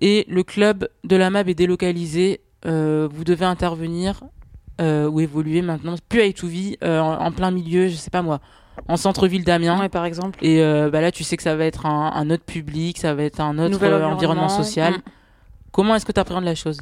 et 0.00 0.26
le 0.28 0.42
club 0.44 0.88
de 1.04 1.16
la 1.16 1.30
MAB 1.30 1.50
est 1.50 1.54
délocalisé. 1.54 2.40
euh, 2.66 3.08
vous 3.12 3.24
devez 3.24 3.44
intervenir 3.46 4.22
euh, 4.80 5.08
ou 5.08 5.20
évoluer 5.20 5.62
maintenant, 5.62 5.94
plus 6.08 6.20
à 6.22 6.26
Itouvi, 6.26 6.78
euh, 6.84 7.00
en, 7.00 7.20
en 7.26 7.32
plein 7.32 7.50
milieu, 7.52 7.88
je 7.88 7.96
sais 7.96 8.10
pas 8.10 8.22
moi, 8.22 8.40
en 8.88 8.96
centre-ville 8.96 9.44
d'Amiens. 9.44 9.80
ouais, 9.80 9.88
par 9.88 10.04
exemple. 10.04 10.38
Et 10.42 10.62
euh, 10.62 10.90
bah 10.90 11.00
là, 11.00 11.10
tu 11.12 11.24
sais 11.24 11.36
que 11.36 11.42
ça 11.42 11.56
va 11.56 11.64
être 11.64 11.86
un, 11.86 12.12
un 12.12 12.30
autre 12.30 12.44
public, 12.44 12.98
ça 12.98 13.14
va 13.14 13.22
être 13.22 13.40
un 13.40 13.58
autre 13.58 13.82
euh, 13.82 14.04
environnement 14.04 14.48
social. 14.48 14.94
Mm. 14.94 15.02
Comment 15.72 15.94
est-ce 15.94 16.06
que 16.06 16.12
tu 16.12 16.20
appréhendes 16.20 16.44
la 16.44 16.54
chose? 16.54 16.78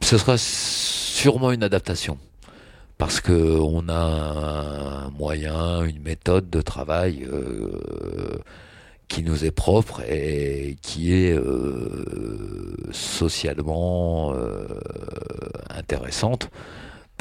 Ce 0.00 0.18
sera 0.18 0.36
sûrement 0.38 1.52
une 1.52 1.62
adaptation. 1.62 2.18
Parce 2.98 3.20
que 3.20 3.32
on 3.32 3.88
a 3.88 3.94
un 3.94 5.10
moyen, 5.10 5.82
une 5.84 6.00
méthode 6.02 6.50
de 6.50 6.60
travail 6.60 7.26
euh, 7.30 8.38
qui 9.08 9.22
nous 9.22 9.44
est 9.44 9.50
propre 9.50 10.02
et 10.08 10.76
qui 10.82 11.12
est 11.12 11.32
euh, 11.32 12.76
socialement 12.92 14.32
euh, 14.34 14.66
intéressante 15.70 16.48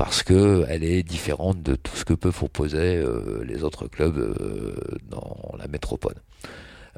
parce 0.04 0.24
que 0.24 0.66
elle 0.68 0.84
est 0.84 1.04
différente 1.04 1.62
de 1.62 1.76
tout 1.76 1.96
ce 1.96 2.06
que 2.06 2.16
peuvent 2.16 2.34
proposer 2.34 2.98
euh, 2.98 3.44
les 3.46 3.64
autres 3.64 3.88
clubs 3.88 4.18
euh, 4.18 4.74
dans 5.08 5.54
la 5.60 5.68
métropole. 5.68 6.16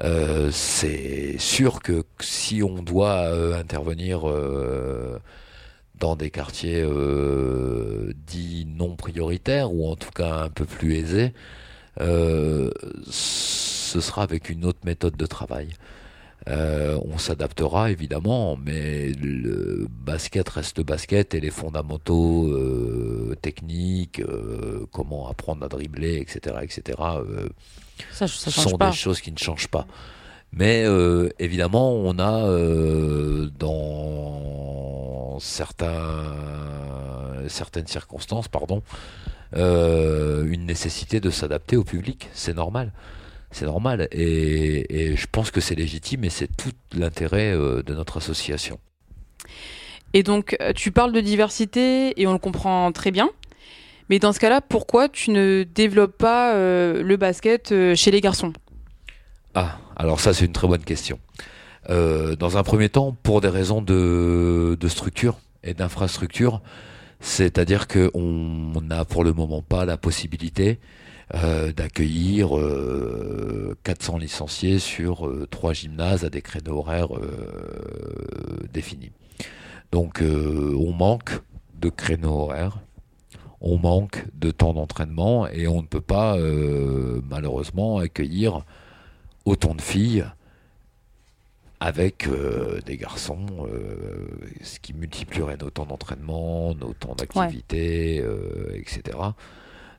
Euh, 0.00 0.48
c'est 0.50 1.36
sûr 1.36 1.82
que 1.82 2.04
si 2.20 2.62
on 2.62 2.82
doit 2.82 3.28
intervenir 3.58 4.22
dans 6.00 6.16
des 6.16 6.30
quartiers 6.30 6.82
dits 8.26 8.66
non 8.74 8.96
prioritaires 8.96 9.70
ou 9.70 9.86
en 9.86 9.96
tout 9.96 10.10
cas 10.10 10.44
un 10.44 10.48
peu 10.48 10.64
plus 10.64 10.96
aisés, 10.96 11.34
ce 11.98 14.00
sera 14.00 14.22
avec 14.22 14.48
une 14.48 14.64
autre 14.64 14.80
méthode 14.86 15.18
de 15.18 15.26
travail. 15.26 15.68
Euh, 16.46 16.98
on 17.06 17.16
s'adaptera 17.16 17.90
évidemment, 17.90 18.58
mais 18.62 19.12
le 19.12 19.86
basket 19.88 20.46
reste 20.50 20.82
basket 20.82 21.34
et 21.34 21.40
les 21.40 21.50
fondamentaux 21.50 22.48
euh, 22.48 23.34
techniques, 23.40 24.20
euh, 24.20 24.84
comment 24.92 25.28
apprendre 25.28 25.64
à 25.64 25.68
dribbler, 25.68 26.16
etc., 26.16 26.56
etc., 26.60 26.98
Ça, 28.12 28.28
ça 28.28 28.50
sont 28.50 28.76
pas. 28.76 28.90
des 28.90 28.96
choses 28.96 29.22
qui 29.22 29.32
ne 29.32 29.38
changent 29.38 29.68
pas. 29.68 29.86
Mais 30.52 30.84
évidemment, 31.40 31.94
on 31.94 32.16
a 32.20 32.46
dans 33.58 35.40
certains, 35.40 36.32
certaines 37.48 37.88
circonstances, 37.88 38.46
pardon, 38.46 38.84
une 39.56 40.64
nécessité 40.64 41.18
de 41.18 41.30
s'adapter 41.30 41.76
au 41.76 41.82
public. 41.82 42.28
C'est 42.34 42.54
normal. 42.54 42.92
C'est 43.54 43.66
normal. 43.66 44.08
Et, 44.10 45.12
et 45.12 45.16
je 45.16 45.26
pense 45.30 45.52
que 45.52 45.60
c'est 45.60 45.76
légitime 45.76 46.24
et 46.24 46.30
c'est 46.30 46.48
tout 46.56 46.72
l'intérêt 46.92 47.52
euh, 47.52 47.84
de 47.84 47.94
notre 47.94 48.16
association. 48.16 48.80
Et 50.12 50.24
donc, 50.24 50.56
euh, 50.60 50.72
tu 50.72 50.90
parles 50.90 51.12
de 51.12 51.20
diversité 51.20 52.20
et 52.20 52.26
on 52.26 52.32
le 52.32 52.40
comprend 52.40 52.90
très 52.90 53.12
bien. 53.12 53.30
Mais 54.10 54.18
dans 54.18 54.32
ce 54.32 54.40
cas-là, 54.40 54.60
pourquoi 54.60 55.08
tu 55.08 55.30
ne 55.30 55.62
développes 55.62 56.18
pas 56.18 56.54
euh, 56.54 57.00
le 57.04 57.16
basket 57.16 57.70
euh, 57.70 57.94
chez 57.94 58.10
les 58.10 58.20
garçons? 58.20 58.52
Ah, 59.54 59.78
alors 59.94 60.18
ça 60.18 60.34
c'est 60.34 60.46
une 60.46 60.52
très 60.52 60.66
bonne 60.66 60.82
question. 60.82 61.20
Euh, 61.90 62.34
dans 62.34 62.58
un 62.58 62.64
premier 62.64 62.88
temps, 62.88 63.16
pour 63.22 63.40
des 63.40 63.48
raisons 63.48 63.82
de, 63.82 64.76
de 64.78 64.88
structure 64.88 65.38
et 65.62 65.74
d'infrastructure, 65.74 66.60
c'est-à-dire 67.20 67.86
qu'on 67.86 68.80
n'a 68.82 69.04
pour 69.04 69.22
le 69.22 69.32
moment 69.32 69.62
pas 69.62 69.84
la 69.84 69.96
possibilité 69.96 70.80
euh, 71.32 71.72
d'accueillir 71.72 72.58
euh, 72.58 73.76
400 73.84 74.18
licenciés 74.18 74.78
sur 74.78 75.26
euh, 75.26 75.46
trois 75.50 75.72
gymnases 75.72 76.24
à 76.24 76.30
des 76.30 76.42
créneaux 76.42 76.78
horaires 76.78 77.16
euh, 77.16 78.66
définis. 78.72 79.12
Donc 79.90 80.20
euh, 80.20 80.76
on 80.78 80.92
manque 80.92 81.40
de 81.80 81.88
créneaux 81.88 82.40
horaires, 82.40 82.80
on 83.60 83.78
manque 83.78 84.24
de 84.34 84.50
temps 84.50 84.74
d'entraînement 84.74 85.48
et 85.48 85.66
on 85.66 85.80
ne 85.80 85.86
peut 85.86 86.00
pas 86.00 86.36
euh, 86.36 87.22
malheureusement 87.28 87.98
accueillir 87.98 88.64
autant 89.44 89.74
de 89.74 89.80
filles 89.80 90.26
avec 91.80 92.28
euh, 92.28 92.80
des 92.86 92.96
garçons, 92.96 93.46
euh, 93.70 94.26
ce 94.62 94.80
qui 94.80 94.94
multiplierait 94.94 95.58
nos 95.58 95.70
temps 95.70 95.86
d'entraînement, 95.86 96.74
nos 96.74 96.94
temps 96.94 97.14
d'activité, 97.14 98.20
euh, 98.22 98.70
etc. 98.74 99.18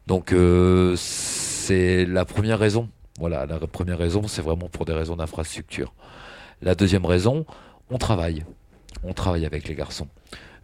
Donc 0.08 0.34
euh, 0.34 0.96
c'est 0.98 2.06
la 2.06 2.26
première 2.26 2.60
raison. 2.60 2.90
Voilà, 3.20 3.46
la 3.46 3.60
première 3.60 3.98
raison, 3.98 4.28
c'est 4.28 4.42
vraiment 4.42 4.68
pour 4.70 4.86
des 4.86 4.94
raisons 4.94 5.16
d'infrastructure. 5.16 5.94
La 6.62 6.76
deuxième 6.76 7.06
raison, 7.06 7.46
on 7.90 7.98
travaille. 7.98 8.46
On 9.04 9.14
travaille 9.14 9.46
avec 9.46 9.68
les 9.68 9.76
garçons 9.76 10.08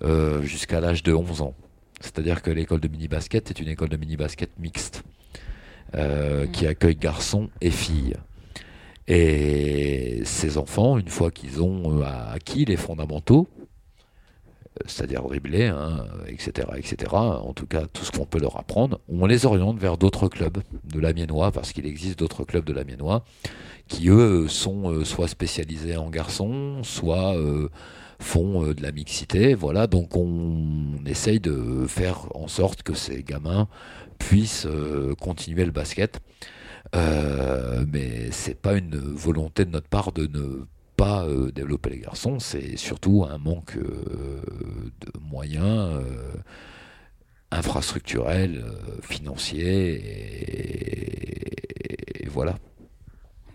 euh, 0.03 0.41
jusqu'à 0.41 0.81
l'âge 0.81 1.03
de 1.03 1.13
11 1.13 1.41
ans. 1.41 1.53
C'est-à-dire 2.01 2.41
que 2.41 2.51
l'école 2.51 2.79
de 2.79 2.87
mini-basket 2.87 3.51
est 3.51 3.59
une 3.59 3.67
école 3.67 3.89
de 3.89 3.97
mini-basket 3.97 4.49
mixte 4.59 5.03
euh, 5.95 6.45
qui 6.47 6.67
accueille 6.67 6.95
garçons 6.95 7.49
et 7.61 7.71
filles. 7.71 8.15
Et 9.07 10.21
ces 10.25 10.57
enfants, 10.57 10.97
une 10.97 11.09
fois 11.09 11.31
qu'ils 11.31 11.61
ont 11.61 12.01
acquis 12.01 12.65
les 12.65 12.77
fondamentaux, 12.77 13.47
c'est-à-dire 14.85 15.23
dribbler, 15.23 15.65
hein, 15.67 16.05
etc., 16.27 16.67
etc., 16.77 17.11
en 17.13 17.53
tout 17.53 17.65
cas 17.65 17.85
tout 17.91 18.03
ce 18.03 18.11
qu'on 18.11 18.25
peut 18.25 18.39
leur 18.39 18.57
apprendre, 18.57 18.99
on 19.09 19.25
les 19.25 19.45
oriente 19.45 19.79
vers 19.79 19.97
d'autres 19.97 20.27
clubs 20.27 20.59
de 20.83 20.99
l'Amiénois, 20.99 21.51
parce 21.51 21.73
qu'il 21.73 21.85
existe 21.85 22.19
d'autres 22.19 22.43
clubs 22.43 22.65
de 22.65 22.73
l'Amiénois 22.73 23.23
qui, 23.91 24.09
eux, 24.09 24.47
sont 24.47 24.89
euh, 24.89 25.03
soit 25.03 25.27
spécialisés 25.27 25.97
en 25.97 26.09
garçons, 26.09 26.81
soit 26.83 27.35
euh, 27.35 27.67
font 28.19 28.65
euh, 28.65 28.73
de 28.73 28.81
la 28.81 28.91
mixité. 28.91 29.53
Voilà, 29.53 29.87
donc 29.87 30.15
on, 30.15 30.95
essaye 31.05 31.41
de 31.41 31.85
faire 31.87 32.27
en 32.35 32.47
sorte 32.47 32.83
que 32.83 32.93
ces 32.93 33.21
gamins 33.23 33.67
puissent 34.17 34.67
continuer 35.19 35.65
le 35.65 35.71
basket. 35.71 36.19
Mais 36.93 38.31
c'est 38.31 38.53
pas 38.53 38.73
une 38.73 38.95
volonté 38.95 39.65
de 39.65 39.71
notre 39.71 39.87
part 39.87 40.11
de 40.11 40.27
ne 40.27 40.65
pas 41.01 41.23
euh, 41.23 41.51
développer 41.51 41.89
les 41.89 41.97
garçons, 41.97 42.37
c'est 42.37 42.77
surtout 42.77 43.25
un 43.27 43.39
manque 43.39 43.75
euh, 43.75 44.43
de 45.01 45.11
moyens 45.19 45.65
euh, 45.65 46.03
infrastructurels, 47.49 48.63
financiers, 49.01 49.99
et, 52.19 52.27
voilà. 52.27 52.53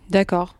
D'accord. 0.09 0.55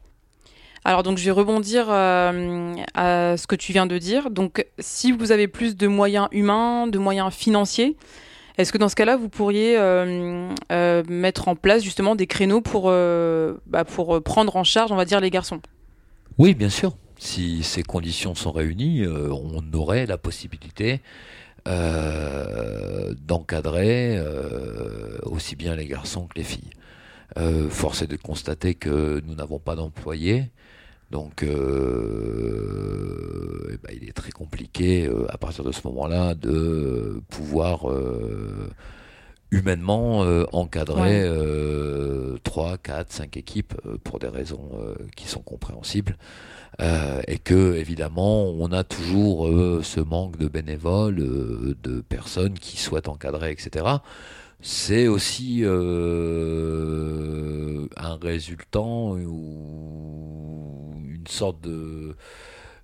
Alors 0.86 1.04
donc 1.04 1.18
je 1.18 1.26
vais 1.26 1.32
rebondir 1.32 1.90
à 1.90 2.32
ce 2.32 3.48
que 3.48 3.58
tu 3.58 3.74
viens 3.74 3.86
de 3.86 3.98
dire. 3.98 4.30
Donc 4.30 4.66
si 4.80 5.12
vous 5.12 5.34
avez 5.34 5.50
plus 5.50 5.76
de 5.76 5.88
moyens 5.88 6.30
humains, 6.32 6.88
de 6.88 7.00
moyens 7.00 7.34
financiers, 7.34 7.98
est-ce 8.58 8.72
que 8.72 8.78
dans 8.78 8.88
ce 8.88 8.96
cas-là 8.96 9.18
vous 9.18 9.28
pourriez 9.28 9.78
mettre 10.70 11.50
en 11.50 11.56
place 11.58 11.84
justement 11.84 12.16
des 12.16 12.28
créneaux 12.28 12.62
pour, 12.62 12.84
bah, 12.86 13.84
pour 13.84 14.24
prendre 14.24 14.56
en 14.56 14.64
charge, 14.64 14.94
on 14.94 14.96
va 14.96 15.04
dire, 15.04 15.20
les 15.20 15.30
garçons? 15.30 15.60
Oui, 16.38 16.54
bien 16.54 16.70
sûr. 16.70 16.96
Si 17.18 17.64
ces 17.64 17.82
conditions 17.82 18.36
sont 18.36 18.52
réunies, 18.52 19.02
euh, 19.02 19.30
on 19.32 19.64
aurait 19.74 20.06
la 20.06 20.20
possibilité 20.20 21.02
euh, 21.68 23.16
d'encadrer 23.20 24.18
euh, 24.18 25.18
aussi 25.24 25.56
bien 25.56 25.76
les 25.76 25.88
garçons 25.88 26.28
que 26.28 26.38
les 26.38 26.44
filles. 26.44 26.70
Force 27.70 28.02
est 28.02 28.08
de 28.08 28.16
constater 28.16 28.74
que 28.74 29.22
nous 29.26 29.36
n'avons 29.36 29.60
pas 29.60 29.76
d'employés. 29.76 30.50
Donc, 31.12 31.44
eh 31.44 31.48
ben, 33.84 33.94
il 33.94 34.10
est 34.10 34.14
très 34.14 34.32
compliqué 34.32 35.08
à 35.30 35.38
partir 35.38 35.64
de 35.64 35.72
ce 35.72 35.82
moment-là 35.86 36.34
de 36.34 37.22
pouvoir 37.30 37.86
humainement 39.52 40.24
euh, 40.24 40.46
encadrer 40.52 41.22
euh, 41.24 42.38
3, 42.44 42.78
4, 42.78 43.12
5 43.12 43.38
équipes 43.38 43.74
euh, 43.86 43.98
pour 44.04 44.20
des 44.20 44.28
raisons 44.28 44.70
euh, 44.80 44.96
qui 45.16 45.28
sont 45.28 45.42
compréhensibles. 45.42 46.18
Euh, 46.80 47.22
et 47.28 47.40
que 47.40 47.74
évidemment 47.76 48.50
on 48.50 48.72
a 48.72 48.84
toujours 48.84 49.48
euh, 49.48 49.82
ce 49.84 50.00
manque 50.00 50.38
de 50.38 50.48
bénévoles, 50.48 51.20
euh, 51.20 51.76
de 51.82 52.02
personnes 52.02 52.54
qui 52.60 52.78
souhaitent 52.78 53.08
encadrer, 53.08 53.52
etc. 53.52 53.86
C'est 54.62 55.08
aussi 55.08 55.62
euh, 55.64 56.98
un 57.96 58.18
résultant 58.18 59.14
ou 59.14 60.94
une 61.04 61.28
sorte 61.28 61.62
de, 61.62 62.16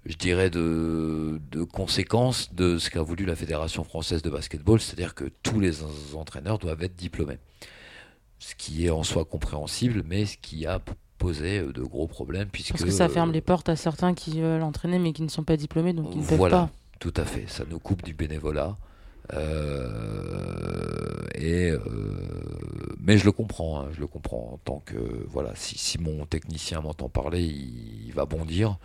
je 0.05 0.15
dirais, 0.15 0.49
de, 0.49 1.39
de 1.51 1.63
conséquence 1.63 2.53
de 2.53 2.77
ce 2.77 2.89
qu'a 2.89 3.01
voulu 3.01 3.25
la 3.25 3.35
Fédération 3.35 3.83
française 3.83 4.21
de 4.21 4.29
basketball, 4.29 4.79
c'est-à-dire 4.79 5.15
que 5.15 5.25
tous 5.43 5.59
les 5.59 5.77
entraîneurs 6.15 6.59
doivent 6.59 6.83
être 6.83 6.95
diplômés. 6.95 7.39
Ce 8.39 8.55
qui 8.55 8.85
est 8.85 8.89
en 8.89 9.03
soi 9.03 9.23
compréhensible, 9.23 10.03
mais 10.05 10.25
ce 10.25 10.37
qui 10.37 10.65
a 10.65 10.81
posé 11.17 11.59
euh, 11.59 11.71
de 11.71 11.81
gros 11.81 12.07
problèmes 12.07 12.49
puisque 12.51 12.71
Parce 12.71 12.83
que 12.83 12.91
ça 12.91 13.07
ferme 13.07 13.29
euh, 13.29 13.33
les 13.33 13.41
portes 13.41 13.69
à 13.69 13.77
certains 13.77 14.13
qui 14.13 14.41
veulent 14.41 14.63
entraîner 14.63 14.99
mais 14.99 15.13
qui 15.13 15.21
ne 15.21 15.29
sont 15.29 15.43
pas 15.43 15.55
diplômés, 15.55 15.93
donc 15.93 16.09
ils 16.13 16.19
ne 16.21 16.25
peuvent 16.27 16.37
Voilà. 16.37 16.57
pas. 16.57 16.69
Tout 16.99 17.13
à 17.15 17.23
fait, 17.23 17.45
ça 17.47 17.63
nous 17.69 17.79
coupe 17.79 18.03
du 18.03 18.13
bénévolat. 18.13 18.77
Euh, 19.33 21.23
et 21.35 21.69
euh, 21.71 21.79
mais 23.03 23.17
je 23.17 23.25
le 23.25 23.33
comprends, 23.33 23.81
hein, 23.81 23.89
je 23.91 23.99
le 23.99 24.07
comprends 24.07 24.53
en 24.53 24.57
tant 24.57 24.79
que 24.79 25.25
voilà. 25.27 25.51
Si, 25.55 25.99
mon 25.99 26.25
technicien 26.25 26.79
m'entend 26.81 27.09
parler, 27.09 27.43
il, 27.43 28.11
va 28.13 28.25
bondir. 28.25 28.77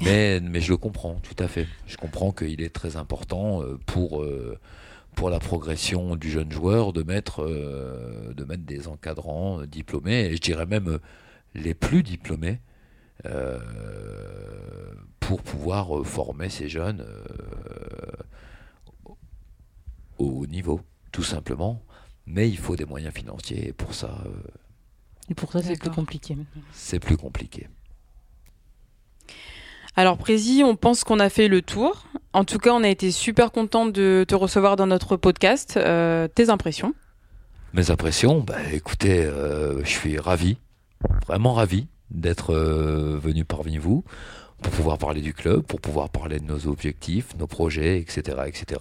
Mais 0.00 0.40
mais 0.42 0.60
je 0.60 0.70
le 0.70 0.76
comprends 0.76 1.14
tout 1.20 1.36
à 1.38 1.46
fait. 1.46 1.68
Je 1.86 1.96
comprends 1.96 2.32
qu'il 2.32 2.60
est 2.60 2.74
très 2.74 2.96
important 2.96 3.62
euh, 3.62 3.78
pour 3.86 4.22
euh, 4.22 4.58
pour 5.14 5.30
la 5.30 5.38
progression 5.38 6.16
du 6.16 6.30
jeune 6.30 6.50
joueur 6.50 6.92
de 6.92 7.04
mettre 7.04 7.44
euh, 7.44 8.34
de 8.34 8.44
mettre 8.44 8.64
des 8.64 8.88
encadrants 8.88 9.62
diplômés 9.64 10.24
et 10.26 10.36
je 10.36 10.40
dirais 10.40 10.66
même 10.66 10.98
les 11.54 11.74
plus 11.74 12.02
diplômés 12.02 12.60
pour 15.20 15.42
pouvoir 15.42 16.04
former 16.04 16.48
ces 16.48 16.68
jeunes 16.68 17.06
au 20.18 20.26
haut 20.40 20.46
niveau, 20.46 20.80
tout 21.12 21.22
simplement. 21.22 21.80
Mais 22.26 22.48
il 22.48 22.58
faut 22.58 22.76
des 22.76 22.84
moyens 22.84 23.14
financiers 23.14 23.68
et 23.68 23.72
pour 23.72 23.94
ça, 23.94 24.22
euh, 24.26 24.30
Et 25.28 25.34
pour 25.34 25.52
ça, 25.52 25.62
c'est 25.62 25.78
plus 25.78 25.90
compliqué. 25.90 26.36
c'est 26.72 27.00
plus 27.00 27.16
compliqué. 27.16 27.68
Alors 29.94 30.16
Prési, 30.16 30.62
on 30.64 30.74
pense 30.74 31.04
qu'on 31.04 31.20
a 31.20 31.28
fait 31.28 31.48
le 31.48 31.60
tour. 31.60 32.06
En 32.32 32.44
tout 32.44 32.58
cas, 32.58 32.70
on 32.72 32.82
a 32.82 32.88
été 32.88 33.10
super 33.10 33.52
content 33.52 33.84
de 33.84 34.24
te 34.26 34.34
recevoir 34.34 34.76
dans 34.76 34.86
notre 34.86 35.16
podcast. 35.16 35.76
Euh, 35.76 36.28
tes 36.28 36.48
impressions? 36.48 36.94
Mes 37.74 37.90
impressions, 37.90 38.40
bah, 38.40 38.56
écoutez, 38.72 39.24
euh, 39.24 39.84
je 39.84 39.90
suis 39.90 40.18
ravi, 40.18 40.56
vraiment 41.26 41.52
ravi 41.52 41.88
d'être 42.10 42.54
euh, 42.54 43.18
venu 43.18 43.44
parmi 43.44 43.78
vous 43.78 44.04
pour 44.62 44.72
pouvoir 44.72 44.96
parler 44.96 45.20
du 45.20 45.34
club, 45.34 45.62
pour 45.62 45.80
pouvoir 45.80 46.08
parler 46.08 46.38
de 46.38 46.44
nos 46.44 46.66
objectifs, 46.68 47.36
nos 47.38 47.46
projets, 47.46 47.98
etc., 47.98 48.38
etc. 48.46 48.80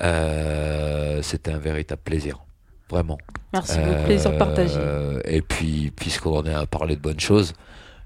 Euh, 0.00 1.20
C'était 1.22 1.52
un 1.52 1.58
véritable 1.58 2.02
plaisir, 2.02 2.38
vraiment. 2.90 3.18
Merci 3.52 3.78
beaucoup, 3.78 4.04
plaisir 4.04 4.36
partagé. 4.36 4.74
Euh, 4.78 5.20
Et 5.24 5.42
puis, 5.42 5.92
puisqu'on 5.96 6.38
en 6.38 6.44
est 6.46 6.54
à 6.54 6.66
parler 6.66 6.96
de 6.96 7.00
bonnes 7.00 7.20
choses, 7.20 7.52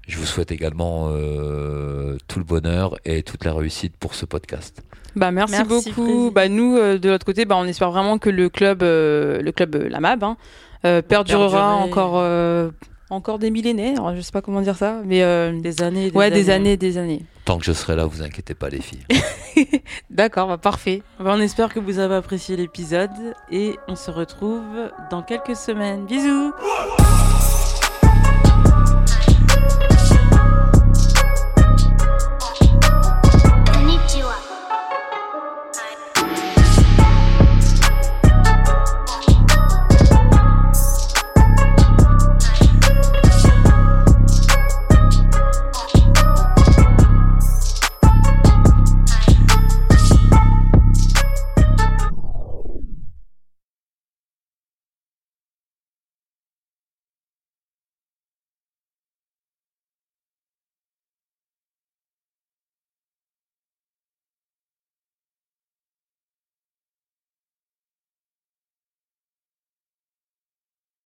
je 0.07 0.17
vous 0.17 0.25
souhaite 0.25 0.51
également 0.51 1.09
euh, 1.11 2.17
tout 2.27 2.39
le 2.39 2.45
bonheur 2.45 2.95
et 3.05 3.23
toute 3.23 3.45
la 3.45 3.53
réussite 3.53 3.95
pour 3.97 4.15
ce 4.15 4.25
podcast. 4.25 4.81
Bah 5.15 5.31
merci, 5.31 5.53
Merci, 5.55 5.89
beaucoup. 5.91 6.31
Bah 6.33 6.47
nous 6.47 6.77
euh, 6.77 6.97
de 6.97 7.09
l'autre 7.09 7.25
côté, 7.25 7.43
bah 7.45 7.55
on 7.57 7.65
espère 7.65 7.91
vraiment 7.91 8.17
que 8.17 8.29
le 8.29 8.47
club, 8.49 8.81
euh, 8.81 9.41
le 9.41 9.51
club 9.51 9.75
euh, 9.75 9.89
la 9.89 9.99
MAB, 9.99 10.23
hein, 10.23 10.37
euh, 10.85 11.01
perdurera 11.01 11.49
Perdurer. 11.49 11.89
encore 11.89 12.13
euh, 12.15 12.69
encore 13.09 13.37
des 13.37 13.51
millénaires. 13.51 14.15
Je 14.15 14.21
sais 14.21 14.31
pas 14.31 14.41
comment 14.41 14.61
dire 14.61 14.77
ça, 14.77 15.01
mais 15.05 15.21
euh, 15.21 15.51
Des 15.59 15.81
années, 15.81 16.09
des 16.11 16.17
ouais 16.17 16.25
années. 16.27 16.35
des 16.35 16.49
années, 16.49 16.77
des 16.77 16.97
années. 16.97 17.21
Tant 17.51 17.57
que 17.57 17.65
je 17.65 17.73
serai 17.73 17.97
là, 17.97 18.05
vous 18.05 18.21
inquiétez 18.21 18.53
pas 18.53 18.69
les 18.69 18.79
filles. 18.79 19.05
D'accord, 20.09 20.47
bah 20.47 20.57
parfait. 20.57 21.03
Bah, 21.19 21.33
on 21.35 21.41
espère 21.41 21.73
que 21.73 21.81
vous 21.81 21.99
avez 21.99 22.15
apprécié 22.15 22.55
l'épisode 22.55 23.09
et 23.51 23.75
on 23.89 23.97
se 23.97 24.09
retrouve 24.09 24.89
dans 25.09 25.21
quelques 25.21 25.57
semaines. 25.57 26.05
Bisous 26.05 26.53